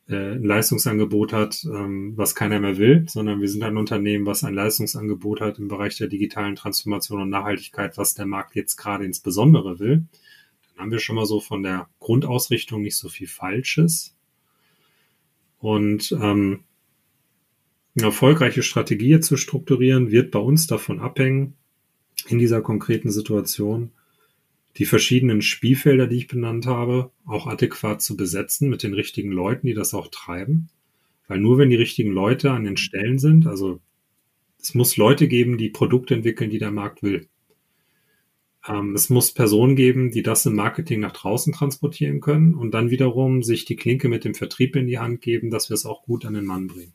äh, 0.08 0.34
ein 0.34 0.44
Leistungsangebot 0.44 1.34
hat, 1.34 1.66
ähm, 1.66 2.14
was 2.16 2.36
keiner 2.36 2.60
mehr 2.60 2.78
will, 2.78 3.06
sondern 3.10 3.42
wir 3.42 3.50
sind 3.50 3.64
ein 3.64 3.78
Unternehmen, 3.78 4.28
was 4.28 4.44
ein 4.44 4.54
Leistungsangebot 4.54 5.42
hat 5.42 5.58
im 5.58 5.70
Bereich 5.70 5.98
der 5.98 6.08
digitalen 6.08 6.56
Transformation 6.56 7.22
und 7.22 7.30
Nachhaltigkeit, 7.30 7.98
was 7.98 8.14
der 8.14 8.28
Markt 8.28 8.56
jetzt 8.56 8.76
gerade 8.76 9.06
insbesondere 9.06 9.80
will, 9.80 10.06
haben 10.84 10.92
wir 10.92 11.00
schon 11.00 11.16
mal 11.16 11.26
so 11.26 11.40
von 11.40 11.64
der 11.64 11.88
Grundausrichtung 12.02 12.82
nicht 12.82 12.98
so 12.98 13.08
viel 13.08 13.28
Falsches. 13.28 14.18
Und 15.60 16.12
ähm, 16.12 16.66
eine 17.96 18.08
erfolgreiche 18.08 18.64
Strategie 18.64 19.22
zu 19.22 19.38
strukturieren, 19.38 20.12
wird 20.12 20.32
bei 20.32 20.40
uns 20.40 20.68
davon 20.68 21.00
abhängen, 21.00 21.54
in 22.28 22.38
dieser 22.38 22.62
konkreten 22.62 23.12
Situation, 23.12 23.92
die 24.76 24.84
verschiedenen 24.84 25.42
Spielfelder, 25.42 26.06
die 26.08 26.18
ich 26.18 26.28
benannt 26.28 26.66
habe, 26.66 27.12
auch 27.26 27.48
adäquat 27.48 28.02
zu 28.02 28.18
besetzen 28.18 28.70
mit 28.70 28.84
den 28.84 28.94
richtigen 28.94 29.32
Leuten, 29.32 29.68
die 29.68 29.74
das 29.74 29.94
auch 29.94 30.10
treiben. 30.10 30.68
Weil 31.30 31.40
nur 31.40 31.58
wenn 31.60 31.70
die 31.70 31.78
richtigen 31.78 32.12
Leute 32.12 32.52
an 32.52 32.66
den 32.66 32.76
Stellen 32.76 33.20
sind, 33.20 33.48
also 33.48 33.80
es 34.60 34.76
muss 34.76 34.98
Leute 34.98 35.30
geben, 35.30 35.58
die 35.58 35.70
Produkte 35.70 36.14
entwickeln, 36.14 36.50
die 36.50 36.60
der 36.60 36.72
Markt 36.72 37.04
will. 37.04 37.30
Ähm, 38.68 38.96
es 38.96 39.10
muss 39.10 39.34
Personen 39.34 39.76
geben, 39.76 40.12
die 40.12 40.24
das 40.24 40.46
im 40.46 40.56
Marketing 40.56 41.00
nach 41.02 41.12
draußen 41.12 41.54
transportieren 41.54 42.22
können 42.22 42.54
und 42.56 42.72
dann 42.72 42.90
wiederum 42.90 43.44
sich 43.44 43.66
die 43.66 43.76
Klinke 43.76 44.10
mit 44.10 44.24
dem 44.26 44.36
Vertrieb 44.36 44.76
in 44.76 44.88
die 44.88 45.00
Hand 45.00 45.22
geben, 45.22 45.50
dass 45.50 45.70
wir 45.70 45.76
es 45.76 45.86
auch 45.86 46.04
gut 46.04 46.26
an 46.26 46.34
den 46.34 46.46
Mann 46.46 46.68
bringen. 46.68 46.94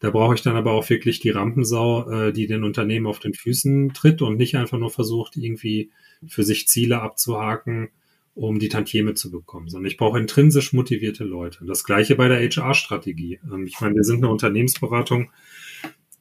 Da 0.00 0.10
brauche 0.10 0.34
ich 0.34 0.40
dann 0.40 0.56
aber 0.56 0.72
auch 0.72 0.88
wirklich 0.88 1.20
die 1.20 1.30
Rampensau, 1.30 2.10
äh, 2.10 2.32
die 2.32 2.46
den 2.46 2.64
Unternehmen 2.64 3.06
auf 3.06 3.18
den 3.18 3.34
Füßen 3.34 3.92
tritt 3.92 4.22
und 4.22 4.38
nicht 4.38 4.56
einfach 4.56 4.78
nur 4.78 4.90
versucht, 4.90 5.36
irgendwie 5.36 5.90
für 6.26 6.42
sich 6.42 6.66
Ziele 6.68 7.02
abzuhaken, 7.02 7.90
um 8.34 8.58
die 8.58 8.70
Tantieme 8.70 9.12
zu 9.12 9.30
bekommen, 9.30 9.68
sondern 9.68 9.90
ich 9.90 9.98
brauche 9.98 10.18
intrinsisch 10.18 10.72
motivierte 10.72 11.24
Leute. 11.24 11.64
Das 11.66 11.84
gleiche 11.84 12.16
bei 12.16 12.28
der 12.28 12.40
HR-Strategie. 12.40 13.40
Ähm, 13.44 13.66
ich 13.66 13.78
meine, 13.80 13.94
wir 13.94 14.04
sind 14.04 14.18
eine 14.18 14.30
Unternehmensberatung, 14.30 15.30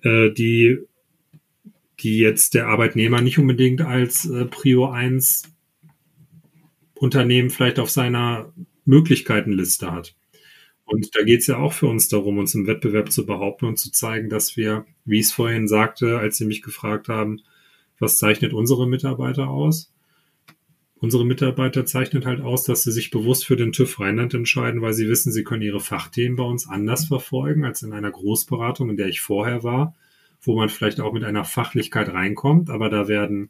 äh, 0.01 0.29
die, 0.31 0.79
die 1.99 2.17
jetzt 2.17 2.53
der 2.53 2.67
Arbeitnehmer 2.67 3.21
nicht 3.21 3.39
unbedingt 3.39 3.81
als 3.81 4.29
äh, 4.29 4.45
Prio 4.45 4.89
1 4.89 5.43
Unternehmen 6.95 7.49
vielleicht 7.49 7.79
auf 7.79 7.89
seiner 7.89 8.53
Möglichkeitenliste 8.85 9.91
hat. 9.91 10.15
Und 10.83 11.15
da 11.15 11.23
geht 11.23 11.41
es 11.41 11.47
ja 11.47 11.57
auch 11.57 11.73
für 11.73 11.87
uns 11.87 12.09
darum, 12.09 12.39
uns 12.39 12.55
im 12.55 12.65
Wettbewerb 12.65 13.11
zu 13.11 13.25
behaupten 13.25 13.65
und 13.65 13.77
zu 13.77 13.91
zeigen, 13.91 14.29
dass 14.29 14.57
wir, 14.57 14.85
wie 15.05 15.19
ich 15.19 15.27
es 15.27 15.31
vorhin 15.31 15.67
sagte, 15.67 16.17
als 16.17 16.37
Sie 16.37 16.45
mich 16.45 16.61
gefragt 16.61 17.07
haben, 17.07 17.41
was 17.99 18.17
zeichnet 18.17 18.53
unsere 18.53 18.87
Mitarbeiter 18.87 19.49
aus? 19.49 19.93
Unsere 20.95 21.25
Mitarbeiter 21.25 21.85
zeichnen 21.85 22.25
halt 22.25 22.41
aus, 22.41 22.65
dass 22.65 22.83
sie 22.83 22.91
sich 22.91 23.09
bewusst 23.09 23.45
für 23.45 23.55
den 23.55 23.71
TÜV 23.71 24.01
Rheinland 24.01 24.33
entscheiden, 24.33 24.81
weil 24.81 24.93
sie 24.93 25.07
wissen, 25.07 25.31
sie 25.31 25.45
können 25.45 25.61
ihre 25.61 25.79
Fachthemen 25.79 26.35
bei 26.35 26.43
uns 26.43 26.67
anders 26.67 27.05
verfolgen 27.05 27.63
als 27.63 27.83
in 27.83 27.93
einer 27.93 28.11
Großberatung, 28.11 28.89
in 28.89 28.97
der 28.97 29.07
ich 29.07 29.21
vorher 29.21 29.63
war, 29.63 29.95
wo 30.41 30.55
man 30.55 30.69
vielleicht 30.69 30.99
auch 30.99 31.13
mit 31.13 31.23
einer 31.23 31.45
Fachlichkeit 31.45 32.09
reinkommt, 32.09 32.69
aber 32.69 32.89
da 32.89 33.07
werden 33.07 33.49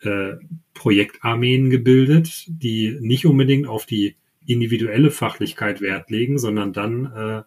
äh, 0.00 0.34
Projektarmeen 0.74 1.70
gebildet, 1.70 2.44
die 2.48 2.96
nicht 3.00 3.26
unbedingt 3.26 3.66
auf 3.66 3.86
die 3.86 4.16
individuelle 4.46 5.10
Fachlichkeit 5.10 5.80
Wert 5.80 6.10
legen, 6.10 6.38
sondern 6.38 6.72
dann 6.72 7.06
äh, 7.06 7.42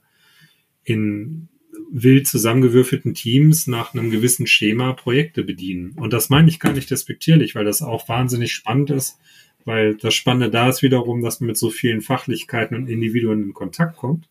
in 0.84 1.48
wild 1.92 2.28
zusammengewürfelten 2.28 3.14
Teams 3.14 3.68
nach 3.68 3.94
einem 3.94 4.12
gewissen 4.12 4.48
Schema 4.48 4.94
Projekte 4.94 5.44
bedienen. 5.44 5.92
Und 5.92 6.14
das 6.14 6.30
meine 6.30 6.50
ich 6.50 6.60
gar 6.60 6.74
nicht 6.74 6.92
despektierlich, 6.92 7.56
weil 7.56 7.66
das 7.66 7.82
auch 7.82 8.08
wahnsinnig 8.10 8.52
spannend 8.52 8.90
ist, 8.90 9.20
weil 9.66 9.96
das 9.96 10.14
Spannende 10.14 10.50
da 10.50 10.70
ist 10.70 10.82
wiederum, 10.82 11.22
dass 11.22 11.40
man 11.40 11.48
mit 11.48 11.58
so 11.58 11.70
vielen 11.70 12.02
Fachlichkeiten 12.02 12.76
und 12.76 12.90
Individuen 12.90 13.44
in 13.44 13.54
Kontakt 13.54 13.98
kommt. 13.98 14.28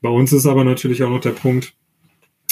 Bei 0.00 0.10
uns 0.10 0.32
ist 0.32 0.46
aber 0.46 0.64
natürlich 0.64 1.02
auch 1.02 1.10
noch 1.10 1.20
der 1.20 1.30
Punkt, 1.30 1.74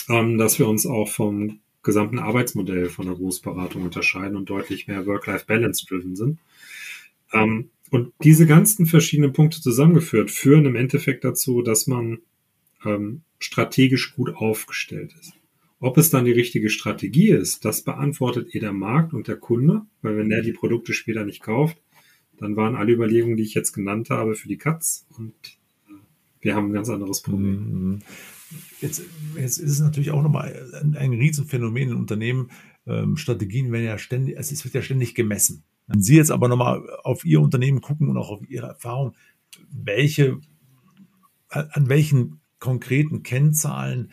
ähm, 0.09 0.39
dass 0.39 0.59
wir 0.59 0.69
uns 0.69 0.87
auch 0.87 1.09
vom 1.09 1.61
gesamten 1.83 2.19
Arbeitsmodell 2.19 2.89
von 2.89 3.07
der 3.07 3.15
Großberatung 3.15 3.83
unterscheiden 3.83 4.37
und 4.37 4.51
deutlich 4.51 4.89
mehr 4.89 5.07
Work-Life-Balance-driven 5.07 6.17
sind. 6.17 6.39
Ähm, 7.33 7.71
und 7.91 8.13
diese 8.23 8.47
ganzen 8.47 8.87
verschiedenen 8.87 9.33
Punkte 9.33 9.61
zusammengeführt 9.61 10.31
führen 10.31 10.67
im 10.67 10.75
Endeffekt 10.75 11.25
dazu, 11.25 11.63
dass 11.63 11.87
man 11.87 12.19
ähm, 12.85 13.23
strategisch 13.39 14.15
gut 14.15 14.35
aufgestellt 14.35 15.15
ist. 15.21 15.33
Ob 15.79 15.99
es 15.99 16.11
dann 16.11 16.25
die 16.25 16.33
richtige 16.33 16.71
Strategie 16.71 17.31
ist, 17.31 17.65
das 17.65 17.83
beantwortet 17.83 18.55
eh 18.55 18.59
der 18.59 18.73
Markt 18.73 19.13
und 19.13 19.29
der 19.29 19.37
Kunde, 19.37 19.83
weil 20.03 20.17
wenn 20.17 20.31
der 20.31 20.43
die 20.43 20.53
Produkte 20.53 20.93
später 20.93 21.25
nicht 21.25 21.43
kauft, 21.43 21.77
dann 22.39 22.57
waren 22.57 22.75
alle 22.75 22.93
Überlegungen, 22.93 23.37
die 23.37 23.45
ich 23.45 23.55
jetzt 23.55 23.73
genannt 23.73 24.11
habe, 24.11 24.35
für 24.35 24.49
die 24.49 24.59
Katz 24.59 25.07
und 25.17 25.35
äh, 25.89 25.93
wir 26.41 26.55
haben 26.55 26.71
ein 26.71 26.73
ganz 26.73 26.89
anderes 26.89 27.23
Problem. 27.23 28.01
Jetzt, 28.81 29.03
jetzt 29.37 29.59
ist 29.59 29.71
es 29.71 29.81
natürlich 29.81 30.11
auch 30.11 30.23
nochmal 30.23 30.71
ein, 30.81 30.97
ein 30.97 31.13
Riesenphänomen 31.13 31.91
in 31.91 31.97
Unternehmen. 31.97 32.51
Ähm, 32.87 33.17
Strategien 33.17 33.73
werden 33.73 33.85
ja 33.85 33.99
ständig, 33.99 34.37
es 34.39 34.65
wird 34.65 34.75
ja 34.75 34.83
ständig 34.83 35.15
gemessen. 35.15 35.65
Wenn 35.87 36.03
Sie 36.03 36.17
jetzt 36.17 36.31
aber 36.31 36.49
nochmal 36.49 36.89
auf 37.03 37.25
Ihr 37.25 37.41
Unternehmen 37.41 37.81
gucken 37.81 38.09
und 38.09 38.17
auch 38.17 38.31
auf 38.31 38.49
Ihre 38.49 38.69
Erfahrung, 38.69 39.15
welche, 39.71 40.41
an 41.49 41.89
welchen 41.89 42.41
konkreten 42.59 43.23
Kennzahlen 43.23 44.11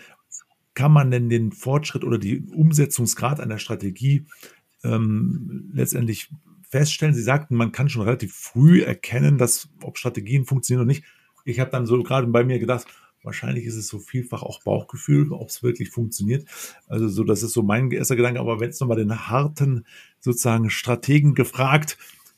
kann 0.74 0.92
man 0.92 1.12
denn 1.12 1.30
den 1.30 1.52
Fortschritt 1.52 2.04
oder 2.04 2.18
die 2.18 2.42
Umsetzungsgrad 2.42 3.40
einer 3.40 3.60
Strategie 3.60 4.26
ähm, 4.84 5.72
letztendlich 5.74 6.30
feststellen? 6.68 7.14
Sie 7.14 7.22
sagten, 7.22 7.56
man 7.56 7.72
kann 7.72 7.90
schon 7.90 8.04
relativ 8.04 8.34
früh 8.34 8.82
erkennen, 8.82 9.38
dass 9.38 9.70
ob 9.82 9.98
Strategien 9.98 10.46
funktionieren 10.46 10.82
oder 10.82 10.94
nicht. 10.94 11.04
Ich 11.46 11.60
habe 11.60 11.72
dann 11.72 11.86
so 11.86 12.02
gerade 12.02 12.28
bei 12.28 12.44
mir 12.44 12.60
gedacht, 12.60 12.88
wahrscheinlich 13.24 13.66
ist 13.66 13.76
es 13.76 13.88
so 13.88 14.00
vielfach 14.00 14.44
auch 14.44 14.62
Bauchgefühl, 14.64 15.32
ob 15.32 15.50
es 15.50 15.64
wirklich 15.64 15.90
funktioniert. 15.90 16.46
Also 16.88 17.08
so, 17.08 17.24
das 17.24 17.44
ist 17.44 17.54
so 17.54 17.64
mein 17.64 17.92
erster 17.92 18.16
Gedanke. 18.16 18.40
Aber 18.40 18.60
wenn 18.60 18.70
es 18.70 18.80
nochmal 18.80 18.98
den 18.98 19.28
harten 19.28 19.86
sozusagen 20.20 20.70
Strategen 20.70 21.34
gefragt, 21.34 21.98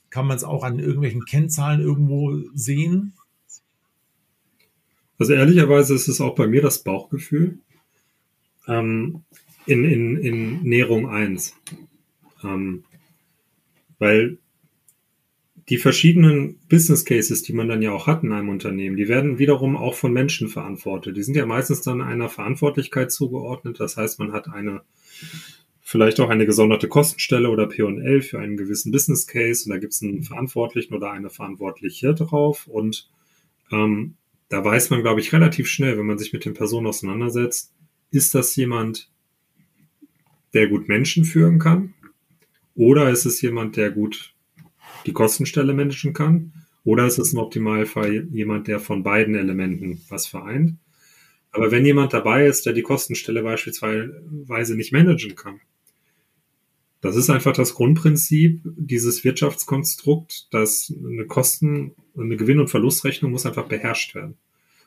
kann 0.10 0.28
man 0.28 0.38
es 0.38 0.44
auch 0.44 0.64
an 0.64 0.80
irgendwelchen 0.80 1.26
Kennzahlen 1.26 1.82
irgendwo 1.82 2.40
sehen? 2.54 3.14
Also 5.18 5.34
ehrlicherweise 5.34 5.94
ist 5.94 6.08
es 6.08 6.22
auch 6.22 6.36
bei 6.36 6.48
mir 6.48 6.62
das 6.62 6.84
Bauchgefühl 6.84 7.60
ähm, 8.68 9.24
in, 9.66 9.84
in, 9.86 10.18
in 10.18 10.64
Näherung 10.64 11.10
1. 11.10 11.56
Ähm, 12.44 12.84
weil 13.98 14.38
die 15.70 15.78
verschiedenen 15.78 16.60
Business 16.70 17.06
Cases, 17.06 17.42
die 17.42 17.54
man 17.54 17.68
dann 17.68 17.82
ja 17.82 17.92
auch 17.92 18.06
hat 18.06 18.24
in 18.24 18.32
einem 18.32 18.50
Unternehmen, 18.50 18.98
die 18.98 19.08
werden 19.08 19.40
wiederum 19.40 19.76
auch 19.76 19.96
von 19.96 20.14
Menschen 20.14 20.48
verantwortet. 20.48 21.18
Die 21.18 21.24
sind 21.24 21.36
ja 21.36 21.46
meistens 21.46 21.82
dann 21.82 22.02
einer 22.02 22.30
Verantwortlichkeit 22.30 23.12
zugeordnet. 23.12 23.80
Das 23.80 23.98
heißt, 23.98 24.20
man 24.20 24.32
hat 24.32 24.48
eine, 24.48 24.82
vielleicht 25.82 26.20
auch 26.20 26.30
eine 26.30 26.46
gesonderte 26.46 26.88
Kostenstelle 26.88 27.50
oder 27.50 27.66
P&L 27.66 28.22
für 28.22 28.40
einen 28.40 28.58
gewissen 28.58 28.92
Business 28.92 29.26
Case 29.26 29.66
und 29.66 29.72
da 29.72 29.80
gibt 29.80 29.94
es 29.94 30.04
einen 30.04 30.22
Verantwortlichen 30.22 30.94
oder 30.94 31.12
eine 31.12 31.32
Verantwortliche 31.32 32.14
drauf 32.14 32.68
und 32.68 33.10
ähm, 33.72 34.16
da 34.50 34.64
weiß 34.64 34.92
man, 34.92 35.02
glaube 35.02 35.20
ich, 35.20 35.34
relativ 35.34 35.68
schnell, 35.68 35.98
wenn 35.98 36.06
man 36.06 36.20
sich 36.20 36.32
mit 36.32 36.46
den 36.46 36.54
Personen 36.54 36.86
auseinandersetzt, 36.86 37.74
ist 38.12 38.36
das 38.36 38.56
jemand, 38.56 39.10
der 40.54 40.68
gut 40.68 40.88
Menschen 40.88 41.26
führen 41.26 41.58
kann? 41.58 41.96
Oder 42.76 43.10
ist 43.10 43.26
es 43.26 43.42
jemand, 43.42 43.76
der 43.78 43.90
gut 43.90 44.35
die 45.06 45.14
Kostenstelle 45.14 45.74
managen 45.74 46.14
kann? 46.14 46.54
Oder 46.84 47.08
ist 47.08 47.18
es 47.18 47.34
im 47.34 47.40
Optimalfall 47.40 48.28
jemand, 48.32 48.68
der 48.68 48.80
von 48.80 49.04
beiden 49.04 49.36
Elementen 49.36 50.02
was 50.10 50.28
vereint? 50.28 50.76
Aber 51.52 51.72
wenn 51.72 51.86
jemand 51.86 52.14
dabei 52.14 52.46
ist, 52.48 52.66
der 52.66 52.74
die 52.74 52.82
Kostenstelle 52.82 53.42
beispielsweise 53.42 54.76
nicht 54.76 54.92
managen 54.92 55.36
kann, 55.36 55.60
das 57.02 57.16
ist 57.16 57.30
einfach 57.30 57.54
das 57.54 57.76
Grundprinzip 57.76 58.62
dieses 58.64 59.24
Wirtschaftskonstrukt, 59.24 60.48
dass 60.52 60.92
eine 61.06 61.26
Kosten, 61.26 61.94
eine 62.18 62.36
Gewinn- 62.36 62.60
und 62.60 62.70
Verlustrechnung 62.70 63.32
muss 63.32 63.46
einfach 63.46 63.68
beherrscht 63.68 64.16
werden. 64.16 64.38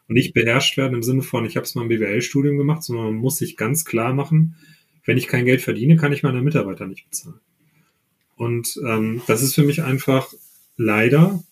Und 0.08 0.14
nicht 0.14 0.34
beherrscht 0.34 0.76
werden 0.76 0.94
im 0.94 1.02
Sinne 1.02 1.22
von, 1.22 1.44
ich 1.44 1.56
habe 1.56 1.64
es 1.64 1.74
mal 1.74 1.82
im 1.82 1.88
BWL-Studium 1.88 2.58
gemacht, 2.58 2.82
sondern 2.82 3.06
man 3.06 3.14
muss 3.14 3.36
sich 3.36 3.56
ganz 3.56 3.84
klar 3.84 4.14
machen, 4.14 4.56
wenn 5.04 5.16
ich 5.16 5.28
kein 5.28 5.44
Geld 5.44 5.62
verdiene, 5.62 5.96
kann 5.96 6.12
ich 6.12 6.22
meine 6.22 6.42
Mitarbeiter 6.42 6.86
nicht 6.86 7.08
bezahlen. 7.08 7.40
Und 8.38 8.80
ähm, 8.86 9.20
das 9.26 9.42
ist 9.42 9.54
für 9.54 9.64
mich 9.64 9.82
einfach 9.82 10.32
leider 10.76 11.42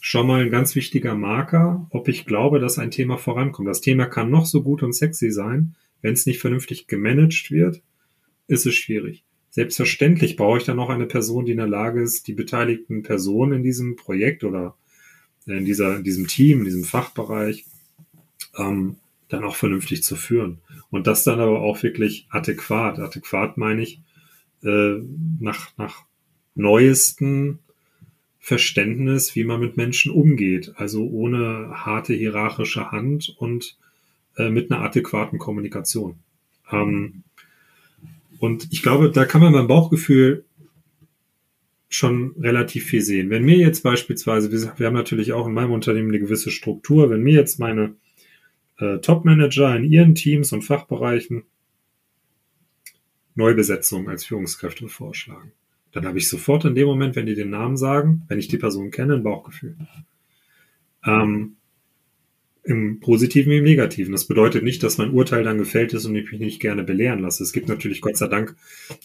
schon 0.00 0.26
mal 0.26 0.42
ein 0.42 0.50
ganz 0.50 0.74
wichtiger 0.74 1.14
Marker, 1.14 1.86
ob 1.90 2.08
ich 2.08 2.24
glaube, 2.24 2.60
dass 2.60 2.78
ein 2.78 2.90
Thema 2.90 3.18
vorankommt. 3.18 3.68
Das 3.68 3.82
Thema 3.82 4.06
kann 4.06 4.30
noch 4.30 4.46
so 4.46 4.62
gut 4.62 4.82
und 4.82 4.94
sexy 4.94 5.30
sein, 5.30 5.76
wenn 6.02 6.14
es 6.14 6.26
nicht 6.26 6.40
vernünftig 6.40 6.86
gemanagt 6.86 7.50
wird, 7.50 7.82
ist 8.46 8.66
es 8.66 8.74
schwierig. 8.74 9.22
Selbstverständlich 9.50 10.36
brauche 10.36 10.58
ich 10.58 10.64
dann 10.64 10.76
noch 10.76 10.88
eine 10.90 11.06
Person, 11.06 11.44
die 11.44 11.52
in 11.52 11.58
der 11.58 11.66
Lage 11.66 12.02
ist, 12.02 12.26
die 12.26 12.32
beteiligten 12.32 13.02
Personen 13.02 13.52
in 13.52 13.62
diesem 13.62 13.96
Projekt 13.96 14.44
oder 14.44 14.76
in, 15.46 15.64
dieser, 15.64 15.96
in 15.96 16.04
diesem 16.04 16.26
Team, 16.26 16.60
in 16.60 16.64
diesem 16.64 16.84
Fachbereich 16.84 17.66
ähm, 18.56 18.96
dann 19.28 19.44
auch 19.44 19.56
vernünftig 19.56 20.02
zu 20.02 20.16
führen. 20.16 20.58
Und 20.90 21.06
das 21.06 21.22
dann 21.24 21.40
aber 21.40 21.60
auch 21.60 21.82
wirklich 21.82 22.26
adäquat. 22.30 22.98
Adäquat 22.98 23.56
meine 23.58 23.82
ich 23.82 24.00
äh, 24.62 24.96
nach, 25.38 25.76
nach 25.76 26.04
neuesten 26.54 27.58
Verständnis, 28.38 29.34
wie 29.34 29.44
man 29.44 29.60
mit 29.60 29.76
Menschen 29.76 30.12
umgeht. 30.12 30.72
Also 30.76 31.06
ohne 31.06 31.70
harte 31.72 32.14
hierarchische 32.14 32.90
Hand 32.90 33.34
und 33.38 33.76
äh, 34.36 34.50
mit 34.50 34.70
einer 34.70 34.82
adäquaten 34.82 35.38
Kommunikation. 35.38 36.16
Ähm, 36.70 37.22
und 38.38 38.68
ich 38.72 38.82
glaube, 38.82 39.10
da 39.10 39.24
kann 39.24 39.40
man 39.40 39.52
beim 39.52 39.68
Bauchgefühl 39.68 40.44
schon 41.88 42.34
relativ 42.38 42.86
viel 42.86 43.02
sehen. 43.02 43.30
Wenn 43.30 43.44
mir 43.44 43.56
jetzt 43.56 43.82
beispielsweise, 43.82 44.50
wir 44.50 44.86
haben 44.86 44.94
natürlich 44.94 45.32
auch 45.32 45.46
in 45.46 45.54
meinem 45.54 45.70
Unternehmen 45.70 46.08
eine 46.08 46.18
gewisse 46.18 46.50
Struktur, 46.50 47.08
wenn 47.08 47.22
mir 47.22 47.34
jetzt 47.34 47.60
meine 47.60 47.94
äh, 48.78 48.98
Top-Manager 48.98 49.76
in 49.76 49.84
ihren 49.84 50.14
Teams 50.14 50.52
und 50.52 50.62
Fachbereichen 50.62 51.44
Neubesetzung 53.36 54.08
als 54.08 54.24
Führungskräfte 54.24 54.88
vorschlagen, 54.88 55.52
dann 55.94 56.06
habe 56.06 56.18
ich 56.18 56.28
sofort 56.28 56.64
in 56.64 56.74
dem 56.74 56.86
Moment, 56.86 57.14
wenn 57.14 57.26
die 57.26 57.36
den 57.36 57.50
Namen 57.50 57.76
sagen, 57.76 58.22
wenn 58.28 58.40
ich 58.40 58.48
die 58.48 58.58
Person 58.58 58.90
kenne, 58.90 59.14
ein 59.14 59.22
Bauchgefühl. 59.22 59.76
Ähm, 61.06 61.56
im 62.64 62.98
Positiven 62.98 63.52
wie 63.52 63.58
im 63.58 63.64
Negativen. 63.64 64.12
Das 64.12 64.26
bedeutet 64.26 64.64
nicht, 64.64 64.82
dass 64.82 64.98
mein 64.98 65.10
Urteil 65.10 65.44
dann 65.44 65.58
gefällt 65.58 65.92
ist 65.92 66.06
und 66.06 66.16
ich 66.16 66.32
mich 66.32 66.40
nicht 66.40 66.60
gerne 66.60 66.82
belehren 66.82 67.20
lasse. 67.20 67.44
Es 67.44 67.52
gibt 67.52 67.68
natürlich 67.68 68.00
Gott 68.00 68.16
sei 68.16 68.26
Dank 68.26 68.56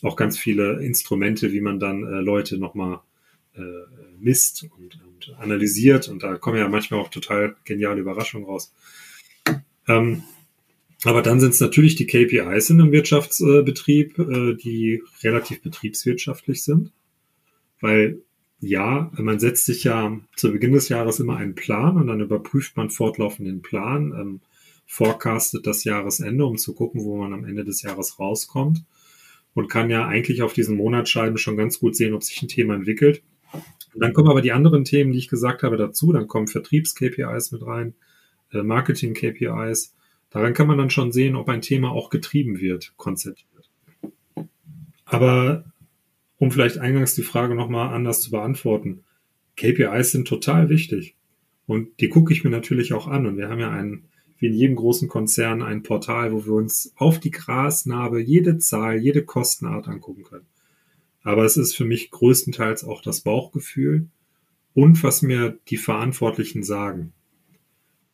auch 0.01 0.15
ganz 0.15 0.39
viele 0.39 0.81
Instrumente, 0.81 1.51
wie 1.51 1.61
man 1.61 1.79
dann 1.79 2.03
äh, 2.03 2.21
Leute 2.21 2.57
nochmal 2.57 3.01
äh, 3.55 3.61
misst 4.17 4.63
und, 4.63 4.99
und 5.05 5.35
analysiert. 5.37 6.07
Und 6.07 6.23
da 6.23 6.37
kommen 6.37 6.57
ja 6.57 6.69
manchmal 6.69 7.01
auch 7.01 7.09
total 7.09 7.55
geniale 7.65 7.99
Überraschungen 7.99 8.47
raus. 8.47 8.73
Ähm, 9.87 10.23
Aber 11.05 11.21
dann 11.21 11.39
sind 11.39 11.53
es 11.53 11.61
natürlich 11.61 11.95
die 11.95 12.07
KPIs 12.07 12.69
in 12.69 12.81
einem 12.81 12.91
Wirtschaftsbetrieb, 12.91 14.19
äh, 14.19 14.55
die 14.55 15.01
relativ 15.23 15.61
betriebswirtschaftlich 15.61 16.63
sind. 16.63 16.91
Weil 17.79 18.21
ja, 18.61 19.09
man 19.13 19.39
setzt 19.39 19.65
sich 19.65 19.85
ja 19.85 20.19
zu 20.35 20.51
Beginn 20.51 20.73
des 20.73 20.89
Jahres 20.89 21.19
immer 21.19 21.37
einen 21.37 21.55
Plan 21.55 21.95
und 21.95 22.07
dann 22.07 22.19
überprüft 22.19 22.75
man 22.75 22.89
fortlaufend 22.89 23.47
den 23.47 23.61
Plan, 23.61 24.11
ähm, 24.11 24.41
forecastet 24.85 25.65
das 25.65 25.85
Jahresende, 25.85 26.45
um 26.45 26.57
zu 26.57 26.73
gucken, 26.73 27.05
wo 27.05 27.15
man 27.15 27.33
am 27.33 27.45
Ende 27.45 27.63
des 27.63 27.81
Jahres 27.83 28.19
rauskommt 28.19 28.83
und 29.53 29.69
kann 29.69 29.89
ja 29.89 30.05
eigentlich 30.07 30.41
auf 30.41 30.51
diesen 30.51 30.75
Monatsscheiben 30.75 31.37
schon 31.37 31.55
ganz 31.55 31.79
gut 31.79 31.95
sehen, 31.95 32.13
ob 32.13 32.23
sich 32.23 32.41
ein 32.41 32.49
Thema 32.49 32.75
entwickelt. 32.75 33.21
Und 33.93 34.03
dann 34.03 34.13
kommen 34.13 34.29
aber 34.29 34.41
die 34.41 34.51
anderen 34.51 34.83
Themen, 34.83 35.11
die 35.13 35.19
ich 35.19 35.29
gesagt 35.29 35.63
habe, 35.63 35.77
dazu. 35.77 36.11
Dann 36.11 36.27
kommen 36.27 36.47
Vertriebs-KPIs 36.47 37.51
mit 37.51 37.65
rein, 37.65 37.93
äh, 38.51 38.61
Marketing-KPIs 38.61 39.95
Daran 40.29 40.53
kann 40.53 40.67
man 40.67 40.77
dann 40.77 40.89
schon 40.89 41.11
sehen, 41.11 41.35
ob 41.35 41.49
ein 41.49 41.61
Thema 41.61 41.91
auch 41.91 42.09
getrieben 42.09 42.59
wird, 42.59 42.93
konzeptiert. 42.97 43.69
Aber 45.05 45.65
um 46.37 46.51
vielleicht 46.51 46.77
eingangs 46.77 47.15
die 47.15 47.23
Frage 47.23 47.55
nochmal 47.55 47.93
anders 47.93 48.21
zu 48.21 48.31
beantworten, 48.31 49.03
KPIs 49.57 50.11
sind 50.11 50.27
total 50.27 50.69
wichtig. 50.69 51.15
Und 51.65 51.99
die 51.99 52.09
gucke 52.09 52.33
ich 52.33 52.43
mir 52.43 52.49
natürlich 52.49 52.93
auch 52.93 53.07
an. 53.07 53.25
Und 53.25 53.37
wir 53.37 53.49
haben 53.49 53.59
ja 53.59 53.71
einen, 53.71 54.05
wie 54.37 54.47
in 54.47 54.53
jedem 54.53 54.75
großen 54.75 55.07
Konzern, 55.07 55.61
ein 55.61 55.83
Portal, 55.83 56.31
wo 56.31 56.45
wir 56.45 56.53
uns 56.53 56.93
auf 56.95 57.19
die 57.19 57.31
Grasnarbe 57.31 58.21
jede 58.21 58.57
Zahl, 58.57 58.97
jede 58.97 59.23
Kostenart 59.23 59.87
angucken 59.87 60.23
können. 60.23 60.45
Aber 61.23 61.43
es 61.43 61.57
ist 61.57 61.75
für 61.75 61.85
mich 61.85 62.11
größtenteils 62.11 62.83
auch 62.83 63.01
das 63.01 63.21
Bauchgefühl 63.21 64.07
und 64.73 65.03
was 65.03 65.21
mir 65.21 65.59
die 65.67 65.77
Verantwortlichen 65.77 66.63
sagen. 66.63 67.11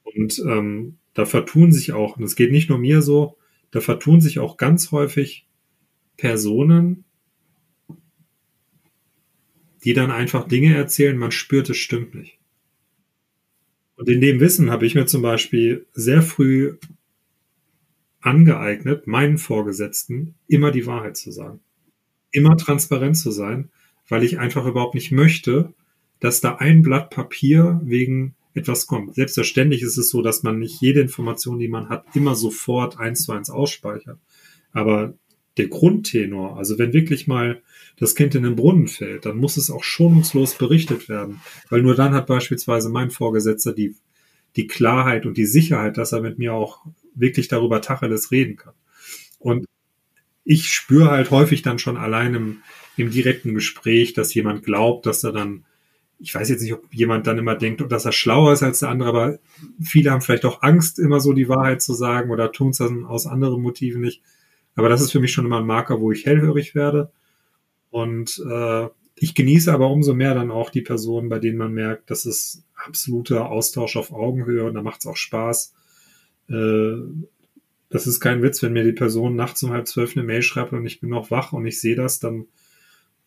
Und 0.04 0.40
ähm, 0.40 0.98
da 1.16 1.26
vertun 1.26 1.72
sich 1.72 1.94
auch, 1.94 2.18
und 2.18 2.24
es 2.24 2.36
geht 2.36 2.52
nicht 2.52 2.70
nur 2.70 2.78
mir 2.78 3.02
so, 3.02 3.38
da 3.72 3.82
vertun 3.82 4.22
sich 4.22 4.38
auch 4.38 4.58
ganz 4.58 4.92
häufig 4.92 5.48
Personen, 6.18 7.06
die 9.84 9.94
dann 9.94 10.12
einfach 10.12 10.48
Dinge 10.48 10.76
erzählen, 10.76 11.18
man 11.18 11.32
spürt, 11.32 11.70
es 11.70 11.78
stimmt 11.78 12.14
nicht. 12.14 12.38
Und 13.96 14.10
in 14.10 14.20
dem 14.20 14.40
Wissen 14.40 14.70
habe 14.70 14.86
ich 14.86 14.94
mir 14.94 15.06
zum 15.06 15.22
Beispiel 15.22 15.86
sehr 15.94 16.22
früh 16.22 16.78
angeeignet, 18.20 19.08
meinen 19.08 19.38
Vorgesetzten 19.38 20.36
immer 20.48 20.72
die 20.72 20.86
Wahrheit 20.86 21.16
zu 21.16 21.32
sagen. 21.32 21.62
Immer 22.32 22.58
transparent 22.58 23.18
zu 23.18 23.32
sein, 23.32 23.70
weil 24.10 24.24
ich 24.24 24.38
einfach 24.40 24.66
überhaupt 24.66 24.96
nicht 24.96 25.12
möchte, 25.12 25.74
dass 26.20 26.42
da 26.42 26.56
ein 26.56 26.82
Blatt 26.82 27.10
Papier 27.10 27.80
wegen 27.84 28.36
etwas 28.56 28.88
kommt. 28.88 29.16
Selbstverständlich 29.16 29.84
ist 29.84 29.98
es 29.98 30.10
so, 30.10 30.22
dass 30.22 30.42
man 30.42 30.60
nicht 30.60 30.82
jede 30.82 31.02
Information, 31.02 31.60
die 31.60 31.68
man 31.68 31.90
hat, 31.90 32.06
immer 32.16 32.36
sofort 32.36 32.98
eins 32.98 33.24
zu 33.24 33.34
eins 33.34 33.50
ausspeichert. 33.50 34.18
Aber 34.72 35.14
der 35.58 35.68
Grundtenor, 35.68 36.58
also 36.58 36.80
wenn 36.80 36.94
wirklich 36.94 37.28
mal 37.28 37.62
das 37.98 38.16
Kind 38.16 38.34
in 38.34 38.44
den 38.44 38.56
Brunnen 38.56 38.88
fällt, 38.88 39.26
dann 39.26 39.38
muss 39.38 39.58
es 39.58 39.70
auch 39.70 39.84
schonungslos 39.84 40.58
berichtet 40.58 41.08
werden. 41.10 41.42
Weil 41.70 41.82
nur 41.82 41.96
dann 41.96 42.14
hat 42.14 42.28
beispielsweise 42.28 42.90
mein 42.90 43.12
Vorgesetzter 43.12 43.74
die, 43.74 43.96
die 44.56 44.68
Klarheit 44.68 45.26
und 45.26 45.38
die 45.38 45.46
Sicherheit, 45.46 45.98
dass 45.98 46.14
er 46.14 46.22
mit 46.22 46.40
mir 46.40 46.54
auch 46.54 46.86
wirklich 47.14 47.48
darüber 47.50 47.82
Tacheles 47.82 48.32
reden 48.32 48.56
kann. 48.56 48.74
Und 49.38 49.66
ich 50.44 50.70
spüre 50.70 51.12
halt 51.12 51.32
häufig 51.32 51.62
dann 51.62 51.80
schon 51.80 51.98
allein 51.98 52.36
im, 52.36 52.58
im 52.98 53.12
direkten 53.12 53.54
Gespräch, 53.54 54.14
dass 54.14 54.34
jemand 54.34 54.64
glaubt, 54.64 55.06
dass 55.06 55.24
er 55.24 55.32
dann 55.32 55.66
ich 56.20 56.34
weiß 56.34 56.50
jetzt 56.50 56.62
nicht, 56.62 56.74
ob 56.74 56.94
jemand 56.94 57.28
dann 57.28 57.38
immer 57.38 57.56
denkt, 57.56 57.84
dass 57.92 58.06
er 58.06 58.12
schlauer 58.12 58.54
ist 58.54 58.64
als 58.64 58.80
der 58.80 58.90
andere, 58.90 59.10
aber 59.10 59.40
viele 59.82 60.12
haben 60.12 60.22
vielleicht 60.22 60.46
auch 60.46 60.62
Angst, 60.62 61.00
immer 61.00 61.20
so 61.20 61.34
die 61.34 61.50
Wahrheit 61.50 61.82
zu 61.82 61.94
sagen 61.94 62.32
oder 62.32 62.52
tun 62.52 62.70
es 62.70 62.78
dann 62.78 63.06
aus 63.06 63.28
anderen 63.28 63.62
Motiven 63.62 64.02
nicht. 64.02 64.22
Aber 64.76 64.90
das 64.90 65.02
ist 65.02 65.12
für 65.12 65.20
mich 65.20 65.32
schon 65.32 65.46
immer 65.46 65.60
ein 65.60 65.66
Marker, 65.66 66.00
wo 66.02 66.12
ich 66.12 66.26
hellhörig 66.26 66.76
werde. 66.76 67.12
Und 67.90 68.44
äh, 68.50 68.88
ich 69.16 69.36
genieße 69.36 69.72
aber 69.74 69.90
umso 69.90 70.14
mehr 70.14 70.36
dann 70.36 70.52
auch 70.52 70.70
die 70.70 70.82
Personen, 70.82 71.30
bei 71.30 71.40
denen 71.40 71.58
man 71.58 71.74
merkt, 71.74 72.12
das 72.12 72.26
ist 72.26 72.64
absoluter 72.76 73.50
Austausch 73.50 73.96
auf 73.96 74.12
Augenhöhe 74.12 74.66
und 74.66 74.74
da 74.74 74.82
macht 74.82 75.00
es 75.00 75.08
auch 75.08 75.16
Spaß. 75.16 75.74
Äh, 76.50 76.96
das 77.90 78.08
ist 78.08 78.20
kein 78.20 78.42
Witz, 78.42 78.62
wenn 78.62 78.74
mir 78.74 78.84
die 78.84 78.92
Person 78.92 79.36
nachts 79.36 79.64
um 79.64 79.72
halb 79.72 79.88
zwölf 79.88 80.18
eine 80.18 80.26
Mail 80.26 80.42
schreibt 80.42 80.74
und 80.74 80.86
ich 80.86 81.00
bin 81.00 81.10
noch 81.10 81.32
wach 81.32 81.54
und 81.54 81.66
ich 81.66 81.80
sehe 81.80 81.96
das, 81.96 82.20
dann 82.20 82.48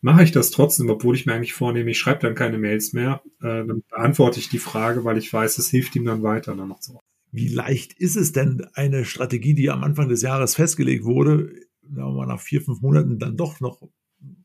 mache 0.01 0.23
ich 0.23 0.31
das 0.31 0.51
trotzdem, 0.51 0.89
obwohl 0.89 1.15
ich 1.15 1.25
mir 1.25 1.33
eigentlich 1.33 1.53
vornehme, 1.53 1.91
ich 1.91 1.99
schreibe 1.99 2.21
dann 2.21 2.35
keine 2.35 2.57
Mails 2.57 2.93
mehr. 2.93 3.21
Äh, 3.41 3.65
dann 3.65 3.83
beantworte 3.89 4.39
ich 4.39 4.49
die 4.49 4.59
Frage, 4.59 5.03
weil 5.03 5.17
ich 5.17 5.31
weiß, 5.31 5.57
es 5.57 5.69
hilft 5.69 5.95
ihm 5.95 6.05
dann 6.05 6.23
weiter. 6.23 6.55
Dann 6.55 6.69
noch 6.69 6.81
so. 6.81 6.99
Wie 7.31 7.47
leicht 7.47 7.93
ist 7.93 8.15
es 8.15 8.31
denn, 8.31 8.65
eine 8.73 9.05
Strategie, 9.05 9.53
die 9.53 9.69
am 9.69 9.83
Anfang 9.83 10.09
des 10.09 10.21
Jahres 10.21 10.55
festgelegt 10.55 11.03
wurde, 11.03 11.53
mal 11.87 12.25
nach 12.25 12.39
vier, 12.39 12.61
fünf 12.61 12.81
Monaten 12.81 13.19
dann 13.19 13.37
doch 13.37 13.59
noch 13.59 13.81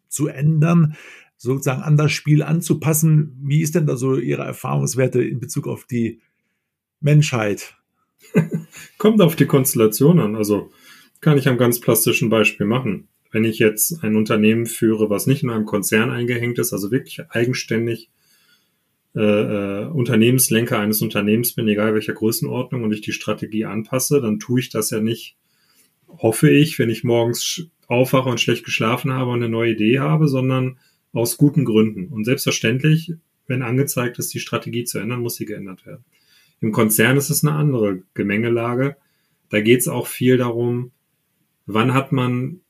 zu 0.08 0.28
ändern, 0.28 0.96
sozusagen 1.36 1.82
an 1.82 1.96
das 1.96 2.12
Spiel 2.12 2.42
anzupassen? 2.42 3.38
Wie 3.42 3.62
ist 3.62 3.74
denn 3.74 3.86
da 3.86 3.96
so 3.96 4.16
Ihre 4.16 4.44
Erfahrungswerte 4.44 5.22
in 5.22 5.40
Bezug 5.40 5.66
auf 5.66 5.86
die 5.86 6.20
Menschheit? 7.00 7.76
Kommt 8.98 9.22
auf 9.22 9.36
die 9.36 9.46
Konstellation 9.46 10.18
an. 10.18 10.36
Also 10.36 10.70
kann 11.20 11.38
ich 11.38 11.48
am 11.48 11.58
ganz 11.58 11.80
plastischen 11.80 12.28
Beispiel 12.28 12.66
machen 12.66 13.08
wenn 13.34 13.44
ich 13.44 13.58
jetzt 13.58 14.04
ein 14.04 14.14
Unternehmen 14.14 14.64
führe, 14.64 15.10
was 15.10 15.26
nicht 15.26 15.42
in 15.42 15.50
einem 15.50 15.64
Konzern 15.66 16.08
eingehängt 16.10 16.60
ist, 16.60 16.72
also 16.72 16.92
wirklich 16.92 17.20
eigenständig 17.30 18.08
äh, 19.16 19.20
äh, 19.20 19.86
Unternehmenslenker 19.86 20.78
eines 20.78 21.02
Unternehmens 21.02 21.52
bin, 21.52 21.66
egal 21.66 21.94
welcher 21.94 22.12
Größenordnung, 22.12 22.84
und 22.84 22.92
ich 22.92 23.00
die 23.00 23.10
Strategie 23.10 23.64
anpasse, 23.64 24.20
dann 24.20 24.38
tue 24.38 24.60
ich 24.60 24.68
das 24.68 24.90
ja 24.90 25.00
nicht, 25.00 25.36
hoffe 26.06 26.48
ich, 26.48 26.78
wenn 26.78 26.90
ich 26.90 27.02
morgens 27.02 27.66
aufwache 27.88 28.28
und 28.28 28.40
schlecht 28.40 28.64
geschlafen 28.64 29.12
habe 29.12 29.32
und 29.32 29.42
eine 29.42 29.48
neue 29.48 29.72
Idee 29.72 29.98
habe, 29.98 30.28
sondern 30.28 30.78
aus 31.12 31.36
guten 31.36 31.64
Gründen. 31.64 32.12
Und 32.12 32.24
selbstverständlich, 32.24 33.14
wenn 33.48 33.62
angezeigt 33.62 34.20
ist, 34.20 34.32
die 34.32 34.38
Strategie 34.38 34.84
zu 34.84 35.00
ändern, 35.00 35.22
muss 35.22 35.34
sie 35.34 35.44
geändert 35.44 35.84
werden. 35.86 36.04
Im 36.60 36.70
Konzern 36.70 37.16
ist 37.16 37.30
es 37.30 37.44
eine 37.44 37.56
andere 37.56 38.02
Gemengelage. 38.14 38.96
Da 39.50 39.60
geht 39.60 39.80
es 39.80 39.88
auch 39.88 40.06
viel 40.06 40.36
darum, 40.36 40.92
wann 41.66 41.94
hat 41.94 42.12
man 42.12 42.60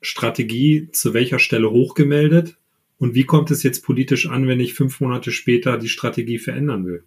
Strategie 0.00 0.88
zu 0.92 1.14
welcher 1.14 1.38
Stelle 1.38 1.70
hochgemeldet 1.70 2.56
und 2.98 3.14
wie 3.14 3.24
kommt 3.24 3.50
es 3.50 3.62
jetzt 3.62 3.84
politisch 3.84 4.28
an, 4.28 4.46
wenn 4.46 4.60
ich 4.60 4.74
fünf 4.74 5.00
Monate 5.00 5.30
später 5.30 5.78
die 5.78 5.88
Strategie 5.88 6.38
verändern 6.38 6.86
will? 6.86 7.04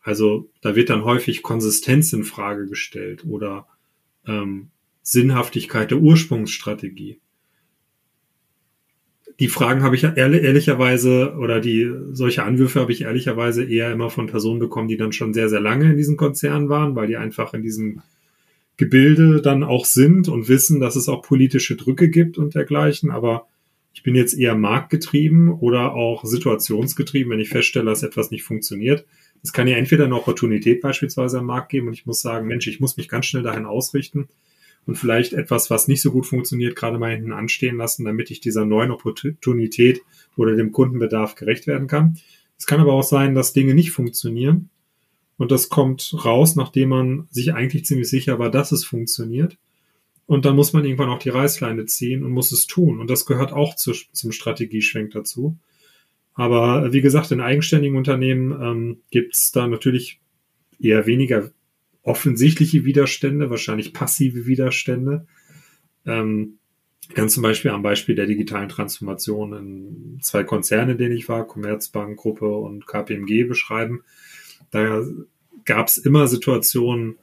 Also 0.00 0.50
da 0.60 0.74
wird 0.74 0.90
dann 0.90 1.04
häufig 1.04 1.42
Konsistenz 1.42 2.12
in 2.12 2.24
Frage 2.24 2.66
gestellt 2.66 3.24
oder 3.24 3.66
ähm, 4.26 4.70
Sinnhaftigkeit 5.02 5.90
der 5.90 5.98
Ursprungsstrategie. 5.98 7.20
Die 9.40 9.48
Fragen 9.48 9.82
habe 9.82 9.96
ich 9.96 10.04
ehrlich, 10.04 10.42
ehrlicherweise 10.42 11.34
oder 11.38 11.60
die 11.60 11.90
solche 12.12 12.44
Anwürfe 12.44 12.80
habe 12.80 12.92
ich 12.92 13.02
ehrlicherweise 13.02 13.64
eher 13.64 13.92
immer 13.92 14.10
von 14.10 14.26
Personen 14.26 14.60
bekommen, 14.60 14.88
die 14.88 14.96
dann 14.96 15.12
schon 15.12 15.34
sehr, 15.34 15.48
sehr 15.48 15.60
lange 15.60 15.90
in 15.90 15.96
diesen 15.96 16.16
Konzernen 16.16 16.68
waren, 16.68 16.94
weil 16.94 17.06
die 17.06 17.16
einfach 17.16 17.54
in 17.54 17.62
diesem 17.62 18.02
Gebilde 18.82 19.40
dann 19.40 19.62
auch 19.62 19.84
sind 19.84 20.26
und 20.26 20.48
wissen, 20.48 20.80
dass 20.80 20.96
es 20.96 21.08
auch 21.08 21.22
politische 21.22 21.76
Drücke 21.76 22.08
gibt 22.08 22.36
und 22.36 22.56
dergleichen. 22.56 23.12
Aber 23.12 23.46
ich 23.94 24.02
bin 24.02 24.16
jetzt 24.16 24.36
eher 24.36 24.56
marktgetrieben 24.56 25.50
oder 25.50 25.94
auch 25.94 26.24
situationsgetrieben, 26.24 27.30
wenn 27.30 27.38
ich 27.38 27.50
feststelle, 27.50 27.84
dass 27.84 28.02
etwas 28.02 28.32
nicht 28.32 28.42
funktioniert. 28.42 29.06
Es 29.40 29.52
kann 29.52 29.68
ja 29.68 29.76
entweder 29.76 30.06
eine 30.06 30.16
Opportunität 30.16 30.80
beispielsweise 30.80 31.38
am 31.38 31.46
Markt 31.46 31.68
geben 31.68 31.86
und 31.86 31.92
ich 31.92 32.06
muss 32.06 32.22
sagen, 32.22 32.48
Mensch, 32.48 32.66
ich 32.66 32.80
muss 32.80 32.96
mich 32.96 33.08
ganz 33.08 33.26
schnell 33.26 33.44
dahin 33.44 33.66
ausrichten 33.66 34.26
und 34.84 34.96
vielleicht 34.96 35.32
etwas, 35.32 35.70
was 35.70 35.86
nicht 35.86 36.02
so 36.02 36.10
gut 36.10 36.26
funktioniert, 36.26 36.74
gerade 36.74 36.98
mal 36.98 37.14
hinten 37.14 37.30
anstehen 37.30 37.76
lassen, 37.76 38.04
damit 38.04 38.32
ich 38.32 38.40
dieser 38.40 38.64
neuen 38.64 38.90
Opportunität 38.90 40.02
oder 40.36 40.56
dem 40.56 40.72
Kundenbedarf 40.72 41.36
gerecht 41.36 41.68
werden 41.68 41.86
kann. 41.86 42.18
Es 42.58 42.66
kann 42.66 42.80
aber 42.80 42.94
auch 42.94 43.04
sein, 43.04 43.36
dass 43.36 43.52
Dinge 43.52 43.74
nicht 43.74 43.92
funktionieren 43.92 44.70
und 45.42 45.50
das 45.50 45.68
kommt 45.68 46.14
raus, 46.24 46.54
nachdem 46.54 46.90
man 46.90 47.26
sich 47.32 47.52
eigentlich 47.52 47.84
ziemlich 47.84 48.08
sicher 48.08 48.38
war, 48.38 48.48
dass 48.48 48.70
es 48.70 48.84
funktioniert. 48.84 49.58
Und 50.24 50.44
dann 50.44 50.54
muss 50.54 50.72
man 50.72 50.84
irgendwann 50.84 51.08
auch 51.08 51.18
die 51.18 51.30
Reißleine 51.30 51.84
ziehen 51.86 52.22
und 52.22 52.30
muss 52.30 52.52
es 52.52 52.68
tun. 52.68 53.00
Und 53.00 53.10
das 53.10 53.26
gehört 53.26 53.52
auch 53.52 53.74
zu, 53.74 53.90
zum 54.12 54.30
Strategieschwenk 54.30 55.10
dazu. 55.10 55.58
Aber 56.34 56.92
wie 56.92 57.00
gesagt, 57.00 57.32
in 57.32 57.40
eigenständigen 57.40 57.96
Unternehmen 57.96 58.52
ähm, 58.52 59.00
gibt 59.10 59.34
es 59.34 59.50
da 59.50 59.66
natürlich 59.66 60.20
eher 60.78 61.06
weniger 61.06 61.50
offensichtliche 62.04 62.84
Widerstände, 62.84 63.50
wahrscheinlich 63.50 63.92
passive 63.92 64.46
Widerstände. 64.46 65.26
Ähm, 66.06 66.58
ganz 67.14 67.34
zum 67.34 67.42
Beispiel 67.42 67.72
am 67.72 67.82
Beispiel 67.82 68.14
der 68.14 68.26
digitalen 68.26 68.68
Transformation 68.68 69.54
in 69.54 70.18
zwei 70.22 70.44
Konzerne, 70.44 70.92
in 70.92 70.98
denen 70.98 71.16
ich 71.16 71.28
war, 71.28 71.48
Commerzbank 71.48 72.16
Gruppe 72.16 72.46
und 72.46 72.86
KPMG 72.86 73.42
beschreiben. 73.48 74.04
Da 74.70 75.02
gab 75.64 75.88
es 75.88 75.98
immer 75.98 76.26
Situationen, 76.26 77.16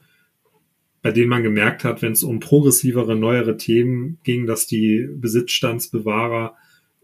bei 1.02 1.12
denen 1.12 1.30
man 1.30 1.42
gemerkt 1.42 1.84
hat, 1.84 2.02
wenn 2.02 2.12
es 2.12 2.22
um 2.22 2.40
progressivere, 2.40 3.16
neuere 3.16 3.56
Themen 3.56 4.18
ging, 4.22 4.46
dass 4.46 4.66
die 4.66 5.08
Besitzstandsbewahrer 5.10 6.54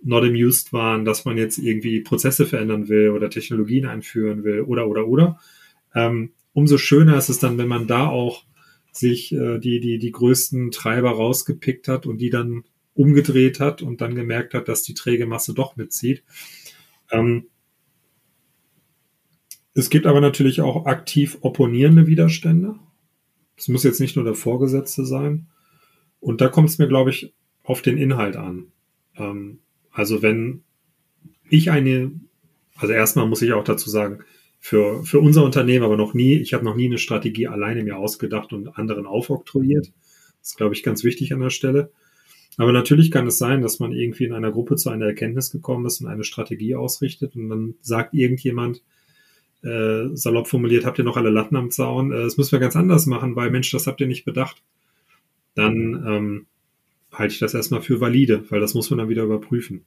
not 0.02 0.24
amused 0.24 0.72
waren, 0.72 1.04
dass 1.04 1.24
man 1.24 1.38
jetzt 1.38 1.58
irgendwie 1.58 2.00
Prozesse 2.00 2.46
verändern 2.46 2.88
will 2.88 3.10
oder 3.10 3.30
Technologien 3.30 3.86
einführen 3.86 4.44
will 4.44 4.60
oder 4.60 4.88
oder 4.88 5.06
oder. 5.08 5.40
Ähm, 5.94 6.32
umso 6.52 6.78
schöner 6.78 7.16
ist 7.16 7.30
es 7.30 7.38
dann, 7.38 7.58
wenn 7.58 7.68
man 7.68 7.86
da 7.86 8.06
auch 8.06 8.44
sich 8.92 9.32
äh, 9.32 9.58
die, 9.58 9.80
die, 9.80 9.98
die 9.98 10.12
größten 10.12 10.70
Treiber 10.70 11.10
rausgepickt 11.10 11.88
hat 11.88 12.06
und 12.06 12.18
die 12.18 12.30
dann 12.30 12.64
umgedreht 12.94 13.60
hat 13.60 13.82
und 13.82 14.00
dann 14.00 14.14
gemerkt 14.14 14.54
hat, 14.54 14.68
dass 14.68 14.82
die 14.82 14.94
träge 14.94 15.26
Masse 15.26 15.54
doch 15.54 15.76
mitzieht. 15.76 16.22
Ähm, 17.10 17.46
es 19.76 19.90
gibt 19.90 20.06
aber 20.06 20.22
natürlich 20.22 20.62
auch 20.62 20.86
aktiv 20.86 21.36
opponierende 21.42 22.06
Widerstände. 22.06 22.76
Das 23.56 23.68
muss 23.68 23.84
jetzt 23.84 24.00
nicht 24.00 24.16
nur 24.16 24.24
der 24.24 24.34
Vorgesetzte 24.34 25.04
sein. 25.04 25.48
Und 26.18 26.40
da 26.40 26.48
kommt 26.48 26.70
es 26.70 26.78
mir, 26.78 26.88
glaube 26.88 27.10
ich, 27.10 27.34
auf 27.62 27.82
den 27.82 27.98
Inhalt 27.98 28.36
an. 28.36 28.68
Ähm, 29.16 29.58
also 29.90 30.22
wenn 30.22 30.62
ich 31.50 31.70
eine, 31.70 32.10
also 32.76 32.94
erstmal 32.94 33.28
muss 33.28 33.42
ich 33.42 33.52
auch 33.52 33.64
dazu 33.64 33.90
sagen, 33.90 34.20
für, 34.58 35.04
für 35.04 35.20
unser 35.20 35.44
Unternehmen 35.44 35.84
aber 35.84 35.98
noch 35.98 36.14
nie, 36.14 36.36
ich 36.36 36.54
habe 36.54 36.64
noch 36.64 36.74
nie 36.74 36.86
eine 36.86 36.98
Strategie 36.98 37.46
alleine 37.46 37.84
mir 37.84 37.98
ausgedacht 37.98 38.54
und 38.54 38.78
anderen 38.78 39.04
aufoktroyiert. 39.06 39.92
Das 40.40 40.50
ist, 40.50 40.56
glaube 40.56 40.74
ich, 40.74 40.84
ganz 40.84 41.04
wichtig 41.04 41.34
an 41.34 41.40
der 41.40 41.50
Stelle. 41.50 41.92
Aber 42.56 42.72
natürlich 42.72 43.10
kann 43.10 43.26
es 43.26 43.36
sein, 43.36 43.60
dass 43.60 43.78
man 43.78 43.92
irgendwie 43.92 44.24
in 44.24 44.32
einer 44.32 44.52
Gruppe 44.52 44.76
zu 44.76 44.88
einer 44.88 45.04
Erkenntnis 45.04 45.50
gekommen 45.50 45.84
ist 45.84 46.00
und 46.00 46.06
eine 46.06 46.24
Strategie 46.24 46.76
ausrichtet 46.76 47.36
und 47.36 47.50
dann 47.50 47.74
sagt 47.82 48.14
irgendjemand, 48.14 48.82
äh, 49.62 50.14
salopp 50.14 50.48
formuliert, 50.48 50.84
habt 50.84 50.98
ihr 50.98 51.04
noch 51.04 51.16
alle 51.16 51.30
Latten 51.30 51.56
am 51.56 51.70
Zaun, 51.70 52.12
äh, 52.12 52.22
das 52.22 52.36
müssen 52.36 52.52
wir 52.52 52.58
ganz 52.58 52.76
anders 52.76 53.06
machen, 53.06 53.36
weil 53.36 53.50
Mensch, 53.50 53.70
das 53.70 53.86
habt 53.86 54.00
ihr 54.00 54.06
nicht 54.06 54.24
bedacht. 54.24 54.62
Dann 55.54 56.04
ähm, 56.06 56.46
halte 57.12 57.32
ich 57.32 57.40
das 57.40 57.54
erstmal 57.54 57.82
für 57.82 58.00
valide, 58.00 58.44
weil 58.50 58.60
das 58.60 58.74
muss 58.74 58.90
man 58.90 58.98
dann 58.98 59.08
wieder 59.08 59.24
überprüfen. 59.24 59.84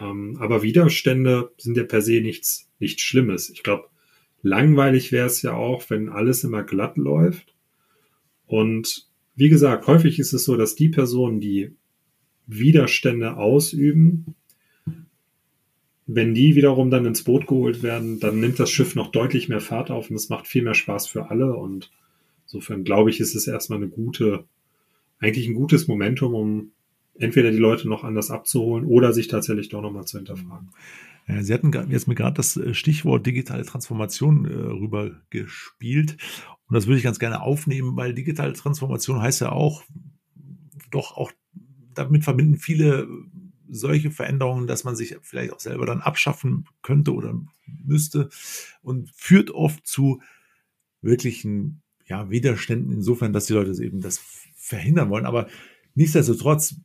Ähm, 0.00 0.36
aber 0.38 0.62
Widerstände 0.62 1.50
sind 1.56 1.76
ja 1.76 1.84
per 1.84 2.02
se 2.02 2.20
nichts, 2.20 2.68
nichts 2.78 3.02
Schlimmes. 3.02 3.50
Ich 3.50 3.62
glaube, 3.62 3.88
langweilig 4.42 5.12
wäre 5.12 5.26
es 5.26 5.42
ja 5.42 5.54
auch, 5.54 5.88
wenn 5.88 6.08
alles 6.08 6.44
immer 6.44 6.62
glatt 6.62 6.96
läuft. 6.96 7.54
Und 8.46 9.08
wie 9.36 9.48
gesagt, 9.48 9.86
häufig 9.86 10.18
ist 10.18 10.32
es 10.32 10.44
so, 10.44 10.56
dass 10.56 10.74
die 10.74 10.88
Personen, 10.88 11.40
die 11.40 11.72
Widerstände 12.46 13.36
ausüben, 13.36 14.34
wenn 16.06 16.34
die 16.34 16.54
wiederum 16.54 16.90
dann 16.90 17.06
ins 17.06 17.24
Boot 17.24 17.46
geholt 17.46 17.82
werden, 17.82 18.20
dann 18.20 18.40
nimmt 18.40 18.60
das 18.60 18.70
Schiff 18.70 18.94
noch 18.94 19.10
deutlich 19.10 19.48
mehr 19.48 19.60
Fahrt 19.60 19.90
auf 19.90 20.10
und 20.10 20.16
es 20.16 20.28
macht 20.28 20.46
viel 20.46 20.62
mehr 20.62 20.74
Spaß 20.74 21.06
für 21.06 21.30
alle. 21.30 21.54
Und 21.54 21.90
insofern 22.44 22.84
glaube 22.84 23.10
ich, 23.10 23.20
ist 23.20 23.34
es 23.34 23.46
erstmal 23.46 23.78
eine 23.78 23.88
gute, 23.88 24.44
eigentlich 25.18 25.48
ein 25.48 25.54
gutes 25.54 25.88
Momentum, 25.88 26.34
um 26.34 26.72
entweder 27.18 27.50
die 27.50 27.58
Leute 27.58 27.88
noch 27.88 28.04
anders 28.04 28.30
abzuholen 28.30 28.84
oder 28.84 29.12
sich 29.12 29.28
tatsächlich 29.28 29.68
doch 29.70 29.80
nochmal 29.80 30.04
zu 30.04 30.18
hinterfragen. 30.18 30.70
Sie 31.40 31.54
hatten 31.54 31.72
jetzt 31.90 32.06
mir 32.06 32.14
gerade 32.14 32.36
das 32.36 32.56
äh, 32.56 32.74
Stichwort 32.74 33.24
digitale 33.26 33.64
Transformation 33.64 34.44
äh, 34.44 34.52
rübergespielt. 34.52 36.18
Und 36.68 36.74
das 36.74 36.86
würde 36.86 36.98
ich 36.98 37.04
ganz 37.04 37.18
gerne 37.18 37.40
aufnehmen, 37.40 37.96
weil 37.96 38.12
digitale 38.12 38.52
Transformation 38.52 39.22
heißt 39.22 39.40
ja 39.40 39.50
auch, 39.52 39.84
doch 40.90 41.16
auch, 41.16 41.32
damit 41.94 42.24
verbinden 42.24 42.58
viele 42.58 43.08
solche 43.74 44.10
Veränderungen, 44.10 44.66
dass 44.66 44.84
man 44.84 44.96
sich 44.96 45.16
vielleicht 45.22 45.52
auch 45.52 45.60
selber 45.60 45.86
dann 45.86 46.00
abschaffen 46.00 46.66
könnte 46.82 47.12
oder 47.12 47.38
müsste 47.66 48.28
und 48.82 49.10
führt 49.14 49.50
oft 49.50 49.86
zu 49.86 50.22
wirklichen 51.02 51.82
ja, 52.06 52.30
Widerständen 52.30 52.92
insofern, 52.92 53.32
dass 53.32 53.46
die 53.46 53.54
Leute 53.54 53.70
eben 53.82 54.00
das 54.00 54.20
verhindern 54.56 55.10
wollen. 55.10 55.26
Aber 55.26 55.48
nichtsdestotrotz, 55.94 56.76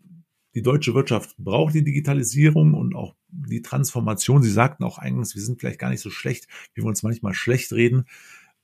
die 0.55 0.61
deutsche 0.61 0.95
Wirtschaft 0.95 1.35
braucht 1.37 1.75
die 1.75 1.83
Digitalisierung 1.83 2.73
und 2.73 2.95
auch 2.95 3.15
die 3.27 3.61
Transformation. 3.61 4.41
Sie 4.41 4.51
sagten 4.51 4.83
auch 4.83 4.97
eingangs, 4.97 5.35
wir 5.35 5.41
sind 5.41 5.59
vielleicht 5.59 5.79
gar 5.79 5.89
nicht 5.89 6.01
so 6.01 6.09
schlecht, 6.09 6.47
wie 6.73 6.81
wir 6.81 6.87
uns 6.87 7.03
manchmal 7.03 7.33
schlecht 7.33 7.71
reden. 7.71 8.05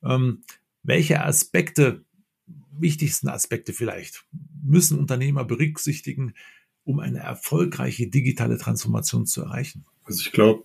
Ähm, 0.03 0.41
welche 0.83 1.23
Aspekte, 1.23 2.03
wichtigsten 2.71 3.29
Aspekte 3.29 3.73
vielleicht, 3.73 4.25
müssen 4.63 4.99
Unternehmer 4.99 5.45
berücksichtigen, 5.45 6.33
um 6.85 6.99
eine 6.99 7.19
erfolgreiche 7.19 8.07
digitale 8.07 8.57
Transformation 8.57 9.25
zu 9.25 9.41
erreichen? 9.41 9.85
Also 10.05 10.21
ich 10.21 10.31
glaube, 10.31 10.63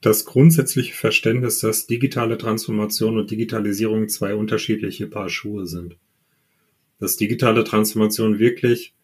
das 0.00 0.24
grundsätzliche 0.24 0.94
Verständnis, 0.94 1.58
dass 1.60 1.86
digitale 1.86 2.38
Transformation 2.38 3.18
und 3.18 3.30
Digitalisierung 3.30 4.08
zwei 4.08 4.34
unterschiedliche 4.34 5.08
Paar 5.08 5.28
Schuhe 5.28 5.66
sind. 5.66 5.96
Dass 7.00 7.16
digitale 7.16 7.64
Transformation 7.64 8.38
wirklich 8.38 8.94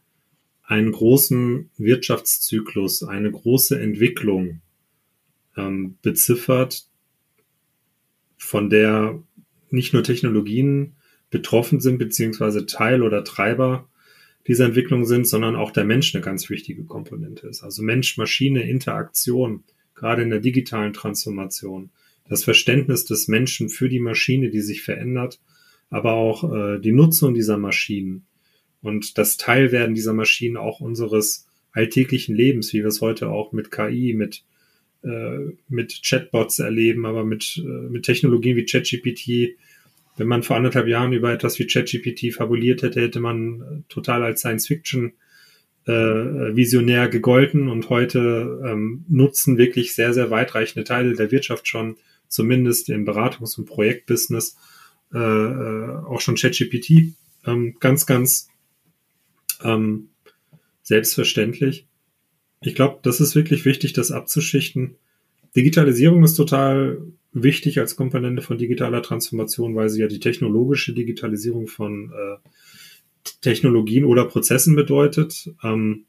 einen 0.63 0.93
großen 0.93 1.71
Wirtschaftszyklus, 1.77 3.03
eine 3.03 3.31
große 3.31 3.79
Entwicklung 3.79 4.61
ähm, 5.57 5.99
beziffert, 6.01 6.87
von 8.37 8.71
der 8.71 9.23
nicht 9.71 9.93
nur 9.93 10.05
Technologien 10.05 10.95
betroffen 11.31 11.81
sind, 11.81 11.99
beziehungsweise 11.99 12.67
Teil 12.67 13.03
oder 13.03 13.25
Treiber 13.25 13.89
dieser 14.47 14.67
Entwicklung 14.67 15.05
sind, 15.05 15.27
sondern 15.27 15.57
auch 15.57 15.71
der 15.71 15.85
Mensch 15.85 16.15
eine 16.15 16.23
ganz 16.23 16.51
wichtige 16.51 16.85
Komponente 16.85 17.47
ist. 17.47 17.63
Also 17.63 17.83
Mensch-Maschine-Interaktion, 17.83 19.65
gerade 19.95 20.23
in 20.23 20.31
der 20.31 20.41
digitalen 20.41 20.93
Transformation, 20.93 21.91
das 22.29 22.45
Verständnis 22.45 23.05
des 23.05 23.29
Menschen 23.29 23.69
für 23.69 23.89
die 23.89 24.01
Maschine, 24.01 24.51
die 24.51 24.61
sich 24.61 24.83
verändert, 24.83 25.41
aber 25.91 26.13
auch 26.15 26.53
äh, 26.53 26.79
die 26.81 26.93
Nutzung 26.93 27.35
dieser 27.35 27.59
Maschinen 27.59 28.27
und 28.83 29.19
das 29.19 29.37
Teilwerden 29.37 29.95
dieser 29.95 30.15
Maschinen 30.15 30.57
auch 30.57 30.81
unseres 30.81 31.47
alltäglichen 31.73 32.35
Lebens, 32.35 32.73
wie 32.73 32.81
wir 32.81 32.87
es 32.87 33.01
heute 33.01 33.29
auch 33.29 33.53
mit 33.53 33.71
KI, 33.71 34.15
mit 34.15 34.45
äh, 35.05 35.53
mit 35.69 36.01
Chatbots 36.03 36.59
erleben, 36.61 37.05
aber 37.05 37.25
mit, 37.25 37.63
äh, 37.63 37.91
mit 37.91 38.05
Technologien 38.05 38.57
wie 38.57 38.65
ChatGPT 38.65 39.59
wenn 40.17 40.29
man 40.29 40.43
vor 40.43 40.57
anderthalb 40.57 40.87
Jahren 40.87 41.13
über 41.13 41.33
etwas 41.33 41.59
wie 41.59 41.67
ChatGPT 41.67 42.35
fabuliert 42.35 42.83
hätte, 42.83 43.01
hätte 43.01 43.21
man 43.21 43.61
äh, 43.61 43.65
total 43.89 44.23
als 44.23 44.41
Science-Fiction 44.41 45.13
äh, 45.87 45.93
visionär 45.93 47.09
gegolten 47.09 47.69
und 47.69 47.91
heute 47.91 48.61
ähm, 48.65 49.05
nutzen 49.09 49.59
wirklich 49.59 49.95
sehr, 49.95 50.15
sehr 50.15 50.31
weitreichende 50.31 50.85
Teile 50.85 51.15
der 51.15 51.31
Wirtschaft 51.31 51.69
schon, 51.69 51.97
zumindest 52.29 52.89
im 52.89 53.07
Beratungs- 53.07 53.59
und 53.59 53.67
Projektbusiness, 53.67 54.57
äh, 55.13 55.19
äh, 55.19 55.97
auch 56.07 56.21
schon 56.21 56.37
ChatGPT. 56.37 57.15
Ähm, 57.47 57.77
ganz, 57.81 58.07
ganz 58.07 58.49
ähm, 59.63 60.09
selbstverständlich. 60.83 61.87
Ich 62.61 62.75
glaube, 62.75 63.01
das 63.03 63.21
ist 63.21 63.35
wirklich 63.35 63.65
wichtig, 63.65 63.93
das 63.93 64.11
abzuschichten. 64.11 64.97
Digitalisierung 65.55 66.25
ist 66.25 66.35
total 66.35 67.03
wichtig 67.35 67.79
als 67.81 67.97
Komponente 67.97 68.43
von 68.43 68.57
digitaler 68.57 69.03
Transformation, 69.03 69.75
weil 69.75 69.91
sie 69.91 70.01
ja 70.01 70.07
die 70.07 70.21
technologische 70.21 70.95
Digitalisierung 70.95 71.67
von 71.67 72.13
äh, 72.13 72.49
Technologien 73.41 74.05
oder 74.05 74.25
Prozessen 74.25 74.77
bedeutet. 74.77 75.51
Ähm, 75.63 76.05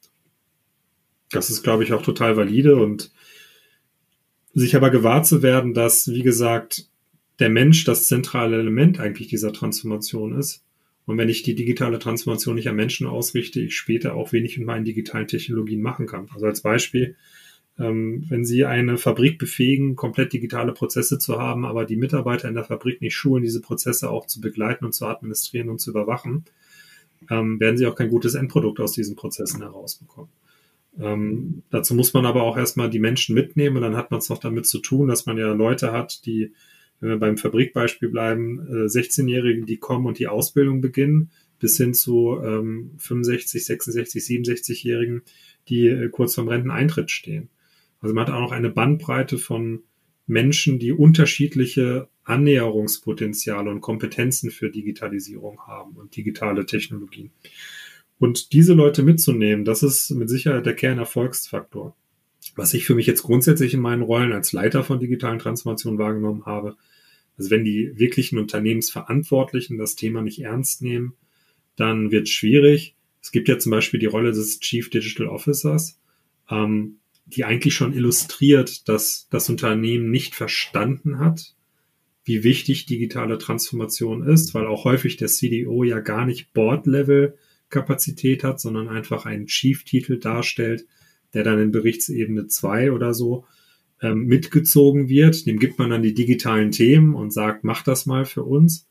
das 1.32 1.50
ist, 1.50 1.64
glaube 1.64 1.84
ich, 1.84 1.92
auch 1.94 2.04
total 2.04 2.38
valide 2.38 2.76
und 2.76 3.12
sich 4.54 4.76
aber 4.76 4.90
gewahr 4.90 5.24
zu 5.24 5.42
werden, 5.42 5.74
dass, 5.74 6.08
wie 6.08 6.24
gesagt, 6.24 6.88
der 7.40 7.50
Mensch 7.50 7.84
das 7.84 8.08
zentrale 8.08 8.58
Element 8.58 9.00
eigentlich 9.00 9.28
dieser 9.28 9.52
Transformation 9.52 10.38
ist. 10.38 10.64
Und 11.06 11.18
wenn 11.18 11.30
ich 11.30 11.44
die 11.44 11.56
digitale 11.56 12.00
Transformation 12.00 12.56
nicht 12.56 12.70
am 12.70 12.78
Menschen 12.78 13.06
ausrichte, 13.06 13.60
ich 13.60 13.76
später 13.76 14.16
auch 14.16 14.32
wenig 14.32 14.58
mit 14.58 14.66
meinen 14.66 14.86
digitalen 14.86 15.28
Technologien 15.28 15.82
machen 15.82 16.08
kann. 16.08 16.30
Also 16.34 16.46
als 16.46 16.62
Beispiel, 16.62 17.16
wenn 17.78 18.46
Sie 18.46 18.64
eine 18.64 18.98
Fabrik 18.98 19.38
befähigen, 19.38 19.98
komplett 19.98 20.32
digitale 20.32 20.72
Prozesse 20.72 21.20
zu 21.20 21.40
haben, 21.40 21.66
aber 21.66 21.86
die 21.86 21.98
Mitarbeiter 21.98 22.48
in 22.48 22.56
der 22.56 22.64
Fabrik 22.64 23.02
nicht 23.02 23.16
schulen, 23.16 23.44
diese 23.44 23.60
Prozesse 23.60 24.10
auch 24.10 24.28
zu 24.28 24.40
begleiten 24.40 24.86
und 24.86 24.94
zu 24.94 25.06
administrieren 25.06 25.70
und 25.70 25.80
zu 25.80 25.90
überwachen, 25.90 26.46
ähm, 27.30 27.60
werden 27.60 27.78
Sie 27.78 27.86
auch 27.86 27.96
kein 27.96 28.10
gutes 28.10 28.36
Endprodukt 28.36 28.80
aus 28.80 28.94
diesen 28.94 29.18
Prozessen 29.18 29.62
herausbekommen. 29.62 30.30
Ähm, 31.00 31.64
dazu 31.70 31.94
muss 31.96 32.14
man 32.14 32.26
aber 32.26 32.44
auch 32.44 32.58
erstmal 32.58 32.90
die 32.90 33.00
Menschen 33.00 33.36
mitnehmen 33.36 33.78
und 33.78 33.82
dann 33.82 33.98
hat 33.98 34.12
man 34.12 34.20
es 34.20 34.30
noch 34.30 34.40
damit 34.40 34.66
zu 34.66 34.80
tun, 34.80 35.10
dass 35.10 35.26
man 35.26 35.38
ja 35.38 35.52
Leute 35.52 35.92
hat, 35.92 36.26
die, 36.26 36.54
wenn 37.00 37.10
wir 37.10 37.18
beim 37.18 37.38
Fabrikbeispiel 37.38 38.10
bleiben, 38.10 38.66
äh, 38.70 38.86
16-Jährige, 38.86 39.66
die 39.66 39.78
kommen 39.78 40.06
und 40.06 40.20
die 40.20 40.28
Ausbildung 40.28 40.80
beginnen, 40.80 41.32
bis 41.60 41.76
hin 41.78 41.94
zu 41.94 42.40
ähm, 42.42 42.92
65, 42.98 43.66
66, 43.66 44.24
67-Jährigen, 44.24 45.24
die 45.68 45.88
äh, 45.88 46.10
kurz 46.10 46.36
vorm 46.36 46.48
Renteneintritt 46.48 47.12
stehen. 47.12 47.50
Also 48.02 48.14
man 48.14 48.28
hat 48.28 48.34
auch 48.34 48.42
noch 48.42 48.52
eine 48.52 48.70
Bandbreite 48.70 49.38
von 49.38 49.84
Menschen, 50.28 50.80
die 50.80 50.92
unterschiedliche 50.92 52.10
Annäherungspotenziale 52.24 53.70
und 53.70 53.82
Kompetenzen 53.82 54.50
für 54.50 54.70
Digitalisierung 54.70 55.60
haben 55.68 55.96
und 55.96 56.16
digitale 56.16 56.66
Technologien. 56.66 57.32
Und 58.18 58.54
diese 58.54 58.74
Leute 58.74 59.04
mitzunehmen, 59.04 59.66
das 59.66 59.84
ist 59.84 60.10
mit 60.12 60.30
Sicherheit 60.30 60.66
der 60.66 60.76
Kernerfolgsfaktor. 60.76 61.96
Was 62.56 62.74
ich 62.74 62.86
für 62.86 62.96
mich 62.96 63.08
jetzt 63.08 63.24
grundsätzlich 63.24 63.74
in 63.74 63.82
meinen 63.82 64.02
Rollen 64.02 64.34
als 64.34 64.54
Leiter 64.54 64.84
von 64.84 65.00
digitalen 65.00 65.40
Transformation 65.40 65.98
wahrgenommen 65.98 66.46
habe, 66.46 66.76
also 67.38 67.52
wenn 67.52 67.66
die 67.66 67.92
wirklichen 67.98 68.38
Unternehmensverantwortlichen 68.38 69.78
das 69.78 69.96
Thema 69.96 70.22
nicht 70.22 70.40
ernst 70.40 70.82
nehmen, 70.82 71.16
dann 71.76 72.12
wird 72.12 72.28
es 72.28 72.30
schwierig. 72.30 72.96
Es 73.22 73.32
gibt 73.32 73.50
ja 73.50 73.60
zum 73.60 73.72
Beispiel 73.72 74.00
die 74.00 74.06
Rolle 74.06 74.32
des 74.32 74.60
Chief 74.60 74.90
Digital 74.90 75.28
Officers. 75.28 76.00
Ähm, 76.50 77.00
die 77.26 77.44
eigentlich 77.44 77.74
schon 77.74 77.94
illustriert, 77.94 78.88
dass 78.88 79.28
das 79.30 79.50
Unternehmen 79.50 80.12
nicht 80.12 80.36
verstanden 80.36 81.20
hat, 81.20 81.56
wie 82.24 82.44
wichtig 82.44 82.86
digitale 82.86 83.38
Transformation 83.38 84.24
ist, 84.24 84.54
weil 84.54 84.68
auch 84.68 84.84
häufig 84.84 85.18
der 85.18 85.28
CDO 85.28 85.84
ja 85.84 86.00
gar 86.00 86.26
nicht 86.26 86.54
Board-Level 86.54 87.38
Kapazität 87.70 88.44
hat, 88.44 88.60
sondern 88.60 88.90
einfach 88.90 89.26
einen 89.26 89.48
Chief-Titel 89.48 90.20
darstellt, 90.20 90.86
der 91.34 91.44
dann 91.44 91.60
in 91.60 91.72
Berichtsebene 91.72 92.48
2 92.48 92.92
oder 92.92 93.14
so 93.14 93.46
ähm, 94.02 94.26
mitgezogen 94.26 95.10
wird. 95.10 95.46
Dem 95.46 95.60
gibt 95.60 95.80
man 95.80 95.90
dann 95.90 96.04
die 96.04 96.14
digitalen 96.14 96.72
Themen 96.72 97.16
und 97.16 97.32
sagt, 97.32 97.64
mach 97.64 97.84
das 97.84 98.06
mal 98.06 98.26
für 98.26 98.44
uns. 98.44 98.88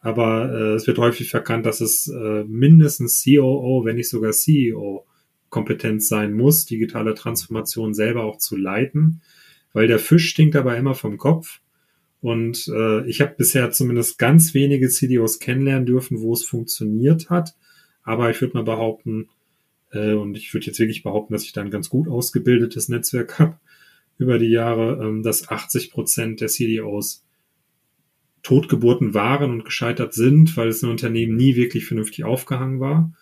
Aber 0.00 0.52
äh, 0.52 0.74
es 0.74 0.86
wird 0.86 0.98
häufig 0.98 1.30
verkannt, 1.30 1.66
dass 1.66 1.80
es 1.80 2.08
äh, 2.08 2.44
mindestens 2.44 3.24
COO, 3.24 3.84
wenn 3.84 3.96
nicht 3.96 4.08
sogar 4.08 4.32
CEO 4.32 5.06
Kompetenz 5.48 6.08
sein 6.08 6.32
muss, 6.32 6.66
digitale 6.66 7.14
Transformation 7.14 7.94
selber 7.94 8.24
auch 8.24 8.38
zu 8.38 8.56
leiten, 8.56 9.22
weil 9.72 9.86
der 9.86 9.98
Fisch 9.98 10.28
stinkt 10.28 10.54
dabei 10.54 10.76
immer 10.76 10.94
vom 10.94 11.18
Kopf. 11.18 11.60
Und 12.20 12.66
äh, 12.68 13.06
ich 13.08 13.20
habe 13.20 13.34
bisher 13.36 13.70
zumindest 13.70 14.18
ganz 14.18 14.54
wenige 14.54 14.88
CDOs 14.88 15.38
kennenlernen 15.38 15.86
dürfen, 15.86 16.20
wo 16.20 16.32
es 16.32 16.44
funktioniert 16.44 17.30
hat. 17.30 17.54
Aber 18.02 18.30
ich 18.30 18.40
würde 18.40 18.54
mal 18.54 18.64
behaupten, 18.64 19.28
äh, 19.92 20.12
und 20.12 20.36
ich 20.36 20.52
würde 20.52 20.66
jetzt 20.66 20.78
wirklich 20.78 21.02
behaupten, 21.02 21.32
dass 21.32 21.44
ich 21.44 21.52
da 21.52 21.60
ein 21.60 21.70
ganz 21.70 21.88
gut 21.88 22.08
ausgebildetes 22.08 22.88
Netzwerk 22.88 23.38
habe 23.38 23.58
über 24.18 24.38
die 24.38 24.50
Jahre, 24.50 25.04
ähm, 25.04 25.22
dass 25.22 25.48
80 25.48 25.90
Prozent 25.90 26.40
der 26.40 26.48
CDOs 26.48 27.24
Totgeburten 28.42 29.12
waren 29.12 29.50
und 29.50 29.64
gescheitert 29.64 30.14
sind, 30.14 30.56
weil 30.56 30.68
es 30.68 30.82
ein 30.82 30.90
Unternehmen 30.90 31.36
nie 31.36 31.56
wirklich 31.56 31.84
vernünftig 31.84 32.24
aufgehangen 32.24 32.78
war. 32.78 33.12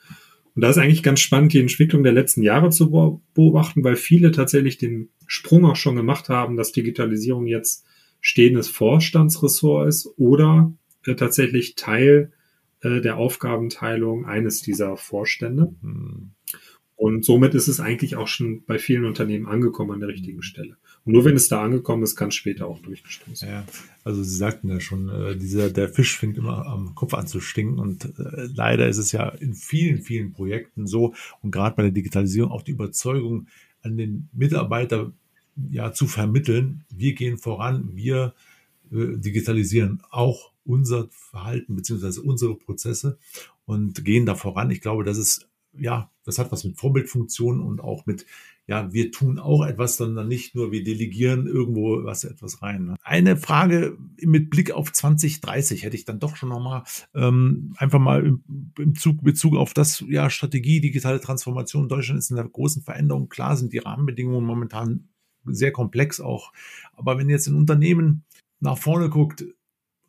Und 0.54 0.62
da 0.62 0.70
ist 0.70 0.78
eigentlich 0.78 1.02
ganz 1.02 1.20
spannend, 1.20 1.52
die 1.52 1.60
Entwicklung 1.60 2.04
der 2.04 2.12
letzten 2.12 2.42
Jahre 2.42 2.70
zu 2.70 2.90
beobachten, 3.34 3.82
weil 3.82 3.96
viele 3.96 4.30
tatsächlich 4.30 4.78
den 4.78 5.08
Sprung 5.26 5.64
auch 5.64 5.76
schon 5.76 5.96
gemacht 5.96 6.28
haben, 6.28 6.56
dass 6.56 6.72
Digitalisierung 6.72 7.46
jetzt 7.46 7.84
stehendes 8.20 8.68
Vorstandsressort 8.68 9.88
ist 9.88 10.08
oder 10.16 10.72
äh, 11.04 11.14
tatsächlich 11.14 11.74
Teil 11.74 12.32
äh, 12.80 13.00
der 13.00 13.16
Aufgabenteilung 13.16 14.26
eines 14.26 14.62
dieser 14.62 14.96
Vorstände. 14.96 15.74
Mhm. 15.82 16.30
Und 16.96 17.24
somit 17.24 17.54
ist 17.54 17.68
es 17.68 17.80
eigentlich 17.80 18.16
auch 18.16 18.28
schon 18.28 18.64
bei 18.64 18.78
vielen 18.78 19.04
Unternehmen 19.04 19.46
angekommen 19.46 19.90
an 19.90 20.00
der 20.00 20.08
richtigen 20.08 20.42
Stelle. 20.42 20.76
Und 21.04 21.12
nur 21.12 21.24
wenn 21.24 21.34
es 21.34 21.48
da 21.48 21.62
angekommen 21.62 22.02
ist, 22.02 22.14
kann 22.14 22.28
es 22.28 22.36
später 22.36 22.66
auch 22.66 22.78
durchgestoßen. 22.80 23.48
Ja, 23.48 23.64
also 24.04 24.22
Sie 24.22 24.36
sagten 24.36 24.68
ja 24.68 24.80
schon, 24.80 25.08
äh, 25.08 25.36
dieser, 25.36 25.70
der 25.70 25.88
Fisch 25.88 26.16
fängt 26.16 26.38
immer 26.38 26.66
am 26.66 26.94
Kopf 26.94 27.14
an 27.14 27.26
zu 27.26 27.40
stinken. 27.40 27.78
Und 27.80 28.04
äh, 28.04 28.48
leider 28.54 28.88
ist 28.88 28.98
es 28.98 29.12
ja 29.12 29.28
in 29.28 29.54
vielen, 29.54 30.02
vielen 30.02 30.32
Projekten 30.32 30.86
so 30.86 31.14
und 31.42 31.50
gerade 31.50 31.74
bei 31.74 31.82
der 31.82 31.92
Digitalisierung 31.92 32.52
auch 32.52 32.62
die 32.62 32.72
Überzeugung 32.72 33.48
an 33.82 33.96
den 33.96 34.28
Mitarbeiter 34.32 35.12
ja 35.70 35.92
zu 35.92 36.06
vermitteln, 36.06 36.84
wir 36.90 37.14
gehen 37.14 37.38
voran, 37.38 37.90
wir 37.94 38.34
äh, 38.90 39.16
digitalisieren 39.16 40.02
auch 40.10 40.52
unser 40.64 41.08
Verhalten 41.10 41.76
beziehungsweise 41.76 42.22
unsere 42.22 42.54
Prozesse 42.56 43.18
und 43.66 44.04
gehen 44.04 44.26
da 44.26 44.34
voran. 44.34 44.70
Ich 44.70 44.80
glaube, 44.80 45.04
das 45.04 45.18
ist 45.18 45.48
ja, 45.78 46.10
das 46.24 46.38
hat 46.38 46.52
was 46.52 46.64
mit 46.64 46.78
Vorbildfunktion 46.78 47.60
und 47.60 47.80
auch 47.80 48.06
mit, 48.06 48.26
ja, 48.66 48.92
wir 48.92 49.12
tun 49.12 49.38
auch 49.38 49.64
etwas, 49.64 49.96
sondern 49.96 50.28
nicht 50.28 50.54
nur 50.54 50.72
wir 50.72 50.82
delegieren 50.82 51.46
irgendwo 51.46 52.04
was 52.04 52.24
etwas 52.24 52.62
rein. 52.62 52.86
Ne? 52.86 52.96
Eine 53.02 53.36
Frage 53.36 53.98
mit 54.20 54.50
Blick 54.50 54.70
auf 54.70 54.92
2030 54.92 55.82
hätte 55.82 55.96
ich 55.96 56.04
dann 56.04 56.20
doch 56.20 56.36
schon 56.36 56.48
nochmal 56.48 56.84
ähm, 57.14 57.74
einfach 57.76 57.98
mal 57.98 58.24
im, 58.24 58.42
im 58.78 58.94
Zug, 58.94 59.22
Bezug 59.22 59.56
auf 59.56 59.74
das, 59.74 60.02
ja, 60.08 60.30
Strategie, 60.30 60.80
digitale 60.80 61.20
Transformation. 61.20 61.88
Deutschland 61.88 62.18
ist 62.18 62.30
in 62.30 62.36
der 62.36 62.48
großen 62.48 62.82
Veränderung. 62.82 63.28
Klar 63.28 63.56
sind 63.56 63.72
die 63.72 63.78
Rahmenbedingungen 63.78 64.46
momentan 64.46 65.08
sehr 65.44 65.72
komplex 65.72 66.20
auch. 66.20 66.52
Aber 66.94 67.18
wenn 67.18 67.28
jetzt 67.28 67.48
ein 67.48 67.56
Unternehmen 67.56 68.24
nach 68.60 68.78
vorne 68.78 69.10
guckt, 69.10 69.44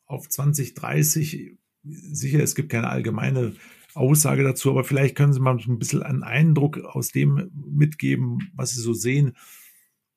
auf 0.06 0.30
2030, 0.30 1.58
sicher, 1.84 2.40
es 2.40 2.56
gibt 2.56 2.70
keine 2.70 2.90
allgemeine 2.90 3.54
Aussage 3.96 4.44
dazu, 4.44 4.70
aber 4.70 4.84
vielleicht 4.84 5.16
können 5.16 5.34
Sie 5.34 5.40
mal 5.40 5.58
ein 5.58 5.80
bisschen 5.80 6.04
einen 6.04 6.24
Eindruck 6.24 6.78
aus 6.80 7.10
dem 7.10 7.52
mitgeben, 7.54 8.52
was 8.56 8.72
Sie 8.72 8.82
so 8.82 8.94
sehen. 8.94 9.36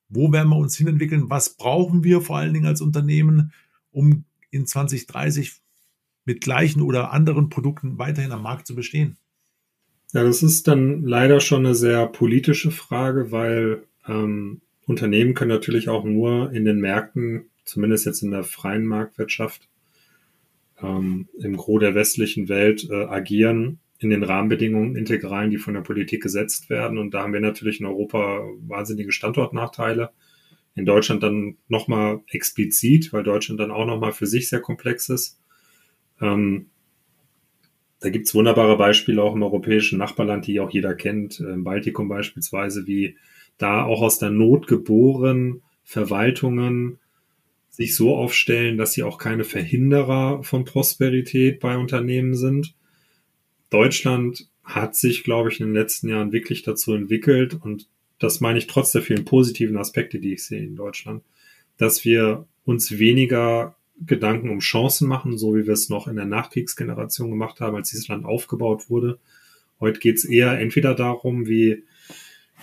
Wo 0.08 0.32
werden 0.32 0.48
wir 0.48 0.56
uns 0.56 0.76
hinentwickeln? 0.76 1.30
Was 1.30 1.56
brauchen 1.56 2.02
wir 2.02 2.20
vor 2.20 2.38
allen 2.38 2.54
Dingen 2.54 2.66
als 2.66 2.80
Unternehmen, 2.80 3.52
um 3.90 4.24
in 4.50 4.66
2030 4.66 5.60
mit 6.24 6.40
gleichen 6.40 6.82
oder 6.82 7.12
anderen 7.12 7.48
Produkten 7.48 7.98
weiterhin 7.98 8.32
am 8.32 8.42
Markt 8.42 8.66
zu 8.66 8.74
bestehen? 8.74 9.16
Ja, 10.12 10.24
das 10.24 10.42
ist 10.42 10.66
dann 10.68 11.02
leider 11.02 11.40
schon 11.40 11.66
eine 11.66 11.74
sehr 11.74 12.06
politische 12.06 12.70
Frage, 12.70 13.30
weil 13.30 13.84
ähm, 14.06 14.62
Unternehmen 14.86 15.34
können 15.34 15.50
natürlich 15.50 15.88
auch 15.88 16.04
nur 16.04 16.50
in 16.52 16.64
den 16.64 16.80
Märkten, 16.80 17.50
zumindest 17.64 18.06
jetzt 18.06 18.22
in 18.22 18.30
der 18.30 18.42
freien 18.42 18.86
Marktwirtschaft, 18.86 19.68
ähm, 20.82 21.28
im 21.38 21.56
Gros 21.56 21.80
der 21.80 21.94
westlichen 21.94 22.48
Welt 22.48 22.88
äh, 22.90 23.04
agieren 23.04 23.80
in 23.98 24.10
den 24.10 24.22
Rahmenbedingungen 24.22 24.96
integralen, 24.96 25.50
die 25.50 25.58
von 25.58 25.74
der 25.74 25.80
Politik 25.80 26.22
gesetzt 26.22 26.70
werden. 26.70 26.98
Und 26.98 27.14
da 27.14 27.22
haben 27.22 27.32
wir 27.32 27.40
natürlich 27.40 27.80
in 27.80 27.86
Europa 27.86 28.42
wahnsinnige 28.60 29.12
Standortnachteile. 29.12 30.10
In 30.74 30.86
Deutschland 30.86 31.22
dann 31.24 31.56
nochmal 31.66 32.20
explizit, 32.28 33.12
weil 33.12 33.24
Deutschland 33.24 33.58
dann 33.58 33.72
auch 33.72 33.86
nochmal 33.86 34.12
für 34.12 34.26
sich 34.26 34.48
sehr 34.48 34.60
komplex 34.60 35.08
ist. 35.08 35.40
Ähm, 36.20 36.66
da 38.00 38.10
gibt's 38.10 38.34
wunderbare 38.34 38.76
Beispiele 38.76 39.20
auch 39.20 39.34
im 39.34 39.42
europäischen 39.42 39.98
Nachbarland, 39.98 40.46
die 40.46 40.60
auch 40.60 40.70
jeder 40.70 40.94
kennt, 40.94 41.40
im 41.40 41.64
Baltikum 41.64 42.08
beispielsweise, 42.08 42.86
wie 42.86 43.16
da 43.56 43.84
auch 43.84 44.02
aus 44.02 44.20
der 44.20 44.30
Not 44.30 44.68
geboren 44.68 45.62
Verwaltungen 45.82 46.98
sich 47.78 47.94
so 47.94 48.16
aufstellen, 48.16 48.76
dass 48.76 48.92
sie 48.92 49.04
auch 49.04 49.18
keine 49.18 49.44
Verhinderer 49.44 50.42
von 50.42 50.64
Prosperität 50.64 51.60
bei 51.60 51.78
Unternehmen 51.78 52.34
sind. 52.34 52.74
Deutschland 53.70 54.48
hat 54.64 54.96
sich, 54.96 55.22
glaube 55.22 55.52
ich, 55.52 55.60
in 55.60 55.66
den 55.66 55.76
letzten 55.76 56.08
Jahren 56.08 56.32
wirklich 56.32 56.64
dazu 56.64 56.92
entwickelt 56.92 57.54
und 57.54 57.88
das 58.18 58.40
meine 58.40 58.58
ich 58.58 58.66
trotz 58.66 58.90
der 58.90 59.02
vielen 59.02 59.24
positiven 59.24 59.76
Aspekte, 59.76 60.18
die 60.18 60.32
ich 60.32 60.44
sehe 60.44 60.58
in 60.58 60.74
Deutschland, 60.74 61.22
dass 61.76 62.04
wir 62.04 62.48
uns 62.64 62.98
weniger 62.98 63.76
Gedanken 64.04 64.50
um 64.50 64.58
Chancen 64.58 65.06
machen, 65.06 65.38
so 65.38 65.54
wie 65.54 65.64
wir 65.64 65.74
es 65.74 65.88
noch 65.88 66.08
in 66.08 66.16
der 66.16 66.24
Nachkriegsgeneration 66.24 67.30
gemacht 67.30 67.60
haben, 67.60 67.76
als 67.76 67.90
dieses 67.90 68.08
Land 68.08 68.24
aufgebaut 68.24 68.90
wurde. 68.90 69.20
Heute 69.78 70.00
geht 70.00 70.16
es 70.16 70.24
eher 70.24 70.58
entweder 70.58 70.96
darum, 70.96 71.46
wie 71.46 71.84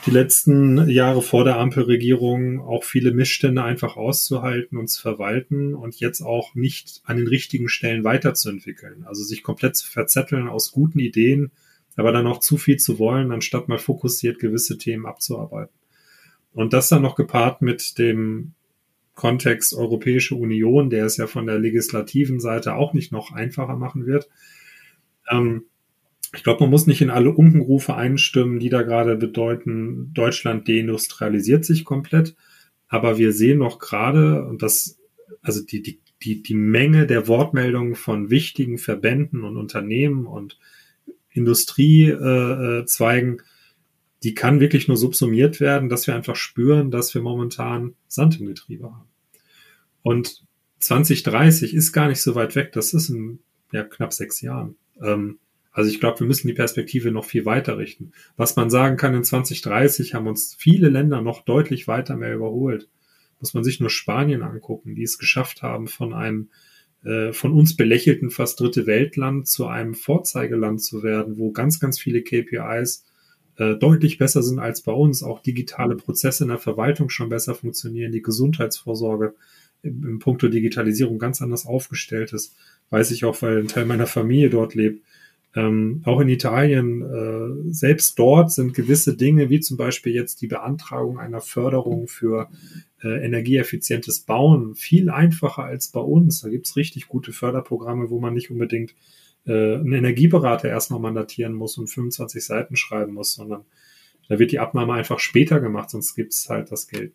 die 0.05 0.11
letzten 0.11 0.87
Jahre 0.89 1.21
vor 1.21 1.43
der 1.43 1.57
Ampelregierung 1.57 2.59
auch 2.61 2.83
viele 2.83 3.11
Missstände 3.11 3.63
einfach 3.63 3.97
auszuhalten 3.97 4.77
und 4.77 4.87
zu 4.87 5.01
verwalten 5.01 5.73
und 5.73 5.99
jetzt 5.99 6.21
auch 6.21 6.53
nicht 6.53 7.01
an 7.05 7.17
den 7.17 7.27
richtigen 7.27 7.69
Stellen 7.69 8.03
weiterzuentwickeln. 8.03 9.03
Also 9.05 9.23
sich 9.23 9.41
komplett 9.41 9.75
zu 9.75 9.89
verzetteln 9.89 10.47
aus 10.47 10.71
guten 10.71 10.99
Ideen, 10.99 11.51
aber 11.95 12.11
dann 12.11 12.27
auch 12.27 12.39
zu 12.39 12.57
viel 12.57 12.77
zu 12.77 12.99
wollen, 12.99 13.31
anstatt 13.31 13.67
mal 13.67 13.79
fokussiert 13.79 14.39
gewisse 14.39 14.77
Themen 14.77 15.05
abzuarbeiten. 15.05 15.73
Und 16.53 16.73
das 16.73 16.89
dann 16.89 17.01
noch 17.01 17.15
gepaart 17.15 17.61
mit 17.61 17.97
dem 17.97 18.53
Kontext 19.15 19.73
Europäische 19.73 20.35
Union, 20.35 20.89
der 20.89 21.05
es 21.05 21.17
ja 21.17 21.25
von 21.25 21.47
der 21.47 21.57
legislativen 21.57 22.39
Seite 22.39 22.75
auch 22.75 22.93
nicht 22.93 23.11
noch 23.11 23.31
einfacher 23.31 23.75
machen 23.75 24.05
wird. 24.05 24.29
Ähm, 25.29 25.63
ich 26.35 26.43
glaube, 26.43 26.61
man 26.61 26.69
muss 26.69 26.87
nicht 26.87 27.01
in 27.01 27.09
alle 27.09 27.31
Unkenrufe 27.31 27.95
einstimmen, 27.95 28.59
die 28.59 28.69
da 28.69 28.83
gerade 28.83 29.15
bedeuten, 29.15 30.11
Deutschland 30.13 30.67
deindustrialisiert 30.67 31.65
sich 31.65 31.85
komplett. 31.85 32.35
Aber 32.87 33.17
wir 33.17 33.31
sehen 33.31 33.59
noch 33.59 33.79
gerade, 33.79 34.45
und 34.45 34.61
das, 34.61 34.99
also 35.41 35.63
die, 35.63 35.81
die, 35.81 35.99
die, 36.23 36.43
die 36.43 36.55
Menge 36.55 37.07
der 37.07 37.27
Wortmeldungen 37.27 37.95
von 37.95 38.29
wichtigen 38.29 38.77
Verbänden 38.77 39.43
und 39.43 39.57
Unternehmen 39.57 40.25
und 40.25 40.59
Industriezweigen, 41.29 43.39
äh, 43.39 43.43
die 44.23 44.33
kann 44.33 44.59
wirklich 44.59 44.87
nur 44.87 44.97
subsumiert 44.97 45.59
werden, 45.59 45.89
dass 45.89 46.07
wir 46.07 46.15
einfach 46.15 46.35
spüren, 46.35 46.89
dass 46.89 47.13
wir 47.13 47.21
momentan 47.21 47.93
Sand 48.07 48.39
im 48.39 48.47
Getriebe 48.47 48.85
haben. 48.85 49.09
Und 50.01 50.43
2030 50.79 51.73
ist 51.73 51.91
gar 51.91 52.07
nicht 52.07 52.21
so 52.21 52.35
weit 52.35 52.55
weg, 52.55 52.71
das 52.71 52.93
ist 52.93 53.09
in 53.09 53.39
ja, 53.71 53.83
knapp 53.83 54.13
sechs 54.13 54.41
Jahren. 54.41 54.75
Ähm, 55.01 55.39
also 55.75 55.89
ich 55.89 55.99
glaube, 55.99 56.21
wir 56.21 56.27
müssen 56.27 56.47
die 56.47 56.53
Perspektive 56.53 57.11
noch 57.11 57.25
viel 57.25 57.43
weiter 57.43 57.77
richten. 57.77 58.13
Was 58.37 58.55
man 58.55 58.69
sagen 58.69 58.95
kann, 58.95 59.13
in 59.13 59.25
2030 59.25 60.13
haben 60.13 60.25
uns 60.25 60.55
viele 60.57 60.87
Länder 60.87 61.21
noch 61.21 61.43
deutlich 61.43 61.85
weiter 61.85 62.15
mehr 62.15 62.33
überholt. 62.33 62.87
Muss 63.41 63.53
man 63.53 63.65
sich 63.65 63.81
nur 63.81 63.89
Spanien 63.89 64.41
angucken, 64.41 64.95
die 64.95 65.03
es 65.03 65.17
geschafft 65.17 65.63
haben, 65.63 65.87
von 65.87 66.13
einem 66.13 66.47
äh, 67.03 67.33
von 67.33 67.51
uns 67.51 67.75
belächelten 67.75 68.29
fast 68.29 68.57
dritte 68.61 68.87
Weltland 68.87 69.49
zu 69.49 69.67
einem 69.67 69.95
Vorzeigeland 69.95 70.81
zu 70.81 71.03
werden, 71.03 71.37
wo 71.37 71.51
ganz, 71.51 71.81
ganz 71.81 71.99
viele 71.99 72.23
KPIs 72.23 73.03
äh, 73.57 73.75
deutlich 73.75 74.17
besser 74.17 74.43
sind 74.43 74.59
als 74.59 74.81
bei 74.81 74.93
uns, 74.93 75.23
auch 75.23 75.41
digitale 75.41 75.97
Prozesse 75.97 76.45
in 76.45 76.51
der 76.51 76.57
Verwaltung 76.57 77.09
schon 77.09 77.27
besser 77.27 77.53
funktionieren, 77.53 78.13
die 78.13 78.21
Gesundheitsvorsorge 78.21 79.35
im, 79.81 80.05
im 80.07 80.19
Punkto 80.19 80.47
Digitalisierung 80.47 81.19
ganz 81.19 81.41
anders 81.41 81.65
aufgestellt 81.65 82.31
ist. 82.31 82.55
Weiß 82.91 83.11
ich 83.11 83.25
auch, 83.25 83.41
weil 83.41 83.59
ein 83.59 83.67
Teil 83.67 83.85
meiner 83.85 84.07
Familie 84.07 84.49
dort 84.49 84.73
lebt 84.73 85.03
Ähm, 85.55 86.01
auch 86.03 86.19
in 86.19 86.27
Italien, 86.27 87.01
äh, 87.01 87.71
selbst 87.73 88.19
dort 88.19 88.51
sind 88.51 88.73
gewisse 88.73 89.15
Dinge, 89.15 89.49
wie 89.49 89.61
zum 89.61 89.77
Beispiel 89.77 90.13
jetzt 90.13 90.41
die 90.41 90.47
Beantragung 90.47 91.17
einer 91.17 91.39
Förderung 91.39 92.07
für 92.07 92.49
äh, 93.01 93.25
energieeffizientes 93.25 94.21
Bauen, 94.21 94.75
viel 94.75 95.09
einfacher 95.09 95.63
als 95.63 95.87
bei 95.87 96.01
uns. 96.01 96.41
Da 96.41 96.49
gibt's 96.49 96.75
richtig 96.75 97.07
gute 97.07 97.31
Förderprogramme, 97.31 98.09
wo 98.09 98.19
man 98.19 98.33
nicht 98.33 98.51
unbedingt 98.51 98.95
äh, 99.45 99.75
einen 99.75 99.93
Energieberater 99.93 100.67
erstmal 100.67 100.99
mandatieren 100.99 101.53
muss 101.53 101.77
und 101.77 101.87
25 101.87 102.43
Seiten 102.43 102.75
schreiben 102.75 103.13
muss, 103.13 103.33
sondern 103.33 103.63
da 104.27 104.39
wird 104.39 104.51
die 104.51 104.59
Abnahme 104.59 104.93
einfach 104.93 105.19
später 105.19 105.61
gemacht, 105.61 105.89
sonst 105.89 106.15
gibt's 106.15 106.49
halt 106.49 106.71
das 106.71 106.87
Geld. 106.87 107.13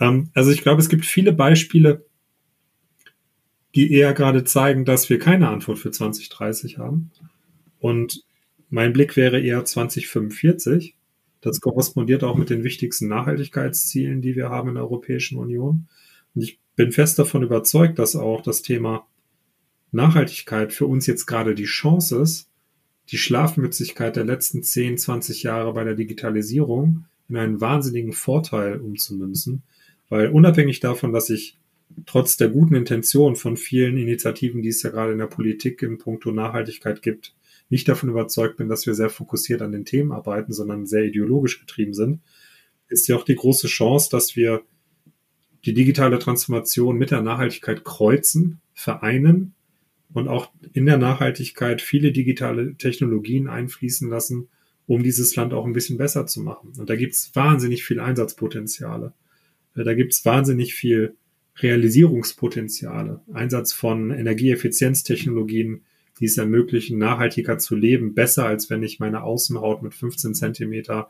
Ähm, 0.00 0.30
also 0.34 0.50
ich 0.50 0.62
glaube, 0.62 0.80
es 0.80 0.88
gibt 0.88 1.04
viele 1.04 1.32
Beispiele, 1.32 2.04
die 3.74 3.92
eher 3.92 4.14
gerade 4.14 4.42
zeigen, 4.42 4.84
dass 4.84 5.08
wir 5.10 5.20
keine 5.20 5.48
Antwort 5.48 5.78
für 5.78 5.90
2030 5.92 6.78
haben. 6.78 7.12
Und 7.80 8.24
mein 8.70 8.92
Blick 8.92 9.16
wäre 9.16 9.40
eher 9.40 9.64
2045. 9.64 10.94
Das 11.40 11.60
korrespondiert 11.60 12.24
auch 12.24 12.36
mit 12.36 12.50
den 12.50 12.64
wichtigsten 12.64 13.08
Nachhaltigkeitszielen, 13.08 14.20
die 14.20 14.36
wir 14.36 14.50
haben 14.50 14.70
in 14.70 14.74
der 14.74 14.84
Europäischen 14.84 15.38
Union. 15.38 15.88
Und 16.34 16.42
ich 16.42 16.58
bin 16.76 16.92
fest 16.92 17.18
davon 17.18 17.42
überzeugt, 17.42 17.98
dass 17.98 18.16
auch 18.16 18.42
das 18.42 18.62
Thema 18.62 19.06
Nachhaltigkeit 19.92 20.72
für 20.72 20.86
uns 20.86 21.06
jetzt 21.06 21.26
gerade 21.26 21.54
die 21.54 21.64
Chance 21.64 22.20
ist, 22.20 22.50
die 23.10 23.18
Schlafmützigkeit 23.18 24.16
der 24.16 24.24
letzten 24.24 24.62
10, 24.62 24.98
20 24.98 25.42
Jahre 25.42 25.72
bei 25.72 25.84
der 25.84 25.94
Digitalisierung 25.94 27.06
in 27.28 27.36
einen 27.36 27.60
wahnsinnigen 27.60 28.12
Vorteil 28.12 28.80
umzumünzen. 28.80 29.62
Weil 30.08 30.28
unabhängig 30.28 30.80
davon, 30.80 31.12
dass 31.12 31.30
ich 31.30 31.58
trotz 32.06 32.36
der 32.36 32.48
guten 32.48 32.74
Intention 32.74 33.36
von 33.36 33.56
vielen 33.56 33.96
Initiativen, 33.96 34.62
die 34.62 34.68
es 34.68 34.82
ja 34.82 34.90
gerade 34.90 35.12
in 35.12 35.18
der 35.18 35.26
Politik 35.26 35.82
in 35.82 35.98
puncto 35.98 36.32
Nachhaltigkeit 36.32 37.02
gibt, 37.02 37.34
nicht 37.68 37.88
davon 37.88 38.08
überzeugt 38.08 38.56
bin, 38.56 38.68
dass 38.68 38.86
wir 38.86 38.94
sehr 38.94 39.10
fokussiert 39.10 39.62
an 39.62 39.72
den 39.72 39.84
Themen 39.84 40.12
arbeiten, 40.12 40.52
sondern 40.52 40.86
sehr 40.86 41.04
ideologisch 41.04 41.60
getrieben 41.60 41.94
sind, 41.94 42.20
ist 42.88 43.08
ja 43.08 43.16
auch 43.16 43.24
die 43.24 43.34
große 43.34 43.68
Chance, 43.68 44.08
dass 44.10 44.36
wir 44.36 44.62
die 45.64 45.74
digitale 45.74 46.18
Transformation 46.18 46.96
mit 46.96 47.10
der 47.10 47.20
Nachhaltigkeit 47.20 47.84
kreuzen, 47.84 48.60
vereinen 48.72 49.54
und 50.12 50.28
auch 50.28 50.50
in 50.72 50.86
der 50.86 50.96
Nachhaltigkeit 50.96 51.82
viele 51.82 52.12
digitale 52.12 52.74
Technologien 52.76 53.48
einfließen 53.48 54.08
lassen, 54.08 54.48
um 54.86 55.02
dieses 55.02 55.36
Land 55.36 55.52
auch 55.52 55.66
ein 55.66 55.74
bisschen 55.74 55.98
besser 55.98 56.26
zu 56.26 56.40
machen. 56.40 56.72
Und 56.78 56.88
da 56.88 56.96
gibt 56.96 57.14
es 57.14 57.30
wahnsinnig 57.34 57.84
viel 57.84 58.00
Einsatzpotenziale. 58.00 59.12
Da 59.74 59.94
gibt 59.94 60.14
es 60.14 60.24
wahnsinnig 60.24 60.74
viel 60.74 61.14
Realisierungspotenziale. 61.56 63.20
Einsatz 63.32 63.72
von 63.72 64.10
Energieeffizienztechnologien, 64.10 65.82
die 66.20 66.26
es 66.26 66.38
ermöglichen, 66.38 66.98
nachhaltiger 66.98 67.58
zu 67.58 67.76
leben, 67.76 68.14
besser 68.14 68.46
als 68.46 68.70
wenn 68.70 68.82
ich 68.82 68.98
meine 68.98 69.22
Außenhaut 69.22 69.82
mit 69.82 69.94
15 69.94 70.34
Zentimeter 70.34 71.08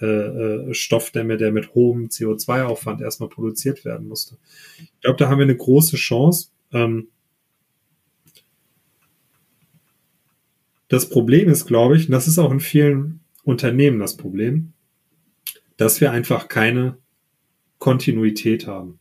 äh, 0.00 0.06
äh, 0.06 0.74
Stoffdämme, 0.74 1.38
der 1.38 1.52
mit 1.52 1.74
hohem 1.74 2.08
CO2-Aufwand 2.08 3.00
erstmal 3.00 3.30
produziert 3.30 3.84
werden 3.84 4.08
musste. 4.08 4.36
Ich 4.78 5.00
glaube, 5.00 5.16
da 5.16 5.28
haben 5.28 5.38
wir 5.38 5.44
eine 5.44 5.56
große 5.56 5.96
Chance. 5.96 6.48
Ähm, 6.72 7.08
das 10.88 11.08
Problem 11.08 11.48
ist, 11.48 11.66
glaube 11.66 11.96
ich, 11.96 12.06
und 12.06 12.12
das 12.12 12.28
ist 12.28 12.38
auch 12.38 12.52
in 12.52 12.60
vielen 12.60 13.20
Unternehmen 13.42 13.98
das 13.98 14.16
Problem, 14.16 14.72
dass 15.78 16.00
wir 16.00 16.12
einfach 16.12 16.48
keine 16.48 16.98
Kontinuität 17.78 18.66
haben. 18.66 18.98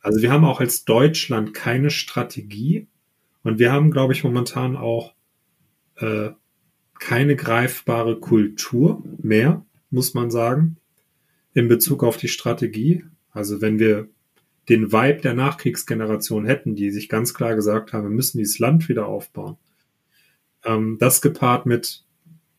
Also 0.00 0.20
wir 0.20 0.32
haben 0.32 0.44
auch 0.44 0.60
als 0.60 0.84
Deutschland 0.84 1.54
keine 1.54 1.90
Strategie, 1.90 2.88
und 3.42 3.58
wir 3.58 3.72
haben, 3.72 3.90
glaube 3.90 4.12
ich, 4.12 4.24
momentan 4.24 4.76
auch 4.76 5.14
äh, 5.96 6.30
keine 6.98 7.36
greifbare 7.36 8.20
Kultur 8.20 9.02
mehr, 9.20 9.64
muss 9.90 10.14
man 10.14 10.30
sagen, 10.30 10.76
in 11.52 11.68
Bezug 11.68 12.04
auf 12.04 12.16
die 12.16 12.28
Strategie. 12.28 13.04
Also 13.32 13.60
wenn 13.60 13.78
wir 13.78 14.08
den 14.68 14.92
Vibe 14.92 15.20
der 15.20 15.34
Nachkriegsgeneration 15.34 16.46
hätten, 16.46 16.76
die 16.76 16.90
sich 16.90 17.08
ganz 17.08 17.34
klar 17.34 17.54
gesagt 17.56 17.92
haben, 17.92 18.04
wir 18.04 18.10
müssen 18.10 18.38
dieses 18.38 18.58
Land 18.58 18.88
wieder 18.88 19.06
aufbauen. 19.06 19.56
Ähm, 20.64 20.96
das 21.00 21.20
gepaart 21.20 21.66
mit 21.66 22.04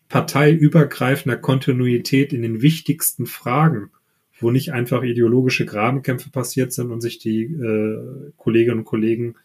parteiübergreifender 0.10 1.38
Kontinuität 1.38 2.34
in 2.34 2.42
den 2.42 2.62
wichtigsten 2.62 3.26
Fragen, 3.26 3.92
wo 4.40 4.52
nicht 4.52 4.74
einfach 4.74 5.04
ideologische 5.04 5.66
Grabenkämpfe 5.66 6.30
passiert 6.30 6.74
sind 6.74 6.92
und 6.92 7.02
sich 7.02 7.18
die 7.20 7.44
äh, 7.44 8.32
Kolleginnen 8.36 8.80
und 8.80 8.86
Kollegen 8.86 9.36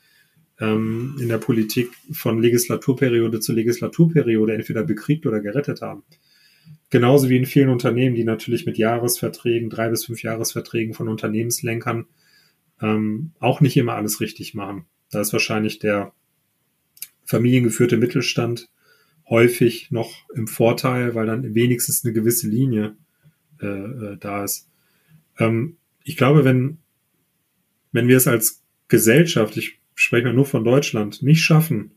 ähm, 0.60 1.16
in 1.20 1.28
der 1.28 1.38
Politik 1.38 1.90
von 2.12 2.40
Legislaturperiode 2.40 3.40
zu 3.40 3.52
Legislaturperiode 3.52 4.54
entweder 4.54 4.82
bekriegt 4.82 5.26
oder 5.26 5.40
gerettet 5.40 5.80
haben. 5.80 6.02
Genauso 6.90 7.28
wie 7.28 7.36
in 7.36 7.46
vielen 7.46 7.68
Unternehmen, 7.68 8.14
die 8.14 8.24
natürlich 8.24 8.64
mit 8.66 8.78
Jahresverträgen, 8.78 9.70
drei 9.70 9.88
bis 9.90 10.06
fünf 10.06 10.22
Jahresverträgen 10.22 10.94
von 10.94 11.08
Unternehmenslenkern 11.08 12.06
ähm, 12.80 13.32
auch 13.40 13.60
nicht 13.60 13.76
immer 13.76 13.94
alles 13.94 14.20
richtig 14.20 14.54
machen. 14.54 14.86
Da 15.10 15.20
ist 15.20 15.32
wahrscheinlich 15.32 15.78
der 15.78 16.12
familiengeführte 17.24 17.98
Mittelstand 17.98 18.68
häufig 19.28 19.90
noch 19.90 20.28
im 20.34 20.46
Vorteil, 20.46 21.14
weil 21.14 21.26
dann 21.26 21.54
wenigstens 21.54 22.04
eine 22.04 22.14
gewisse 22.14 22.48
Linie 22.48 22.96
äh, 23.60 23.66
äh, 23.66 24.16
da 24.18 24.44
ist. 24.44 24.68
Ähm, 25.38 25.76
ich 26.04 26.16
glaube, 26.16 26.44
wenn, 26.44 26.78
wenn 27.92 28.08
wir 28.08 28.16
es 28.16 28.26
als 28.26 28.62
Gesellschaft, 28.88 29.56
ich 29.58 29.77
sprechen 29.98 30.26
wir 30.26 30.32
nur 30.32 30.46
von 30.46 30.62
Deutschland, 30.62 31.24
nicht 31.24 31.42
schaffen, 31.42 31.90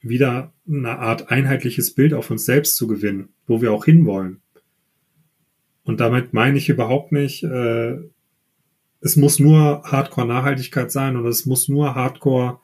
wieder 0.00 0.54
eine 0.66 0.98
Art 0.98 1.30
einheitliches 1.30 1.94
Bild 1.94 2.14
auf 2.14 2.30
uns 2.30 2.46
selbst 2.46 2.76
zu 2.76 2.86
gewinnen, 2.86 3.28
wo 3.46 3.60
wir 3.60 3.70
auch 3.70 3.84
hinwollen. 3.84 4.40
Und 5.84 6.00
damit 6.00 6.32
meine 6.32 6.56
ich 6.56 6.70
überhaupt 6.70 7.12
nicht, 7.12 7.44
äh, 7.44 7.98
es 9.00 9.16
muss 9.16 9.38
nur 9.38 9.82
Hardcore-Nachhaltigkeit 9.84 10.90
sein 10.90 11.18
oder 11.18 11.28
es 11.28 11.44
muss 11.44 11.68
nur 11.68 11.94
Hardcore 11.94 12.60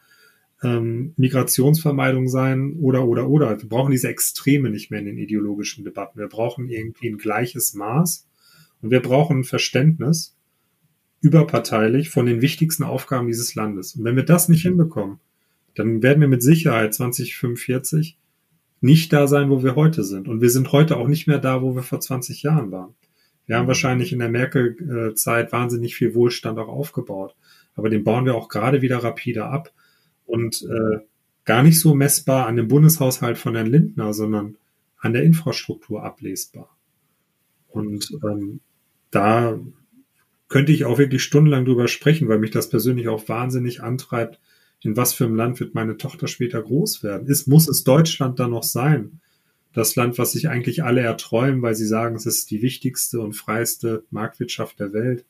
ähm, 0.62 1.12
Migrationsvermeidung 1.18 2.26
sein 2.26 2.76
oder 2.80 3.04
oder 3.04 3.28
oder. 3.28 3.60
Wir 3.60 3.68
brauchen 3.68 3.90
diese 3.90 4.08
Extreme 4.08 4.70
nicht 4.70 4.90
mehr 4.90 5.00
in 5.00 5.06
den 5.06 5.18
ideologischen 5.18 5.84
Debatten. 5.84 6.18
Wir 6.18 6.28
brauchen 6.28 6.70
irgendwie 6.70 7.10
ein 7.10 7.18
gleiches 7.18 7.74
Maß 7.74 8.26
und 8.80 8.90
wir 8.90 9.02
brauchen 9.02 9.40
ein 9.40 9.44
Verständnis, 9.44 10.38
überparteilich 11.22 12.10
von 12.10 12.26
den 12.26 12.42
wichtigsten 12.42 12.82
Aufgaben 12.82 13.28
dieses 13.28 13.54
Landes. 13.54 13.94
Und 13.94 14.04
wenn 14.04 14.16
wir 14.16 14.24
das 14.24 14.48
nicht 14.48 14.62
hinbekommen, 14.62 15.20
dann 15.74 16.02
werden 16.02 16.20
wir 16.20 16.28
mit 16.28 16.42
Sicherheit 16.42 16.92
2045 16.92 18.18
nicht 18.80 19.12
da 19.12 19.28
sein, 19.28 19.48
wo 19.48 19.62
wir 19.62 19.76
heute 19.76 20.02
sind. 20.02 20.28
Und 20.28 20.42
wir 20.42 20.50
sind 20.50 20.72
heute 20.72 20.96
auch 20.96 21.06
nicht 21.06 21.28
mehr 21.28 21.38
da, 21.38 21.62
wo 21.62 21.74
wir 21.76 21.82
vor 21.82 22.00
20 22.00 22.42
Jahren 22.42 22.72
waren. 22.72 22.94
Wir 23.46 23.56
haben 23.56 23.68
wahrscheinlich 23.68 24.12
in 24.12 24.18
der 24.18 24.28
Merkel-Zeit 24.28 25.52
wahnsinnig 25.52 25.94
viel 25.94 26.14
Wohlstand 26.14 26.58
auch 26.58 26.68
aufgebaut. 26.68 27.36
Aber 27.74 27.88
den 27.88 28.02
bauen 28.02 28.26
wir 28.26 28.34
auch 28.34 28.48
gerade 28.48 28.82
wieder 28.82 28.98
rapide 28.98 29.46
ab. 29.46 29.72
Und 30.26 30.62
äh, 30.62 30.98
gar 31.44 31.62
nicht 31.62 31.78
so 31.78 31.94
messbar 31.94 32.46
an 32.46 32.56
dem 32.56 32.68
Bundeshaushalt 32.68 33.38
von 33.38 33.54
Herrn 33.54 33.66
Lindner, 33.68 34.12
sondern 34.12 34.56
an 34.98 35.12
der 35.12 35.22
Infrastruktur 35.22 36.02
ablesbar. 36.02 36.76
Und 37.68 38.10
ähm, 38.24 38.60
da 39.10 39.58
könnte 40.52 40.70
ich 40.70 40.84
auch 40.84 40.98
wirklich 40.98 41.22
stundenlang 41.22 41.64
drüber 41.64 41.88
sprechen, 41.88 42.28
weil 42.28 42.38
mich 42.38 42.50
das 42.50 42.68
persönlich 42.68 43.08
auch 43.08 43.26
wahnsinnig 43.26 43.82
antreibt, 43.82 44.38
in 44.82 44.98
was 44.98 45.14
für 45.14 45.24
einem 45.24 45.34
Land 45.34 45.58
wird 45.60 45.74
meine 45.74 45.96
Tochter 45.96 46.28
später 46.28 46.62
groß 46.62 47.02
werden? 47.02 47.26
Ist, 47.26 47.48
muss 47.48 47.68
es 47.68 47.84
Deutschland 47.84 48.38
dann 48.38 48.50
noch 48.50 48.62
sein? 48.62 49.20
Das 49.72 49.96
Land, 49.96 50.18
was 50.18 50.32
sich 50.32 50.50
eigentlich 50.50 50.84
alle 50.84 51.00
erträumen, 51.00 51.62
weil 51.62 51.74
sie 51.74 51.86
sagen, 51.86 52.16
es 52.16 52.26
ist 52.26 52.50
die 52.50 52.60
wichtigste 52.60 53.20
und 53.20 53.32
freiste 53.32 54.04
Marktwirtschaft 54.10 54.78
der 54.78 54.92
Welt, 54.92 55.24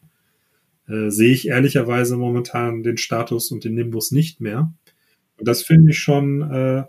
äh, 0.89 1.11
sehe 1.11 1.33
ich 1.33 1.47
ehrlicherweise 1.47 2.17
momentan 2.17 2.83
den 2.83 2.97
Status 2.97 3.53
und 3.53 3.63
den 3.63 3.75
Nimbus 3.75 4.11
nicht 4.11 4.41
mehr. 4.41 4.75
Und 5.37 5.47
das 5.47 5.63
finde 5.63 5.93
ich 5.93 6.01
schon, 6.01 6.43
äh, 6.51 6.85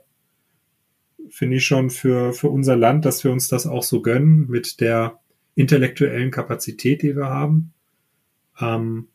finde 1.30 1.58
ich 1.58 1.66
schon 1.66 1.92
für, 1.92 2.34
für 2.34 2.50
unser 2.50 2.76
Land, 2.76 3.06
dass 3.06 3.24
wir 3.24 3.32
uns 3.32 3.48
das 3.48 3.68
auch 3.68 3.84
so 3.84 4.02
gönnen 4.02 4.48
mit 4.50 4.82
der 4.82 5.20
intellektuellen 5.54 6.32
Kapazität, 6.32 7.04
die 7.04 7.16
wir 7.16 7.28
haben 7.28 7.73
ähm, 8.60 9.08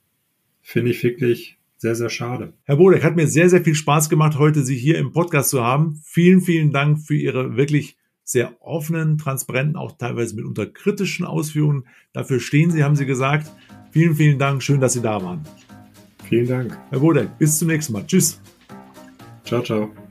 Finde 0.63 0.91
ich 0.91 1.03
wirklich 1.03 1.59
sehr, 1.79 1.95
sehr 1.95 2.11
schade. 2.11 2.53
Herr 2.65 2.77
Bodek, 2.77 3.03
hat 3.03 3.17
mir 3.17 3.27
sehr, 3.27 3.49
sehr 3.49 3.65
viel 3.65 3.75
Spaß 3.75 4.11
gemacht, 4.11 4.39
heute 4.39 4.63
Sie 4.63 4.77
hier 4.77 4.99
im 4.99 5.13
Podcast 5.13 5.49
zu 5.49 5.65
haben. 5.65 5.99
Vielen, 6.05 6.43
vielen 6.43 6.73
Dank 6.73 7.01
für 7.01 7.15
Ihre 7.15 7.57
wirklich 7.57 7.97
sehr 8.23 8.53
offenen, 8.61 9.17
transparenten, 9.17 9.77
auch 9.77 9.97
teilweise 9.97 10.37
mitunter 10.37 10.67
kritischen 10.67 11.25
Ausführungen. 11.25 11.87
Dafür 12.13 12.41
stehen 12.41 12.71
Sie, 12.71 12.85
haben 12.85 12.97
Sie 12.97 13.07
gesagt. 13.07 13.51
Vielen, 13.91 14.15
vielen 14.15 14.39
Dank. 14.39 14.63
Schön, 14.63 14.81
dass 14.81 14.93
Sie 14.93 15.01
da 15.01 15.23
waren. 15.23 15.41
Vielen 16.29 16.47
Dank. 16.47 16.79
Herr 16.91 17.01
Bodek, 17.01 17.39
bis 17.39 17.59
zum 17.59 17.69
nächsten 17.69 17.95
Mal. 17.95 18.07
Tschüss. 18.07 18.39
Ciao, 19.45 19.63
ciao. 19.63 20.08